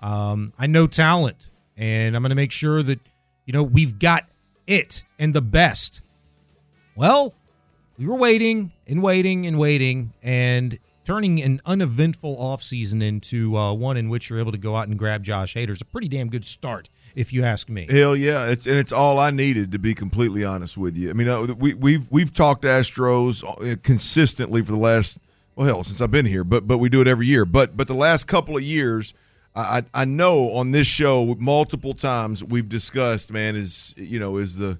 Um, 0.00 0.52
I 0.58 0.66
know 0.66 0.86
talent, 0.86 1.48
and 1.76 2.16
I'm 2.16 2.22
going 2.22 2.30
to 2.30 2.36
make 2.36 2.52
sure 2.52 2.82
that, 2.82 3.00
you 3.46 3.52
know, 3.52 3.62
we've 3.62 3.98
got 3.98 4.24
it 4.66 5.04
and 5.18 5.34
the 5.34 5.42
best. 5.42 6.02
Well, 6.96 7.34
we 7.98 8.06
were 8.06 8.16
waiting 8.16 8.72
and 8.86 9.02
waiting 9.02 9.46
and 9.46 9.58
waiting 9.58 10.12
and 10.22 10.78
turning 11.10 11.42
an 11.42 11.60
uneventful 11.66 12.36
offseason 12.36 13.02
into 13.02 13.56
uh, 13.56 13.72
one 13.72 13.96
in 13.96 14.08
which 14.08 14.30
you're 14.30 14.38
able 14.38 14.52
to 14.52 14.58
go 14.58 14.76
out 14.76 14.86
and 14.86 14.96
grab 14.96 15.24
Josh 15.24 15.56
Hader 15.56 15.70
is 15.70 15.80
a 15.80 15.84
pretty 15.84 16.06
damn 16.06 16.28
good 16.28 16.44
start, 16.44 16.88
if 17.16 17.32
you 17.32 17.42
ask 17.42 17.68
me. 17.68 17.88
Hell 17.90 18.14
yeah, 18.14 18.46
it's 18.46 18.64
and 18.64 18.76
it's 18.76 18.92
all 18.92 19.18
I 19.18 19.32
needed 19.32 19.72
to 19.72 19.80
be 19.80 19.92
completely 19.92 20.44
honest 20.44 20.78
with 20.78 20.96
you. 20.96 21.10
I 21.10 21.14
mean, 21.14 21.26
uh, 21.26 21.52
we 21.58 21.74
we've 21.74 22.08
we've 22.12 22.32
talked 22.32 22.62
Astros 22.62 23.42
uh, 23.42 23.74
consistently 23.82 24.62
for 24.62 24.70
the 24.70 24.78
last 24.78 25.18
well, 25.56 25.66
hell, 25.66 25.82
since 25.82 26.00
I've 26.00 26.12
been 26.12 26.26
here, 26.26 26.44
but 26.44 26.68
but 26.68 26.78
we 26.78 26.88
do 26.88 27.00
it 27.00 27.08
every 27.08 27.26
year. 27.26 27.44
But 27.44 27.76
but 27.76 27.88
the 27.88 27.94
last 27.94 28.28
couple 28.28 28.56
of 28.56 28.62
years, 28.62 29.12
I 29.52 29.82
I 29.94 30.02
I 30.02 30.04
know 30.04 30.52
on 30.52 30.70
this 30.70 30.86
show 30.86 31.34
multiple 31.40 31.92
times 31.92 32.44
we've 32.44 32.68
discussed, 32.68 33.32
man, 33.32 33.56
is 33.56 33.96
you 33.98 34.20
know 34.20 34.36
is 34.36 34.58
the 34.58 34.78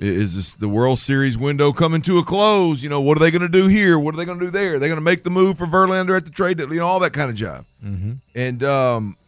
is 0.00 0.34
this 0.34 0.54
the 0.54 0.68
World 0.68 0.98
Series 0.98 1.36
window 1.36 1.72
coming 1.72 2.00
to 2.02 2.18
a 2.18 2.24
close? 2.24 2.82
You 2.82 2.88
know, 2.88 3.02
what 3.02 3.18
are 3.18 3.20
they 3.20 3.30
going 3.30 3.42
to 3.42 3.48
do 3.48 3.68
here? 3.68 3.98
What 3.98 4.14
are 4.14 4.16
they 4.16 4.24
going 4.24 4.38
to 4.38 4.46
do 4.46 4.50
there? 4.50 4.78
They're 4.78 4.88
going 4.88 4.98
to 4.98 5.04
make 5.04 5.22
the 5.24 5.30
move 5.30 5.58
for 5.58 5.66
Verlander 5.66 6.16
at 6.16 6.24
the 6.24 6.30
trade, 6.30 6.58
you 6.58 6.66
know, 6.66 6.86
all 6.86 7.00
that 7.00 7.12
kind 7.12 7.28
of 7.28 7.36
job. 7.36 7.66
Mm-hmm. 7.84 8.12
And 8.34 8.64
um, 8.64 9.18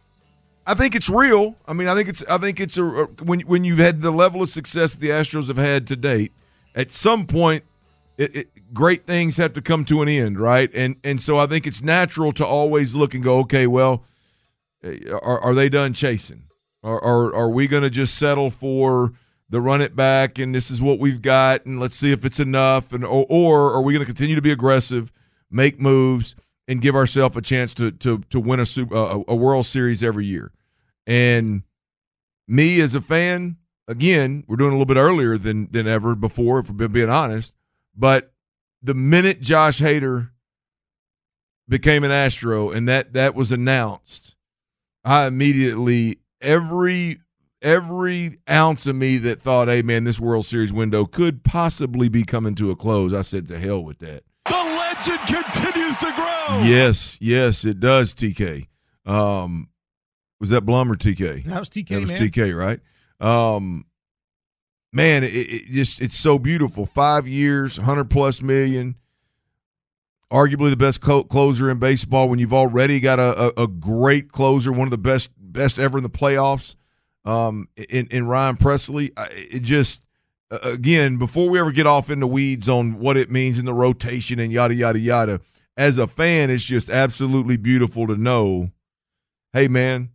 I 0.65 0.73
think 0.73 0.95
it's 0.95 1.11
real. 1.11 1.55
I 1.67 1.73
mean, 1.73 1.87
I 1.87 1.93
think 1.93 2.09
it's 2.09 2.27
I 2.29 2.39
think 2.39 2.59
it's 2.59 2.77
a 2.77 2.81
when 3.23 3.41
when 3.41 3.63
you've 3.63 3.79
had 3.79 4.01
the 4.01 4.11
level 4.11 4.41
of 4.41 4.49
success 4.49 4.95
that 4.95 4.99
the 4.99 5.09
Astros 5.09 5.47
have 5.47 5.57
had 5.57 5.85
to 5.87 5.95
date, 5.95 6.31
at 6.73 6.89
some 6.89 7.27
point, 7.27 7.63
it, 8.17 8.35
it, 8.35 8.73
great 8.73 9.05
things 9.05 9.37
have 9.37 9.53
to 9.53 9.61
come 9.61 9.85
to 9.85 10.01
an 10.01 10.09
end, 10.09 10.39
right? 10.39 10.71
And 10.73 10.95
and 11.03 11.21
so 11.21 11.37
I 11.37 11.45
think 11.45 11.67
it's 11.67 11.83
natural 11.83 12.31
to 12.33 12.45
always 12.45 12.95
look 12.95 13.13
and 13.13 13.23
go, 13.23 13.39
okay, 13.39 13.67
well, 13.67 14.03
eh, 14.83 14.97
are, 15.11 15.39
are 15.39 15.53
they 15.53 15.69
done 15.69 15.93
chasing? 15.93 16.43
Or 16.81 17.01
are, 17.01 17.33
are 17.33 17.49
we 17.49 17.67
going 17.67 17.83
to 17.83 17.89
just 17.89 18.17
settle 18.17 18.49
for 18.49 19.13
the 19.53 19.61
run 19.61 19.81
it 19.81 19.95
back 19.95 20.39
and 20.39 20.53
this 20.53 20.71
is 20.71 20.81
what 20.81 20.97
we've 20.97 21.21
got 21.21 21.63
and 21.67 21.79
let's 21.79 21.95
see 21.95 22.11
if 22.11 22.25
it's 22.25 22.39
enough 22.39 22.91
and 22.91 23.05
or, 23.05 23.23
or 23.29 23.73
are 23.75 23.83
we 23.83 23.93
going 23.93 24.03
to 24.03 24.05
continue 24.11 24.33
to 24.33 24.41
be 24.41 24.51
aggressive, 24.51 25.11
make 25.51 25.79
moves, 25.79 26.35
and 26.67 26.81
give 26.81 26.95
ourselves 26.95 27.37
a 27.37 27.41
chance 27.41 27.75
to 27.75 27.91
to 27.91 28.17
to 28.31 28.39
win 28.39 28.59
a 28.59 28.65
super 28.65 28.95
a, 28.95 29.21
a 29.27 29.35
World 29.35 29.67
Series 29.67 30.01
every 30.01 30.25
year? 30.25 30.51
And 31.05 31.61
me 32.47 32.81
as 32.81 32.95
a 32.95 33.01
fan, 33.01 33.57
again, 33.87 34.43
we're 34.47 34.55
doing 34.55 34.71
a 34.71 34.73
little 34.73 34.87
bit 34.87 34.97
earlier 34.97 35.37
than 35.37 35.69
than 35.69 35.85
ever 35.85 36.15
before, 36.15 36.57
if 36.57 36.71
we're 36.71 36.87
being 36.87 37.11
honest. 37.11 37.53
But 37.95 38.33
the 38.81 38.95
minute 38.95 39.39
Josh 39.39 39.81
Hader 39.81 40.31
became 41.69 42.03
an 42.03 42.09
Astro 42.09 42.71
and 42.71 42.89
that 42.89 43.13
that 43.13 43.35
was 43.35 43.51
announced, 43.51 44.35
I 45.05 45.27
immediately 45.27 46.21
every 46.41 47.19
every 47.63 48.31
ounce 48.49 48.85
of 48.85 48.95
me 48.95 49.17
that 49.19 49.41
thought, 49.41 49.67
hey 49.67 49.81
man, 49.81 50.03
this 50.03 50.19
World 50.19 50.45
Series 50.45 50.71
window 50.71 51.05
could 51.05 51.43
possibly 51.43 52.09
be 52.09 52.23
coming 52.23 52.53
to 52.55 52.69
a 52.71 52.75
close. 52.75 53.13
I 53.13 53.21
said 53.21 53.47
to 53.47 53.57
hell 53.57 53.83
with 53.83 53.99
that. 53.99 54.23
The 54.45 54.55
legend 54.55 55.19
continues 55.25 55.97
to 55.97 56.11
grow. 56.13 56.61
Yes, 56.63 57.17
yes, 57.21 57.65
it 57.65 57.79
does, 57.79 58.13
TK. 58.13 58.67
Um, 59.05 59.69
was 60.39 60.49
that 60.49 60.61
Blum 60.61 60.91
or 60.91 60.95
TK? 60.95 61.45
That 61.45 61.59
was 61.59 61.69
TK. 61.69 61.87
That 61.87 62.01
was 62.01 62.11
man. 62.11 62.19
TK, 62.19 62.57
right? 62.57 62.79
Um, 63.19 63.85
man, 64.91 65.23
it, 65.23 65.27
it 65.33 65.65
just 65.67 66.01
it's 66.01 66.17
so 66.17 66.37
beautiful. 66.37 66.85
Five 66.85 67.27
years, 67.27 67.77
hundred 67.77 68.09
plus 68.09 68.41
million. 68.41 68.95
Arguably 70.31 70.71
the 70.71 70.77
best 70.77 70.99
clo- 70.99 71.23
closer 71.23 71.69
in 71.69 71.77
baseball. 71.77 72.27
When 72.27 72.39
you've 72.39 72.53
already 72.53 72.99
got 72.99 73.19
a, 73.19 73.53
a, 73.59 73.63
a 73.63 73.67
great 73.67 74.31
closer, 74.31 74.71
one 74.71 74.87
of 74.87 74.91
the 74.91 74.97
best 74.97 75.31
best 75.37 75.79
ever 75.79 75.97
in 75.97 76.03
the 76.03 76.09
playoffs. 76.09 76.75
Um, 77.25 77.69
in 77.89 78.07
in 78.11 78.27
Ryan 78.27 78.57
Pressly, 78.57 79.11
it 79.31 79.63
just 79.63 80.03
again 80.63 81.17
before 81.17 81.49
we 81.49 81.59
ever 81.59 81.71
get 81.71 81.87
off 81.87 82.09
in 82.09 82.19
the 82.19 82.27
weeds 82.27 82.67
on 82.69 82.99
what 82.99 83.17
it 83.17 83.31
means 83.31 83.59
in 83.59 83.65
the 83.65 83.73
rotation 83.73 84.39
and 84.39 84.51
yada 84.51 84.75
yada 84.75 84.99
yada. 84.99 85.41
As 85.75 85.97
a 85.97 86.05
fan, 86.05 86.49
it's 86.51 86.63
just 86.63 86.89
absolutely 86.89 87.57
beautiful 87.57 88.05
to 88.07 88.15
know. 88.15 88.69
Hey, 89.53 89.67
man, 89.67 90.09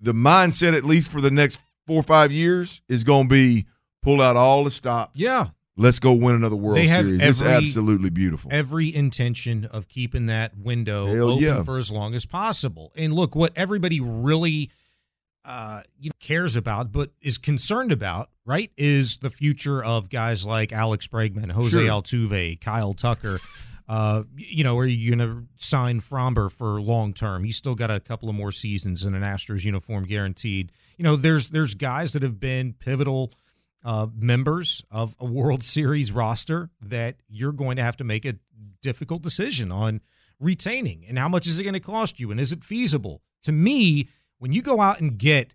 the 0.00 0.12
mindset 0.12 0.74
at 0.74 0.84
least 0.84 1.10
for 1.10 1.20
the 1.20 1.30
next 1.30 1.60
four 1.86 2.00
or 2.00 2.02
five 2.02 2.32
years 2.32 2.80
is 2.88 3.04
going 3.04 3.28
to 3.28 3.34
be 3.34 3.66
pull 4.02 4.22
out 4.22 4.36
all 4.36 4.64
the 4.64 4.70
stops. 4.70 5.12
Yeah. 5.18 5.48
Let's 5.76 5.98
go 5.98 6.12
win 6.12 6.36
another 6.36 6.54
World 6.54 6.76
They 6.76 6.86
have 6.86 7.04
Series. 7.04 7.22
it's 7.22 7.42
absolutely 7.42 8.08
beautiful. 8.10 8.48
Every 8.52 8.94
intention 8.94 9.64
of 9.64 9.88
keeping 9.88 10.26
that 10.26 10.56
window 10.56 11.06
Hell 11.06 11.30
open 11.32 11.42
yeah. 11.42 11.62
for 11.64 11.78
as 11.78 11.90
long 11.90 12.14
as 12.14 12.24
possible. 12.24 12.92
And 12.96 13.12
look, 13.12 13.34
what 13.34 13.52
everybody 13.56 14.00
really 14.00 14.70
uh, 15.44 15.82
you 15.98 16.08
know, 16.08 16.14
cares 16.20 16.56
about, 16.56 16.92
but 16.92 17.10
is 17.20 17.38
concerned 17.38 17.92
about, 17.92 18.30
right, 18.46 18.70
is 18.76 19.18
the 19.18 19.30
future 19.30 19.84
of 19.84 20.08
guys 20.08 20.46
like 20.46 20.72
Alex 20.72 21.06
Bregman, 21.06 21.52
Jose 21.52 21.70
Sure. 21.70 21.82
Altuve, 21.82 22.60
Kyle 22.60 22.94
Tucker. 22.94 23.38
Uh, 23.86 24.22
you 24.36 24.64
know, 24.64 24.78
are 24.78 24.86
you 24.86 25.14
going 25.14 25.28
to 25.28 25.46
sign 25.56 26.00
Framber 26.00 26.50
for 26.50 26.80
long 26.80 27.12
term? 27.12 27.44
He's 27.44 27.56
still 27.56 27.74
got 27.74 27.90
a 27.90 28.00
couple 28.00 28.30
of 28.30 28.34
more 28.34 28.52
seasons 28.52 29.04
in 29.04 29.14
an 29.14 29.22
Astros 29.22 29.64
uniform 29.64 30.04
guaranteed. 30.04 30.72
You 30.96 31.04
know, 31.04 31.16
there's 31.16 31.50
there's 31.50 31.74
guys 31.74 32.14
that 32.14 32.22
have 32.22 32.40
been 32.40 32.72
pivotal 32.72 33.32
uh, 33.84 34.06
members 34.16 34.82
of 34.90 35.14
a 35.20 35.26
World 35.26 35.62
Series 35.62 36.10
roster 36.12 36.70
that 36.80 37.16
you're 37.28 37.52
going 37.52 37.76
to 37.76 37.82
have 37.82 37.98
to 37.98 38.04
make 38.04 38.24
a 38.24 38.36
difficult 38.80 39.20
decision 39.20 39.70
on 39.70 40.00
retaining. 40.40 41.04
And 41.06 41.18
how 41.18 41.28
much 41.28 41.46
is 41.46 41.58
it 41.60 41.64
going 41.64 41.74
to 41.74 41.80
cost 41.80 42.18
you? 42.18 42.30
And 42.30 42.40
is 42.40 42.52
it 42.52 42.64
feasible? 42.64 43.20
To 43.42 43.52
me, 43.52 44.08
when 44.38 44.52
you 44.52 44.62
go 44.62 44.80
out 44.80 45.00
and 45.00 45.18
get 45.18 45.54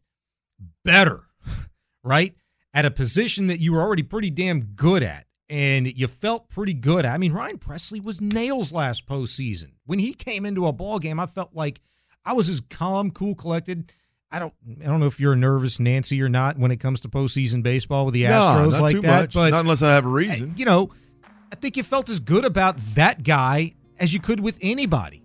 better, 0.83 1.21
right, 2.03 2.33
at 2.73 2.85
a 2.85 2.91
position 2.91 3.47
that 3.47 3.59
you 3.59 3.73
were 3.73 3.81
already 3.81 4.03
pretty 4.03 4.29
damn 4.29 4.61
good 4.61 5.03
at, 5.03 5.25
and 5.49 5.87
you 5.87 6.07
felt 6.07 6.49
pretty 6.49 6.73
good. 6.73 7.05
I 7.05 7.17
mean, 7.17 7.33
Ryan 7.33 7.57
Pressly 7.57 8.03
was 8.03 8.21
nails 8.21 8.71
last 8.71 9.07
postseason. 9.07 9.71
When 9.85 9.99
he 9.99 10.13
came 10.13 10.45
into 10.45 10.67
a 10.67 10.73
ball 10.73 10.99
game, 10.99 11.19
I 11.19 11.25
felt 11.25 11.55
like 11.55 11.81
I 12.25 12.33
was 12.33 12.49
as 12.49 12.59
calm, 12.61 13.11
cool, 13.11 13.33
collected. 13.35 13.91
I 14.31 14.37
don't, 14.37 14.53
I 14.81 14.85
don't 14.85 14.99
know 14.99 15.07
if 15.07 15.19
you're 15.19 15.33
a 15.33 15.37
nervous 15.37 15.79
Nancy 15.79 16.21
or 16.21 16.29
not 16.29 16.59
when 16.59 16.69
it 16.69 16.77
comes 16.77 16.99
to 17.01 17.07
postseason 17.09 17.63
baseball 17.63 18.05
with 18.05 18.13
the 18.13 18.25
Nah, 18.25 18.57
Astros 18.57 18.71
not 18.73 18.81
like 18.81 18.95
too 18.95 19.01
that. 19.01 19.21
much. 19.21 19.33
But 19.33 19.49
not 19.49 19.61
unless 19.61 19.81
I 19.81 19.95
have 19.95 20.05
a 20.05 20.09
reason. 20.09 20.53
you 20.55 20.65
know, 20.65 20.91
I 21.51 21.55
think 21.55 21.77
you 21.77 21.81
felt 21.81 22.09
as 22.09 22.19
good 22.19 22.45
about 22.45 22.77
that 22.95 23.23
guy 23.23 23.73
as 23.97 24.13
you 24.13 24.19
could 24.19 24.39
with 24.39 24.59
anybody. 24.61 25.23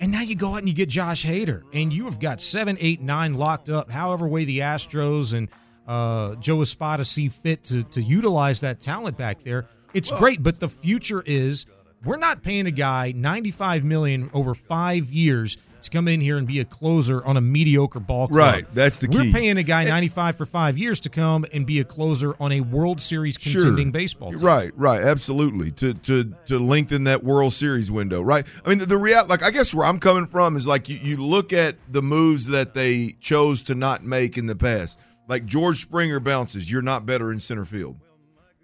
And 0.00 0.12
now 0.12 0.20
you 0.20 0.34
go 0.36 0.52
out 0.52 0.58
and 0.58 0.68
you 0.68 0.74
get 0.74 0.88
Josh 0.88 1.24
Hader, 1.24 1.62
and 1.72 1.92
you 1.92 2.04
have 2.04 2.20
got 2.20 2.40
seven, 2.40 2.76
eight, 2.80 3.00
nine 3.00 3.34
locked 3.34 3.68
up, 3.68 3.90
however 3.90 4.28
way 4.28 4.44
the 4.44 4.58
Astros 4.58 5.32
and 5.32 5.48
uh, 5.86 6.34
Joe 6.36 6.60
Espada 6.60 7.04
see 7.04 7.28
fit 7.28 7.64
to, 7.64 7.82
to 7.84 8.02
utilize 8.02 8.60
that 8.60 8.80
talent 8.80 9.16
back 9.16 9.42
there. 9.42 9.66
It's 9.94 10.10
great, 10.10 10.42
but 10.42 10.60
the 10.60 10.68
future 10.68 11.22
is 11.24 11.66
we're 12.04 12.18
not 12.18 12.42
paying 12.42 12.66
a 12.66 12.70
guy 12.70 13.12
95 13.16 13.84
million 13.84 14.30
over 14.34 14.54
five 14.54 15.10
years 15.10 15.56
to 15.86 15.90
come 15.90 16.06
in 16.06 16.20
here 16.20 16.36
and 16.36 16.46
be 16.46 16.60
a 16.60 16.64
closer 16.64 17.24
on 17.24 17.36
a 17.36 17.40
mediocre 17.40 17.98
ball 17.98 18.28
club. 18.28 18.38
Right, 18.38 18.66
that's 18.74 18.98
the 18.98 19.08
We're 19.10 19.22
key. 19.22 19.32
paying 19.32 19.56
a 19.56 19.62
guy 19.62 19.84
95 19.84 20.36
for 20.36 20.46
five 20.46 20.76
years 20.78 21.00
to 21.00 21.08
come 21.08 21.44
and 21.52 21.66
be 21.66 21.80
a 21.80 21.84
closer 21.84 22.34
on 22.38 22.52
a 22.52 22.60
World 22.60 23.00
Series 23.00 23.36
contending 23.36 23.90
baseball 23.90 24.30
team. 24.32 24.40
Right, 24.40 24.70
right, 24.76 25.02
absolutely. 25.02 25.70
To 25.72 25.94
to 25.94 26.34
to 26.46 26.58
lengthen 26.58 27.04
that 27.04 27.24
World 27.24 27.52
Series 27.52 27.90
window, 27.90 28.20
right? 28.22 28.46
I 28.64 28.68
mean, 28.68 28.78
the, 28.78 28.86
the 28.86 28.98
real 28.98 29.26
like 29.26 29.42
I 29.42 29.50
guess 29.50 29.74
where 29.74 29.86
I'm 29.86 29.98
coming 29.98 30.26
from 30.26 30.56
is 30.56 30.66
like 30.66 30.88
you 30.88 30.96
you 30.96 31.16
look 31.16 31.52
at 31.52 31.76
the 31.88 32.02
moves 32.02 32.48
that 32.48 32.74
they 32.74 33.14
chose 33.20 33.62
to 33.62 33.74
not 33.74 34.04
make 34.04 34.36
in 34.36 34.46
the 34.46 34.56
past. 34.56 34.98
Like 35.28 35.44
George 35.44 35.78
Springer 35.78 36.20
bounces, 36.20 36.70
you're 36.70 36.82
not 36.82 37.04
better 37.04 37.32
in 37.32 37.40
center 37.40 37.64
field, 37.64 37.96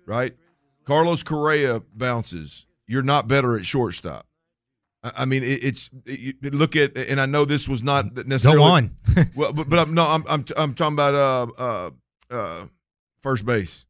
right? 0.06 0.34
Carlos 0.84 1.22
Correa 1.22 1.82
bounces, 1.94 2.66
you're 2.86 3.02
not 3.02 3.26
better 3.28 3.56
at 3.56 3.64
shortstop. 3.64 4.26
I- 5.02 5.24
mean, 5.24 5.42
it's 5.44 5.90
it, 6.06 6.54
look 6.54 6.76
at, 6.76 6.96
and 6.96 7.20
I 7.20 7.26
know 7.26 7.44
this 7.44 7.68
was 7.68 7.82
not 7.82 8.26
necessarily. 8.26 8.58
Go 8.58 8.64
on. 8.64 8.96
well, 9.36 9.52
but, 9.52 9.68
but 9.68 9.78
I'm 9.78 9.94
no, 9.94 10.06
I'm 10.06 10.24
I'm 10.28 10.44
I'm 10.56 10.74
talking 10.74 10.94
about 10.94 11.14
uh 11.14 11.46
uh 11.58 11.90
uh 12.30 12.66
first 13.22 13.44
base. 13.44 13.86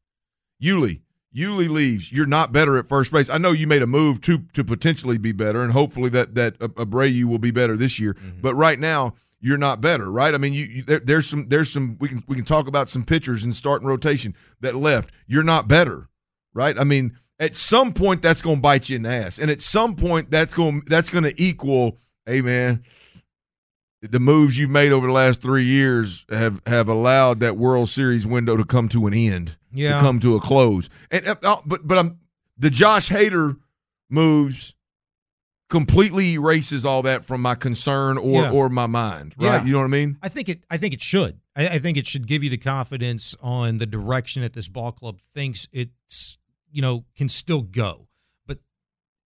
Yuli, 0.62 1.00
Yuli 1.36 1.68
leaves. 1.68 2.12
You're 2.12 2.26
not 2.26 2.52
better 2.52 2.78
at 2.78 2.88
first 2.88 3.12
base. 3.12 3.28
I 3.28 3.38
know 3.38 3.50
you 3.50 3.66
made 3.66 3.82
a 3.82 3.86
move 3.86 4.20
to 4.22 4.38
to 4.54 4.64
potentially 4.64 5.18
be 5.18 5.32
better, 5.32 5.62
and 5.62 5.72
hopefully 5.72 6.08
that 6.10 6.34
that 6.34 6.58
Abreu 6.58 7.24
will 7.24 7.38
be 7.38 7.50
better 7.50 7.76
this 7.76 7.98
year. 8.00 8.16
But 8.40 8.54
right 8.54 8.78
now, 8.78 9.14
you're 9.40 9.58
not 9.58 9.80
better, 9.80 10.10
right? 10.10 10.34
I 10.34 10.38
mean, 10.38 10.54
you, 10.54 10.64
you 10.64 10.82
there, 10.82 11.00
there's 11.00 11.28
some 11.28 11.48
there's 11.48 11.70
some 11.70 11.96
we 12.00 12.08
can 12.08 12.22
we 12.28 12.36
can 12.36 12.44
talk 12.44 12.68
about 12.68 12.88
some 12.88 13.04
pitchers 13.04 13.44
in 13.44 13.52
starting 13.52 13.88
rotation 13.88 14.34
that 14.60 14.76
left. 14.76 15.12
You're 15.26 15.42
not 15.42 15.68
better, 15.68 16.08
right? 16.54 16.78
I 16.78 16.84
mean, 16.84 17.16
at 17.42 17.56
some 17.56 17.92
point 17.92 18.22
that's 18.22 18.40
going 18.40 18.56
to 18.56 18.62
bite 18.62 18.88
you 18.88 18.96
in 18.96 19.02
the 19.02 19.10
ass, 19.10 19.38
and 19.38 19.50
at 19.50 19.60
some 19.60 19.96
point 19.96 20.30
that's 20.30 20.54
going 20.54 20.82
that's 20.86 21.10
going 21.10 21.24
to 21.24 21.34
equal. 21.36 21.98
Hey, 22.24 22.40
man, 22.40 22.84
the 24.00 24.20
moves 24.20 24.58
you've 24.58 24.70
made 24.70 24.92
over 24.92 25.06
the 25.08 25.12
last 25.12 25.42
three 25.42 25.64
years 25.64 26.24
have 26.30 26.62
have 26.66 26.88
allowed 26.88 27.40
that 27.40 27.56
World 27.56 27.88
Series 27.88 28.26
window 28.26 28.56
to 28.56 28.64
come 28.64 28.88
to 28.90 29.06
an 29.06 29.14
end, 29.14 29.56
Yeah. 29.72 29.96
to 29.96 30.00
come 30.00 30.20
to 30.20 30.36
a 30.36 30.40
close. 30.40 30.88
And 31.10 31.26
uh, 31.44 31.56
but 31.66 31.86
but 31.86 31.98
I'm 31.98 32.18
the 32.56 32.70
Josh 32.70 33.10
Hader 33.10 33.56
moves 34.08 34.74
completely 35.68 36.34
erases 36.34 36.84
all 36.84 37.02
that 37.02 37.24
from 37.24 37.40
my 37.40 37.54
concern 37.54 38.18
or 38.18 38.42
Yeah. 38.42 38.50
or 38.52 38.68
my 38.68 38.86
mind, 38.86 39.34
right? 39.38 39.60
Yeah. 39.60 39.64
You 39.64 39.72
know 39.72 39.78
what 39.78 39.84
I 39.84 39.88
mean? 39.88 40.18
I 40.22 40.28
think 40.28 40.48
it. 40.48 40.62
I 40.70 40.76
think 40.76 40.94
it 40.94 41.00
should. 41.00 41.40
I, 41.56 41.66
I 41.68 41.78
think 41.78 41.96
it 41.96 42.06
should 42.06 42.26
give 42.26 42.44
you 42.44 42.50
the 42.50 42.56
confidence 42.58 43.34
on 43.42 43.78
the 43.78 43.86
direction 43.86 44.42
that 44.42 44.52
this 44.52 44.68
ball 44.68 44.92
club 44.92 45.18
thinks 45.34 45.66
it's 45.72 46.38
you 46.72 46.82
know 46.82 47.04
can 47.16 47.28
still 47.28 47.62
go. 47.62 48.08
But 48.46 48.58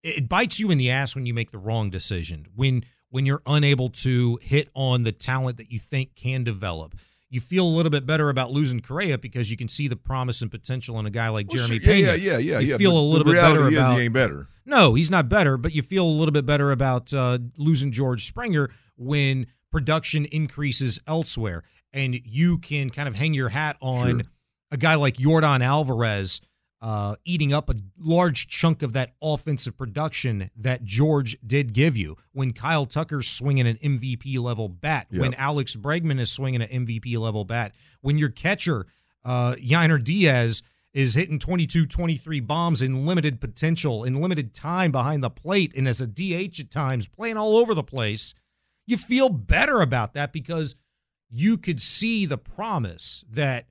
it, 0.03 0.17
it 0.19 0.29
bites 0.29 0.60
you 0.60 0.71
in 0.71 0.77
the 0.77 0.89
ass 0.91 1.15
when 1.15 1.25
you 1.25 1.34
make 1.34 1.51
the 1.51 1.58
wrong 1.58 1.89
decision. 1.89 2.47
When 2.55 2.84
when 3.10 3.25
you're 3.25 3.41
unable 3.45 3.89
to 3.89 4.39
hit 4.41 4.69
on 4.73 5.03
the 5.03 5.12
talent 5.12 5.58
that 5.58 5.71
you 5.71 5.79
think 5.79 6.15
can 6.15 6.43
develop. 6.43 6.95
You 7.29 7.39
feel 7.39 7.65
a 7.65 7.69
little 7.75 7.89
bit 7.89 8.05
better 8.05 8.29
about 8.29 8.51
losing 8.51 8.81
Correa 8.81 9.17
because 9.17 9.49
you 9.49 9.58
can 9.58 9.67
see 9.67 9.88
the 9.88 9.95
promise 9.95 10.41
and 10.41 10.51
potential 10.51 10.99
in 10.99 11.05
a 11.05 11.10
guy 11.10 11.29
like 11.29 11.47
Well, 11.49 11.58
Jeremy 11.65 11.84
sure. 11.84 11.93
Yeah, 11.95 12.08
Pena. 12.12 12.17
yeah, 12.17 12.31
yeah, 12.34 12.38
yeah, 12.38 12.60
You 12.60 12.67
yeah. 12.71 12.77
feel 12.77 12.91
But 12.91 12.97
a 12.99 13.01
little 13.01 13.25
bit 13.25 13.36
better 13.36 13.67
is 13.67 13.73
about 13.75 13.95
he 13.97 14.01
ain't 14.03 14.13
better. 14.13 14.47
no, 14.65 14.93
he's 14.93 15.10
not 15.12 15.27
better, 15.27 15.58
but 15.58 15.73
you 15.73 15.81
feel 15.81 16.05
a 16.05 16.08
little 16.17 16.31
bit 16.31 16.45
better 16.45 16.71
about 16.71 17.13
uh, 17.13 17.39
losing 17.58 17.91
George 17.91 18.25
Springer 18.25 18.69
when 18.95 19.47
production 19.71 20.25
increases 20.25 20.99
elsewhere, 21.08 21.63
and 21.93 22.15
you 22.25 22.58
can 22.60 22.89
kind 22.89 23.08
of 23.10 23.15
hang 23.15 23.34
your 23.34 23.49
hat 23.49 23.75
on 23.81 24.08
Sure. 24.19 24.21
a 24.71 24.77
guy 24.77 24.95
like 24.95 25.15
Yordan 25.15 25.62
Alvarez 25.62 26.41
uh, 26.86 27.15
eating 27.26 27.52
up 27.52 27.67
a 27.67 27.74
large 27.98 28.48
chunk 28.48 28.84
of 28.84 28.93
that 28.93 29.13
offensive 29.19 29.76
production 29.76 30.52
that 30.56 30.84
George 30.84 31.36
did 31.43 31.74
give 31.74 31.98
you. 31.98 32.15
When 32.32 32.54
Kyle 32.54 32.86
Tucker's 32.86 33.28
swinging 33.28 33.65
an 33.65 33.78
MVP 33.78 34.38
level 34.39 34.69
bat, 34.69 35.08
when 35.10 35.34
Alex 35.34 35.76
Bregman 35.76 36.19
is 36.19 36.32
swinging 36.32 36.62
an 36.62 36.86
MVP 36.86 37.17
level 37.17 37.43
bat, 37.43 37.74
when 38.02 38.19
your 38.19 38.30
catcher 38.30 38.86
uh, 39.24 39.56
Yainer 39.58 40.02
Diaz 40.02 40.62
is 40.93 41.15
hitting 41.15 41.39
22, 41.39 41.88
23 41.88 42.39
bombs 42.41 42.84
in 42.84 43.08
limited 43.08 43.41
potential, 43.41 44.04
in 44.04 44.21
limited 44.21 44.54
time 44.54 44.91
behind 44.91 45.24
the 45.24 45.32
plate, 45.32 45.74
and 45.76 45.88
as 45.88 46.00
a 46.00 46.06
DH 46.06 46.60
at 46.60 46.69
times, 46.69 47.08
playing 47.08 47.36
all 47.36 47.58
over 47.58 47.74
the 47.74 47.84
place, 47.84 48.36
you 48.86 48.95
feel 48.95 49.30
better 49.30 49.82
about 49.82 50.13
that 50.13 50.32
because 50.32 50.76
you 51.32 51.58
could 51.58 51.82
see 51.82 52.28
the 52.28 52.38
promise 52.38 53.26
that, 53.28 53.65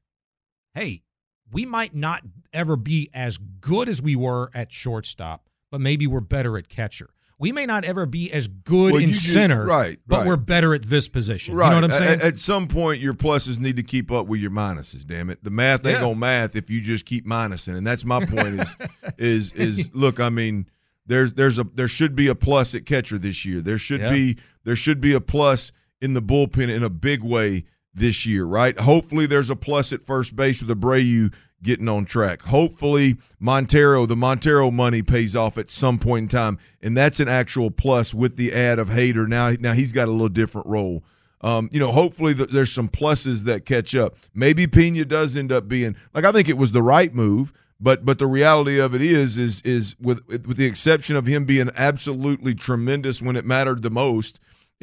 hey, 0.74 1.02
we 1.52 1.64
might 1.66 1.94
not 1.94 2.22
ever 2.52 2.76
be 2.76 3.10
as 3.14 3.38
good 3.38 3.88
as 3.88 4.00
we 4.02 4.16
were 4.16 4.50
at 4.54 4.72
shortstop, 4.72 5.48
but 5.70 5.80
maybe 5.80 6.06
we're 6.06 6.20
better 6.20 6.56
at 6.58 6.68
catcher. 6.68 7.10
We 7.36 7.50
may 7.50 7.66
not 7.66 7.84
ever 7.84 8.06
be 8.06 8.32
as 8.32 8.46
good 8.46 8.92
Well, 8.92 9.02
in 9.02 9.08
you 9.08 9.14
center, 9.14 9.66
right, 9.66 9.98
but 10.06 10.18
right. 10.18 10.26
we're 10.28 10.36
better 10.36 10.72
at 10.72 10.82
this 10.84 11.08
position. 11.08 11.56
Right. 11.56 11.66
You 11.66 11.70
know 11.72 11.76
what 11.88 11.90
I'm 11.90 11.90
saying? 11.98 12.20
At, 12.20 12.24
at 12.24 12.38
some 12.38 12.68
point, 12.68 13.00
your 13.00 13.12
pluses 13.12 13.58
need 13.58 13.76
to 13.76 13.82
keep 13.82 14.12
up 14.12 14.26
with 14.28 14.40
your 14.40 14.52
minuses. 14.52 15.04
Damn 15.04 15.30
it, 15.30 15.42
the 15.42 15.50
math 15.50 15.84
ain't 15.84 15.96
Yeah. 15.96 16.00
gonna 16.02 16.14
math 16.14 16.54
if 16.54 16.70
you 16.70 16.80
just 16.80 17.06
keep 17.06 17.26
minusing, 17.26 17.76
and 17.76 17.84
that's 17.86 18.04
my 18.04 18.24
point. 18.24 18.60
Is 18.60 18.76
is 19.18 19.52
is 19.52 19.90
look? 19.94 20.20
I 20.20 20.30
mean, 20.30 20.68
there's 21.06 21.32
there's 21.32 21.58
a 21.58 21.64
there 21.64 21.88
should 21.88 22.14
be 22.14 22.28
a 22.28 22.36
plus 22.36 22.72
at 22.76 22.86
catcher 22.86 23.18
this 23.18 23.44
year. 23.44 23.60
There 23.60 23.78
should 23.78 24.00
Yeah. 24.00 24.12
be 24.12 24.38
there 24.62 24.76
should 24.76 25.00
be 25.00 25.12
a 25.12 25.20
plus 25.20 25.72
in 26.00 26.14
the 26.14 26.22
bullpen 26.22 26.74
in 26.74 26.84
a 26.84 26.90
big 26.90 27.24
way 27.24 27.64
this 27.94 28.26
year, 28.26 28.44
right? 28.44 28.78
Hopefully, 28.78 29.26
there's 29.26 29.50
a 29.50 29.56
plus 29.56 29.92
at 29.92 30.02
first 30.02 30.36
base 30.36 30.62
with 30.62 30.78
Abreu 30.78 31.34
getting 31.62 31.88
on 31.88 32.04
track. 32.04 32.42
Hopefully, 32.42 33.16
Montero, 33.40 34.06
the 34.06 34.16
Montero 34.16 34.70
money 34.70 35.02
pays 35.02 35.34
off 35.34 35.58
at 35.58 35.70
some 35.70 35.98
point 35.98 36.24
in 36.24 36.28
time, 36.28 36.58
and 36.82 36.96
that's 36.96 37.20
an 37.20 37.28
actual 37.28 37.70
plus 37.70 38.14
with 38.14 38.36
the 38.36 38.52
add 38.52 38.78
of 38.78 38.88
Hader. 38.88 39.26
Now, 39.26 39.52
now 39.58 39.72
he's 39.72 39.92
got 39.92 40.08
a 40.08 40.12
little 40.12 40.28
different 40.28 40.66
role. 40.66 41.04
Um, 41.40 41.68
you 41.72 41.80
know, 41.80 41.92
hopefully 41.92 42.34
th- 42.34 42.48
there's 42.48 42.72
some 42.72 42.88
pluses 42.88 43.44
that 43.44 43.66
catch 43.66 43.94
up. 43.94 44.16
Maybe 44.34 44.66
Pena 44.66 45.04
does 45.04 45.36
end 45.36 45.52
up 45.52 45.68
being 45.68 45.94
like 46.14 46.24
I 46.24 46.32
think 46.32 46.48
it 46.48 46.56
was 46.56 46.72
the 46.72 46.82
right 46.82 47.12
move, 47.12 47.52
but 47.78 48.04
but 48.04 48.18
the 48.18 48.26
reality 48.26 48.80
of 48.80 48.94
it 48.94 49.02
is 49.02 49.36
is 49.36 49.60
is 49.62 49.94
with 50.00 50.26
with 50.28 50.56
the 50.56 50.64
exception 50.64 51.16
of 51.16 51.26
him 51.26 51.44
being 51.44 51.68
absolutely 51.76 52.54
tremendous 52.54 53.20
when 53.20 53.36
it 53.36 53.44
mattered 53.44 53.82
the 53.82 53.90
most 53.90 54.40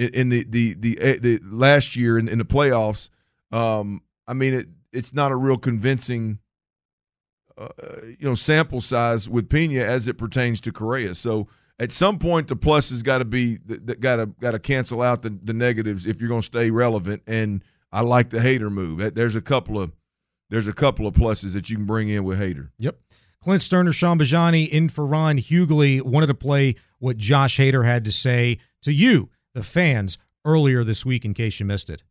in, 0.10 0.30
the, 0.30 0.44
the 0.48 0.74
the 0.74 0.96
the 1.22 1.40
last 1.44 1.96
year 1.96 2.18
in, 2.18 2.28
in 2.28 2.38
the 2.38 2.46
playoffs. 2.46 3.10
Um, 3.52 4.02
I 4.28 4.34
mean, 4.34 4.54
it, 4.54 4.66
it's 4.94 5.14
not 5.14 5.32
a 5.32 5.36
real 5.36 5.58
convincing 5.58 6.40
uh, 7.58 7.68
you 8.04 8.28
know 8.28 8.36
sample 8.36 8.82
size 8.82 9.30
with 9.30 9.50
Pena 9.50 9.82
as 9.82 10.08
it 10.08 10.18
pertains 10.18 10.62
to 10.62 10.72
Correa. 10.72 11.16
So 11.16 11.48
at 11.80 11.92
some 11.92 12.20
point 12.20 12.48
the 12.48 12.56
plus 12.56 12.90
has 12.90 13.04
got 13.04 13.20
to 13.20 13.26
be 13.26 13.58
that 13.66 14.00
got 14.00 14.18
to 14.18 14.28
got 14.28 14.52
to 14.52 14.60
cancel 14.60 15.02
out 15.02 15.22
the, 15.22 15.38
the 15.44 15.54
negatives 15.54 16.06
if 16.06 16.20
you're 16.20 16.30
going 16.30 16.42
to 16.42 16.46
stay 16.46 16.72
relevant. 16.72 17.24
And 17.28 17.64
I 17.92 18.02
like 18.02 18.30
the 18.30 18.40
Hader 18.40 18.72
move. 18.72 19.14
There's 19.16 19.36
a 19.36 19.42
couple 19.42 19.80
of 19.80 19.92
there's 20.50 20.68
a 20.68 20.74
couple 20.74 21.08
of 21.08 21.16
pluses 21.16 21.54
that 21.54 21.70
you 21.70 21.78
can 21.78 21.86
bring 21.86 22.10
in 22.10 22.24
with 22.24 22.40
Hader. 22.40 22.70
Yep. 22.78 22.98
Clint 23.42 23.62
Stoerner, 23.62 23.94
Sean 23.94 24.20
Bajani 24.20 24.70
in 24.70 24.88
for 24.88 25.06
Ron 25.06 25.38
Hughley 25.38 26.02
wanted 26.02 26.28
to 26.28 26.36
play 26.36 26.76
what 27.00 27.18
Josh 27.18 27.58
Hader 27.58 27.84
had 27.86 28.06
to 28.06 28.12
say 28.12 28.60
to 28.84 28.92
you, 28.92 29.30
the 29.54 29.64
fans, 29.64 30.18
earlier 30.46 30.84
this 30.84 31.06
week. 31.06 31.26
In 31.26 31.34
case 31.34 31.60
you 31.60 31.66
missed 31.66 31.90
it. 31.90 32.04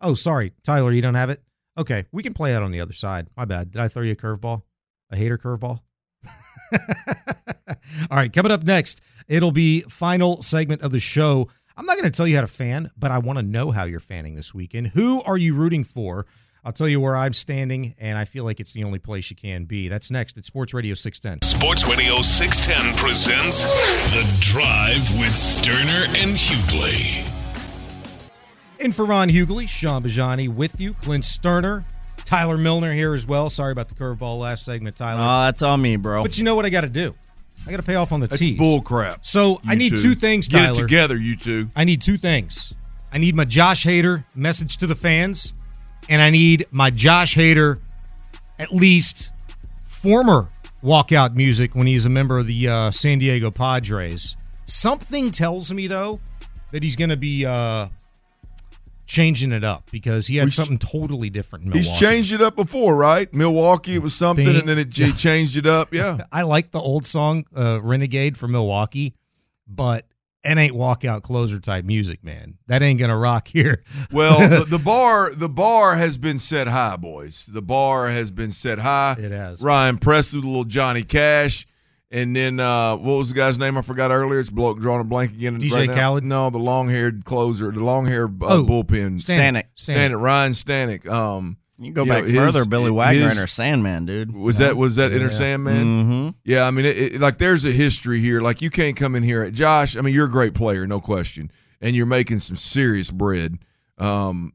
Oh, 0.00 0.14
sorry, 0.14 0.52
Tyler, 0.62 0.92
you 0.92 1.02
don't 1.02 1.14
have 1.14 1.30
it. 1.30 1.42
Okay, 1.78 2.04
we 2.12 2.22
can 2.22 2.34
play 2.34 2.54
out 2.54 2.62
on 2.62 2.70
the 2.70 2.80
other 2.80 2.92
side. 2.92 3.28
My 3.36 3.44
bad. 3.44 3.70
Did 3.72 3.80
I 3.80 3.88
throw 3.88 4.02
you 4.02 4.12
a 4.12 4.16
curveball? 4.16 4.62
A 5.10 5.16
Hader 5.16 5.38
curveball? 5.38 5.80
All 8.10 8.16
right, 8.16 8.32
coming 8.32 8.52
up 8.52 8.64
next, 8.64 9.00
it'll 9.28 9.52
be 9.52 9.80
final 9.82 10.42
segment 10.42 10.82
of 10.82 10.92
the 10.92 11.00
show. 11.00 11.48
I'm 11.76 11.86
not 11.86 11.96
going 11.96 12.10
to 12.10 12.16
tell 12.16 12.26
you 12.26 12.36
how 12.36 12.42
to 12.42 12.46
fan, 12.46 12.90
but 12.96 13.10
I 13.10 13.18
want 13.18 13.38
to 13.38 13.42
know 13.42 13.70
how 13.70 13.84
you're 13.84 14.00
fanning 14.00 14.34
this 14.34 14.54
weekend. 14.54 14.88
Who 14.88 15.22
are 15.22 15.36
you 15.36 15.54
rooting 15.54 15.84
for? 15.84 16.26
I'll 16.66 16.72
tell 16.72 16.88
you 16.88 16.98
where 16.98 17.14
I'm 17.14 17.34
standing, 17.34 17.94
and 17.98 18.16
I 18.16 18.24
feel 18.24 18.42
like 18.44 18.58
it's 18.58 18.72
the 18.72 18.84
only 18.84 18.98
place 18.98 19.28
you 19.28 19.36
can 19.36 19.66
be. 19.66 19.88
That's 19.88 20.10
next 20.10 20.38
at 20.38 20.46
Sports 20.46 20.72
Radio 20.72 20.94
610. 20.94 21.46
Sports 21.46 21.86
Radio 21.86 22.22
610 22.22 22.96
presents 22.96 23.64
The 24.14 24.26
Drive 24.40 25.10
with 25.18 25.32
Stoerner 25.34 26.06
and 26.16 26.32
Hughley. 26.34 27.28
In 28.80 28.92
for 28.92 29.04
Ron 29.04 29.28
Hughley, 29.28 29.68
Sean 29.68 30.02
Bajani 30.02 30.48
with 30.48 30.80
you, 30.80 30.94
Clint 30.94 31.24
Stoerner, 31.24 31.84
Tyler 32.24 32.56
Milner 32.56 32.94
here 32.94 33.12
as 33.12 33.26
well. 33.26 33.50
Sorry 33.50 33.72
about 33.72 33.90
the 33.90 33.94
curveball 33.94 34.38
last 34.38 34.64
segment, 34.64 34.96
Tyler. 34.96 35.20
Oh, 35.20 35.44
that's 35.44 35.60
on 35.62 35.82
me, 35.82 35.96
bro. 35.96 36.22
But 36.22 36.38
you 36.38 36.44
know 36.44 36.54
what 36.54 36.64
I 36.64 36.70
got 36.70 36.80
to 36.80 36.88
do? 36.88 37.14
I 37.66 37.70
got 37.70 37.76
to 37.80 37.86
pay 37.86 37.96
off 37.96 38.10
on 38.12 38.20
the 38.20 38.26
That's 38.26 38.40
tees. 38.40 38.56
bull 38.56 38.80
crap. 38.80 39.24
So 39.26 39.60
I 39.66 39.74
need 39.74 39.90
two. 39.90 39.98
two 39.98 40.14
things, 40.14 40.48
Get 40.48 40.62
it 40.62 40.66
Tyler. 40.68 40.80
together, 40.82 41.16
you 41.18 41.36
two. 41.36 41.68
I 41.76 41.84
need 41.84 42.00
two 42.00 42.16
things. 42.16 42.74
I 43.12 43.18
need 43.18 43.34
my 43.34 43.44
Josh 43.44 43.84
Hader 43.84 44.24
message 44.34 44.78
to 44.78 44.86
the 44.86 44.94
fans, 44.94 45.52
and 46.08 46.22
I 46.22 46.30
need 46.30 46.66
my 46.70 46.90
Josh 46.90 47.36
Hader, 47.36 47.78
at 48.58 48.72
least 48.72 49.30
former 49.84 50.48
walkout 50.82 51.34
music 51.34 51.74
when 51.74 51.86
he's 51.86 52.04
a 52.06 52.10
member 52.10 52.38
of 52.38 52.46
the 52.46 52.68
uh, 52.68 52.90
San 52.90 53.18
Diego 53.18 53.50
Padres. 53.50 54.36
Something 54.66 55.30
tells 55.30 55.72
me 55.72 55.86
though 55.86 56.20
that 56.72 56.82
he's 56.82 56.96
going 56.96 57.10
to 57.10 57.16
be 57.16 57.46
uh, 57.46 57.88
changing 59.06 59.52
it 59.52 59.64
up 59.64 59.90
because 59.90 60.26
he 60.26 60.36
had 60.36 60.50
something 60.52 60.78
totally 60.78 61.30
different 61.30 61.64
in 61.64 61.70
Milwaukee. 61.70 61.88
He's 61.88 61.98
changed 61.98 62.32
it 62.32 62.40
up 62.40 62.56
before, 62.56 62.96
right? 62.96 63.32
Milwaukee, 63.32 63.94
it 63.94 64.02
was 64.02 64.14
something, 64.14 64.44
Think- 64.44 64.58
and 64.60 64.68
then 64.68 64.78
it, 64.78 64.90
changed 65.18 65.56
it 65.56 65.66
up. 65.66 65.92
Yeah. 65.92 66.18
I 66.32 66.42
like 66.42 66.70
the 66.70 66.80
old 66.80 67.06
song 67.06 67.44
uh, 67.54 67.80
"Renegade" 67.82 68.36
for 68.36 68.48
Milwaukee, 68.48 69.14
but 69.66 70.06
it 70.44 70.58
ain't 70.58 70.74
walkout 70.74 71.22
closer 71.22 71.58
type 71.58 71.84
music, 71.84 72.22
man. 72.22 72.58
That 72.66 72.82
ain't 72.82 73.00
gonna 73.00 73.16
rock 73.16 73.48
here. 73.48 73.82
Well, 74.12 74.38
the, 74.48 74.64
the 74.64 74.78
bar 74.78 75.32
the 75.34 75.48
bar 75.48 75.96
has 75.96 76.18
been 76.18 76.38
set 76.38 76.68
high, 76.68 76.96
boys. 76.96 77.46
The 77.46 77.62
bar 77.62 78.08
has 78.08 78.30
been 78.30 78.50
set 78.52 78.78
high. 78.78 79.16
It 79.18 79.32
has. 79.32 79.62
Ryan 79.62 79.98
Pressly, 79.98 80.40
the 80.42 80.46
little 80.46 80.64
Johnny 80.64 81.02
Cash, 81.02 81.66
and 82.10 82.36
then 82.36 82.60
uh, 82.60 82.96
what 82.96 83.14
was 83.14 83.30
the 83.30 83.34
guy's 83.34 83.58
name 83.58 83.76
I 83.76 83.82
forgot 83.82 84.10
earlier? 84.12 84.38
It's 84.38 84.50
bloke 84.50 84.78
drawing 84.78 85.00
a 85.00 85.04
blank 85.04 85.32
again. 85.32 85.58
DJ 85.58 85.72
right 85.72 85.88
now. 85.88 85.94
Khaled? 85.96 86.24
No, 86.24 86.50
the 86.50 86.58
long 86.58 86.88
haired 86.88 87.24
closer, 87.24 87.72
the 87.72 87.80
long 87.82 88.06
haired 88.06 88.40
uh, 88.42 88.46
Oh, 88.58 88.64
bullpen. 88.64 89.20
Stanek. 89.20 89.64
Stanek. 89.76 90.20
Ryan 90.20 90.52
Stanek. 90.52 91.08
Um, 91.08 91.56
You 91.78 91.86
can 91.86 91.92
go 91.92 92.02
you 92.04 92.08
back 92.08 92.22
know, 92.24 92.28
his- 92.30 92.36
further, 92.38 92.64
Billy 92.64 92.90
Wagner 92.90 93.28
his- 93.28 93.38
and 93.38 93.48
Sandman, 93.48 94.06
dude. 94.06 94.32
Was 94.34 94.58
that 94.58 94.76
was 94.76 94.96
that 94.96 95.12
Inner 95.12 95.24
Yeah. 95.24 95.30
Sandman? 95.30 95.84
Mm-hmm. 95.84 96.28
Yeah, 96.44 96.66
I 96.66 96.70
mean, 96.70 96.84
it, 96.84 96.96
it, 97.14 97.20
like 97.20 97.38
there's 97.38 97.64
a 97.64 97.72
history 97.72 98.20
here. 98.20 98.40
Like 98.40 98.62
you 98.62 98.70
can't 98.70 98.96
come 98.96 99.14
in 99.16 99.22
here, 99.24 99.50
Josh. 99.50 99.96
I 99.96 100.00
mean, 100.00 100.14
you're 100.14 100.26
a 100.26 100.30
great 100.30 100.54
player, 100.54 100.86
no 100.86 101.00
question, 101.00 101.50
and 101.80 101.96
you're 101.96 102.06
making 102.06 102.38
some 102.38 102.56
serious 102.56 103.10
bread. 103.10 103.58
Um, 103.98 104.52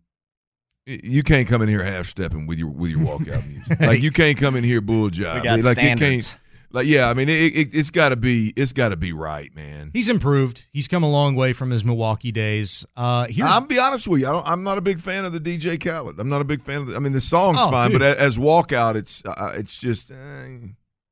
you 0.86 1.22
can't 1.22 1.48
come 1.48 1.62
in 1.62 1.70
here 1.70 1.84
half 1.84 2.08
stepping 2.08 2.48
with 2.48 2.58
your 2.58 2.70
with 2.72 2.92
your 2.92 3.02
walkout 3.02 3.48
music. 3.50 3.80
Like 3.80 4.02
you 4.02 4.12
can't 4.12 4.38
come 4.38 4.56
in 4.56 4.64
here 4.64 4.82
bull 4.82 5.10
job. 5.10 5.38
We 5.38 5.44
got 5.44 5.60
like 5.62 5.78
standards. 5.78 6.02
You 6.02 6.08
can't, 6.08 6.40
like 6.72 6.86
yeah, 6.88 7.10
I 7.10 7.14
mean, 7.14 7.30
it, 7.30 7.34
it, 7.56 7.70
it's 7.74 7.90
got 7.92 8.10
to 8.10 8.16
be 8.16 8.54
it's 8.56 8.74
got 8.74 8.90
to 8.90 8.98
be 8.98 9.12
right, 9.14 9.54
man. 9.56 9.90
He's 9.94 10.10
improved. 10.10 10.68
He's 10.72 10.88
come 10.88 11.04
a 11.04 11.10
long 11.10 11.36
way 11.36 11.54
from 11.54 11.72
his 11.72 11.84
Milwaukee 11.84 12.32
days. 12.32 12.86
Uh, 12.96 13.26
here's 13.30 13.50
I'll 13.50 13.62
be 13.62 13.80
honest 13.80 14.08
with 14.08 14.22
you. 14.22 14.28
I 14.28 14.32
don't, 14.32 14.48
I'm 14.48 14.64
not 14.64 14.78
a 14.78 14.82
big 14.82 15.00
fan 15.00 15.26
of 15.26 15.34
the 15.34 15.40
DJ 15.40 15.80
Khaled. 15.84 16.20
I'm 16.20 16.30
not 16.30 16.42
a 16.42 16.46
big 16.46 16.62
fan 16.62 16.82
of. 16.82 16.88
The, 16.88 16.96
I 16.96 17.00
mean, 17.00 17.14
the 17.14 17.22
song's 17.22 17.58
Oh, 17.60 17.72
fine, 17.72 17.92
dude. 17.92 18.00
but 18.02 18.18
as 18.18 18.38
walkout, 18.38 18.96
it's 18.96 19.24
uh, 19.26 19.54
it's 19.58 19.80
just. 19.80 20.12
eh. 20.12 20.58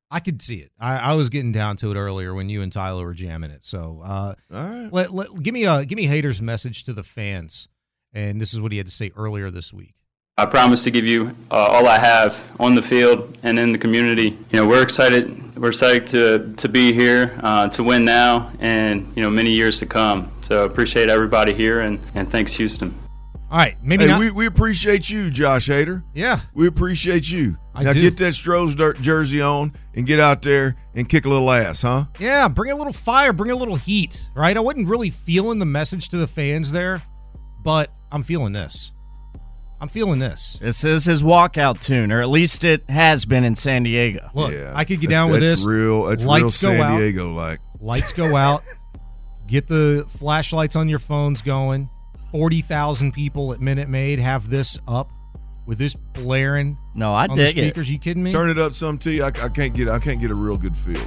I 0.10 0.22
could 0.22 0.41
see 0.41 0.58
it. 0.60 0.72
I, 0.80 1.12
I 1.12 1.13
was 1.15 1.30
getting 1.30 1.52
down 1.52 1.76
to 1.78 1.91
it 1.91 1.98
earlier 1.98 2.34
when 2.34 2.48
you 2.48 2.62
and 2.62 2.72
Tyler 2.72 3.04
were 3.04 3.13
jamming 3.13 3.52
it. 3.52 3.65
So, 3.65 4.02
uh, 4.06 4.36
All 4.54 4.63
right. 4.70 4.89
let, 4.93 5.12
let, 5.12 5.28
give 5.43 5.54
me 5.54 5.65
a 5.65 5.84
give 5.86 5.98
me 5.98 6.08
Hader's 6.08 6.41
message 6.41 6.86
to 6.86 6.93
the 6.93 7.04
fans, 7.04 7.67
and 8.13 8.39
this 8.41 8.54
is 8.54 8.62
what 8.62 8.72
he 8.72 8.78
had 8.78 8.88
to 8.88 8.91
say 8.93 9.12
earlier 9.17 9.52
this 9.52 9.74
week. 9.74 9.96
I 10.39 10.45
promise 10.45 10.84
to 10.84 10.91
give 10.91 11.04
you 11.04 11.36
uh, 11.50 11.56
all 11.56 11.88
I 11.88 11.97
have 11.97 12.56
on 12.60 12.76
the 12.76 12.82
field 12.82 13.36
and 13.41 13.58
in 13.58 13.71
the 13.71 13.78
community. 13.80 14.38
You 14.52 14.60
know, 14.60 14.67
we're 14.67 14.84
excited. 14.84 15.58
We're 15.58 15.69
excited 15.69 16.08
to 16.10 16.54
to 16.58 16.69
be 16.69 16.93
here 16.93 17.39
uh, 17.41 17.69
to 17.69 17.84
win 17.84 18.06
now 18.06 18.52
and 18.60 19.12
you 19.15 19.23
know 19.23 19.32
many 19.32 19.50
years 19.50 19.80
to 19.80 19.88
come. 19.88 20.32
So 20.41 20.63
appreciate 20.63 21.10
everybody 21.10 21.56
here 21.56 21.80
and, 21.80 22.00
and 22.13 22.30
thanks 22.30 22.54
Houston. 22.54 22.93
All 23.50 23.58
right, 23.58 23.76
maybe 23.82 24.04
hey, 24.04 24.10
not. 24.10 24.19
we, 24.19 24.30
we 24.30 24.45
appreciate 24.45 25.10
you, 25.10 25.32
Josh 25.32 25.69
Hader. 25.69 26.04
Yeah. 26.13 26.39
We 26.54 26.67
appreciate 26.67 27.32
you. 27.32 27.56
I 27.73 27.82
now 27.82 27.93
do. 27.93 28.02
get 28.02 28.17
that 28.17 28.34
Stroh's 28.34 28.76
dirt 28.76 29.02
jersey 29.02 29.41
on 29.41 29.73
and 29.95 30.06
get 30.06 30.19
out 30.19 30.43
there 30.43 30.76
and 30.93 31.10
kick 31.10 31.26
a 31.26 31.30
little 31.30 31.50
ass, 31.50 31.82
huh? 31.82 32.06
Yeah, 32.19 32.47
bring 32.47 32.71
a 32.71 32.76
little 32.76 32.93
fire, 32.93 33.34
bring 33.34 33.50
a 33.50 33.56
little 33.56 33.76
heat, 33.76 34.30
right? 34.36 34.56
I 34.56 34.60
wasn't 34.60 34.88
really 34.88 35.10
feeling 35.10 35.58
the 35.58 35.65
message 35.65 36.10
to 36.10 36.17
the 36.17 36.28
fans 36.28 36.71
there, 36.71 37.02
but 37.63 37.89
I'm 38.12 38.21
feeling 38.21 38.54
this. 38.54 38.91
I'm 39.79 39.87
feeling 39.87 40.17
this. 40.19 40.57
This 40.61 40.83
is 40.83 41.05
his 41.05 41.21
walkout 41.21 41.79
tune, 41.81 42.11
or 42.11 42.19
at 42.21 42.29
least 42.29 42.63
it 42.63 42.89
has 42.89 43.25
been 43.25 43.43
in 43.43 43.53
San 43.55 43.83
Diego. 43.83 44.29
Look, 44.33 44.51
Yeah, 44.53 44.71
I 44.75 44.85
could 44.85 44.99
get 44.99 45.09
down 45.09 45.29
with 45.29 45.39
this. 45.41 45.65
real- 45.65 46.05
that's 46.05 46.21
real 46.23 46.29
Lights 46.29 46.55
San 46.55 46.77
go 46.77 46.83
out. 46.83 46.97
Diego 46.99 47.31
like. 47.33 47.59
Lights 47.79 48.11
go 48.13 48.35
out. 48.35 48.63
Get 49.45 49.67
the 49.67 50.05
flashlights 50.09 50.75
on 50.75 50.89
your 50.89 50.99
phones 50.99 51.41
going. 51.41 51.89
40,000 52.31 53.13
people 53.13 53.53
at 53.53 53.61
Minute 53.61 53.87
Maid 53.87 54.19
have 54.19 54.49
this 54.49 54.77
up 54.87 55.09
with 55.67 55.77
this 55.77 55.93
blaring. 55.93 56.77
No, 56.95 57.13
I 57.13 57.27
on 57.27 57.37
the 57.37 57.45
dig 57.45 57.57
it. 57.57 57.61
speakers. 57.61 57.91
You 57.91 57.99
kidding 57.99 58.23
me? 58.23 58.31
Turn 58.31 58.49
it 58.49 58.57
up 58.57 58.73
some 58.73 58.97
T. 58.97 59.21
I, 59.21 59.27
I 59.27 59.49
can't 59.49 59.73
get 59.73 59.87
I 59.87 59.99
can't 59.99 60.19
get 60.19 60.31
a 60.31 60.35
real 60.35 60.57
good 60.57 60.75
feel. 60.75 60.99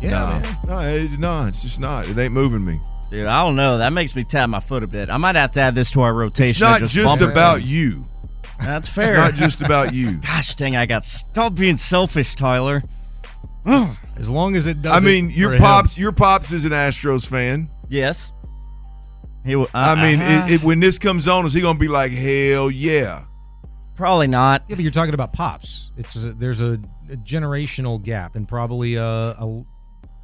Yeah, 0.00 0.10
no, 0.10 0.26
man. 0.28 0.56
no, 0.68 0.78
it, 0.80 1.18
no, 1.18 1.46
it's 1.46 1.62
just 1.62 1.80
not. 1.80 2.06
It 2.08 2.16
ain't 2.18 2.32
moving 2.32 2.64
me. 2.64 2.80
Dude, 3.10 3.26
I 3.26 3.42
don't 3.42 3.56
know. 3.56 3.78
That 3.78 3.92
makes 3.92 4.16
me 4.16 4.24
tap 4.24 4.48
my 4.48 4.60
foot 4.60 4.82
a 4.82 4.88
bit. 4.88 5.10
I 5.10 5.16
might 5.16 5.36
have 5.36 5.52
to 5.52 5.60
add 5.60 5.74
this 5.74 5.90
to 5.92 6.00
our 6.00 6.12
rotation. 6.12 6.50
It's 6.50 6.60
not 6.60 6.80
and 6.80 6.90
just 6.90 7.18
bump 7.18 7.22
it. 7.22 7.30
about 7.30 7.64
you. 7.64 8.04
That's 8.60 8.88
fair. 8.88 9.16
Not 9.16 9.34
just 9.34 9.62
about 9.62 9.94
you. 9.94 10.12
Gosh 10.20 10.54
dang, 10.54 10.76
I 10.76 10.86
got 10.86 11.04
stop 11.04 11.54
being 11.54 11.76
selfish, 11.76 12.34
Tyler. 12.34 12.82
As 14.16 14.30
long 14.30 14.56
as 14.56 14.66
it 14.66 14.82
does. 14.82 15.02
I 15.02 15.06
mean, 15.06 15.30
your 15.30 15.50
for 15.50 15.56
him. 15.56 15.62
pops, 15.62 15.98
your 15.98 16.12
pops 16.12 16.52
is 16.52 16.64
an 16.64 16.72
Astros 16.72 17.28
fan. 17.28 17.68
Yes. 17.88 18.32
He. 19.44 19.52
w- 19.52 19.68
I 19.74 19.94
mean, 20.00 20.20
uh, 20.20 20.46
it, 20.48 20.54
it, 20.54 20.62
when 20.64 20.80
this 20.80 20.98
comes 20.98 21.28
on, 21.28 21.44
is 21.44 21.52
he 21.52 21.60
gonna 21.60 21.78
be 21.78 21.88
like, 21.88 22.10
hell 22.12 22.70
yeah? 22.70 23.24
probably 23.94 24.26
not. 24.26 24.62
Yeah, 24.68 24.76
but 24.76 24.82
you're 24.82 24.92
talking 24.92 25.14
about 25.14 25.32
pops. 25.32 25.90
It's 25.96 26.22
a, 26.22 26.32
there's 26.32 26.60
a, 26.60 26.74
a 27.10 27.16
generational 27.16 28.02
gap 28.02 28.36
and 28.36 28.46
probably 28.46 28.94
a, 28.96 29.04
a 29.04 29.62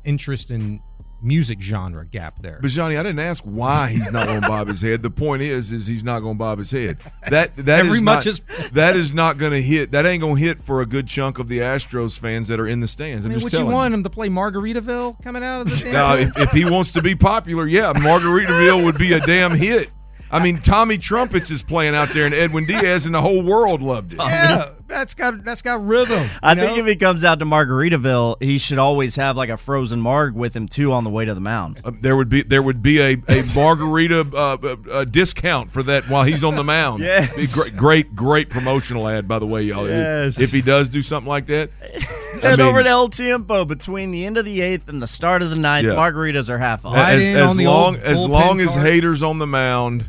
interest 0.05 0.51
in 0.51 0.81
music 1.23 1.61
genre 1.61 2.05
gap 2.05 2.39
there. 2.41 2.59
But 2.61 2.71
Johnny, 2.71 2.97
I 2.97 3.03
didn't 3.03 3.21
ask 3.21 3.45
why 3.45 3.89
he's 3.89 4.11
not 4.13 4.27
going 4.27 4.41
to 4.43 4.49
bob 4.49 4.69
his 4.69 4.83
head. 4.83 5.03
The 5.03 5.11
point 5.11 5.43
is, 5.43 5.73
is 5.73 5.87
he's 5.87 6.05
not 6.05 6.21
going 6.21 6.35
to 6.35 6.39
bob 6.39 6.59
his 6.59 6.71
head. 6.71 6.99
That 7.31 7.55
that 7.57 7.81
Every 7.81 7.93
is 7.99 8.03
much 8.03 8.27
not, 8.27 8.27
as- 8.27 8.41
that 8.73 8.97
is 8.97 9.15
not 9.15 9.39
going 9.39 9.53
to 9.53 9.63
hit. 9.63 9.93
That 9.93 10.07
ain't 10.07 10.21
going 10.21 10.37
to 10.37 10.43
hit 10.43 10.59
for 10.59 10.81
a 10.81 10.87
good 10.87 11.07
chunk 11.07 11.39
of 11.39 11.49
the 11.49 11.59
Astros 11.61 12.19
fans 12.19 12.49
that 12.49 12.59
are 12.61 12.67
in 12.69 12.81
the 12.81 12.89
stands. 12.89 13.25
I 13.25 13.27
I'm 13.27 13.33
mean, 13.33 13.41
just 13.41 13.55
would 13.55 13.61
you 13.67 13.71
want 13.73 13.95
him 13.95 14.03
to 14.03 14.11
play 14.11 14.29
Margaritaville 14.29 15.23
coming 15.23 15.43
out 15.45 15.61
of 15.63 15.71
the 15.71 15.77
damn 15.85 15.93
Now, 15.93 16.15
if, 16.17 16.39
if 16.39 16.51
he 16.51 16.65
wants 16.71 16.91
to 16.93 17.03
be 17.03 17.15
popular, 17.15 17.67
yeah, 17.67 17.93
Margaritaville 17.95 18.85
would 18.85 18.99
be 18.99 19.13
a 19.13 19.21
damn 19.21 19.53
hit. 19.53 19.91
I 20.31 20.43
mean, 20.43 20.57
Tommy 20.59 20.97
Trumpets 20.97 21.51
is 21.51 21.63
playing 21.63 21.95
out 21.95 22.09
there, 22.09 22.25
and 22.25 22.35
Edwin 22.35 22.65
Diaz, 22.65 23.05
and 23.05 23.15
the 23.15 23.21
whole 23.21 23.43
world 23.43 23.83
loved 23.83 24.15
it. 24.15 24.19
Yeah, 24.19 24.71
that's 24.93 25.15
got 25.15 25.43
that's 25.45 25.63
got 25.63 25.85
rhythm. 25.85 26.23
I 26.43 26.53
you 26.53 26.61
think 26.61 26.79
if 26.79 26.87
he 26.87 26.97
comes 26.97 27.25
out 27.25 27.39
to 27.41 27.45
Margaritaville, 27.45 28.43
he 28.43 28.59
should 28.59 28.79
always 28.79 29.17
have 29.17 29.37
like 29.37 29.49
a 29.49 29.57
frozen 29.57 30.01
marg 30.01 30.35
with 30.35 30.55
him 30.55 30.69
too 30.69 30.93
on 30.93 31.05
the 31.05 31.11
way 31.11 31.25
to 31.25 31.35
the 31.35 31.41
mound. 31.41 31.81
Uh, 31.85 31.93
there 32.01 32.17
would 32.17 32.29
be 32.29 32.43
there 32.43 32.63
would 32.63 32.83
be 32.83 33.01
a, 33.01 33.13
a 33.29 33.43
margarita 33.55 34.27
uh, 34.37 34.57
uh, 34.93 35.05
discount 35.05 35.71
for 35.71 35.83
that 35.83 36.05
while 36.09 36.25
he's 36.25 36.45
on 36.45 36.55
the 36.57 36.65
mound. 36.65 37.03
Yes. 37.13 37.71
Great, 37.71 37.77
great, 37.77 38.15
great 38.15 38.51
promotional 38.51 39.09
ad, 39.09 39.27
by 39.27 39.39
the 39.39 39.47
way, 39.47 39.63
y'all. 39.63 39.87
Yes. 39.89 40.41
If 40.41 40.51
he 40.53 40.63
does 40.63 40.89
do 40.89 41.01
something 41.01 41.29
like 41.29 41.47
that, 41.47 41.71
I 41.83 42.49
Head 42.49 42.59
mean, 42.59 42.67
over 42.69 42.83
to 42.83 42.89
El 42.89 43.09
Tiempo 43.09 43.65
between 43.65 44.11
the 44.11 44.25
end 44.27 44.37
of 44.37 44.45
the 44.45 44.61
eighth 44.61 44.89
and 44.89 45.01
the 45.03 45.07
start 45.07 45.43
of 45.43 45.51
the 45.51 45.57
ninth. 45.57 45.87
Yeah. 45.87 45.95
Margaritas 45.95 46.49
are 46.49 46.59
half 46.59 46.85
off. 46.87 46.97
as, 46.97 47.25
as 47.35 47.59
long 47.59 47.95
old 47.95 48.03
as 48.05 48.19
bullpen 48.25 48.29
long 48.29 48.61
as 48.61 48.75
card. 48.75 48.87
haters 48.87 49.23
on 49.23 49.39
the 49.39 49.47
mound 49.47 50.05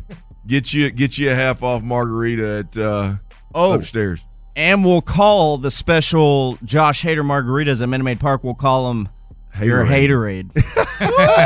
get 0.45 0.73
you 0.73 0.89
get 0.91 1.17
you 1.17 1.31
a 1.31 1.35
half 1.35 1.63
off 1.63 1.81
margarita 1.83 2.65
at 2.69 2.77
uh, 2.77 3.13
Oh. 3.55 3.73
upstairs. 3.73 4.23
And 4.55 4.85
we'll 4.85 5.01
call 5.01 5.57
the 5.57 5.71
special 5.71 6.57
Josh 6.63 7.03
Hader 7.03 7.21
margaritas 7.23 7.81
at 7.81 7.89
Minute 7.89 8.03
Maid 8.03 8.19
Park. 8.19 8.43
We'll 8.43 8.53
call 8.53 8.89
them 8.89 9.09
your 9.61 9.83
Haterade. 9.83 10.51
Haterade. 10.53 10.77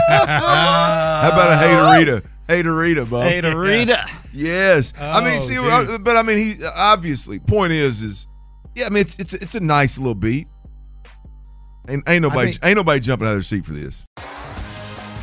How 0.07 1.29
about 1.29 1.53
a 1.53 1.65
haterita? 1.65 2.25
Haterita, 2.47 3.09
Bob. 3.09 3.23
Haterita. 3.31 4.23
Yes. 4.33 4.93
I 4.99 5.21
mean, 5.23 5.37
Oh, 5.37 5.39
see, 5.39 5.55
dude. 5.55 5.65
uh, 5.65 5.97
but 5.99 6.15
I 6.15 6.21
mean, 6.21 6.37
he 6.37 6.53
obviously 6.77 7.39
point 7.39 7.71
is, 7.71 8.03
is 8.03 8.27
yeah. 8.75 8.85
I 8.85 8.89
mean, 8.89 9.01
it's 9.01 9.17
it's 9.17 9.33
it's 9.33 9.55
a 9.55 9.59
nice 9.59 9.97
little 9.97 10.13
beat. 10.13 10.47
Ain't, 11.89 12.07
ain't 12.07 12.21
nobody 12.21 12.51
think- 12.51 12.63
ain't 12.65 12.75
nobody 12.77 12.99
jumping 12.99 13.27
out 13.27 13.31
of 13.31 13.35
their 13.37 13.41
seat 13.43 13.65
for 13.65 13.73
this. 13.73 14.05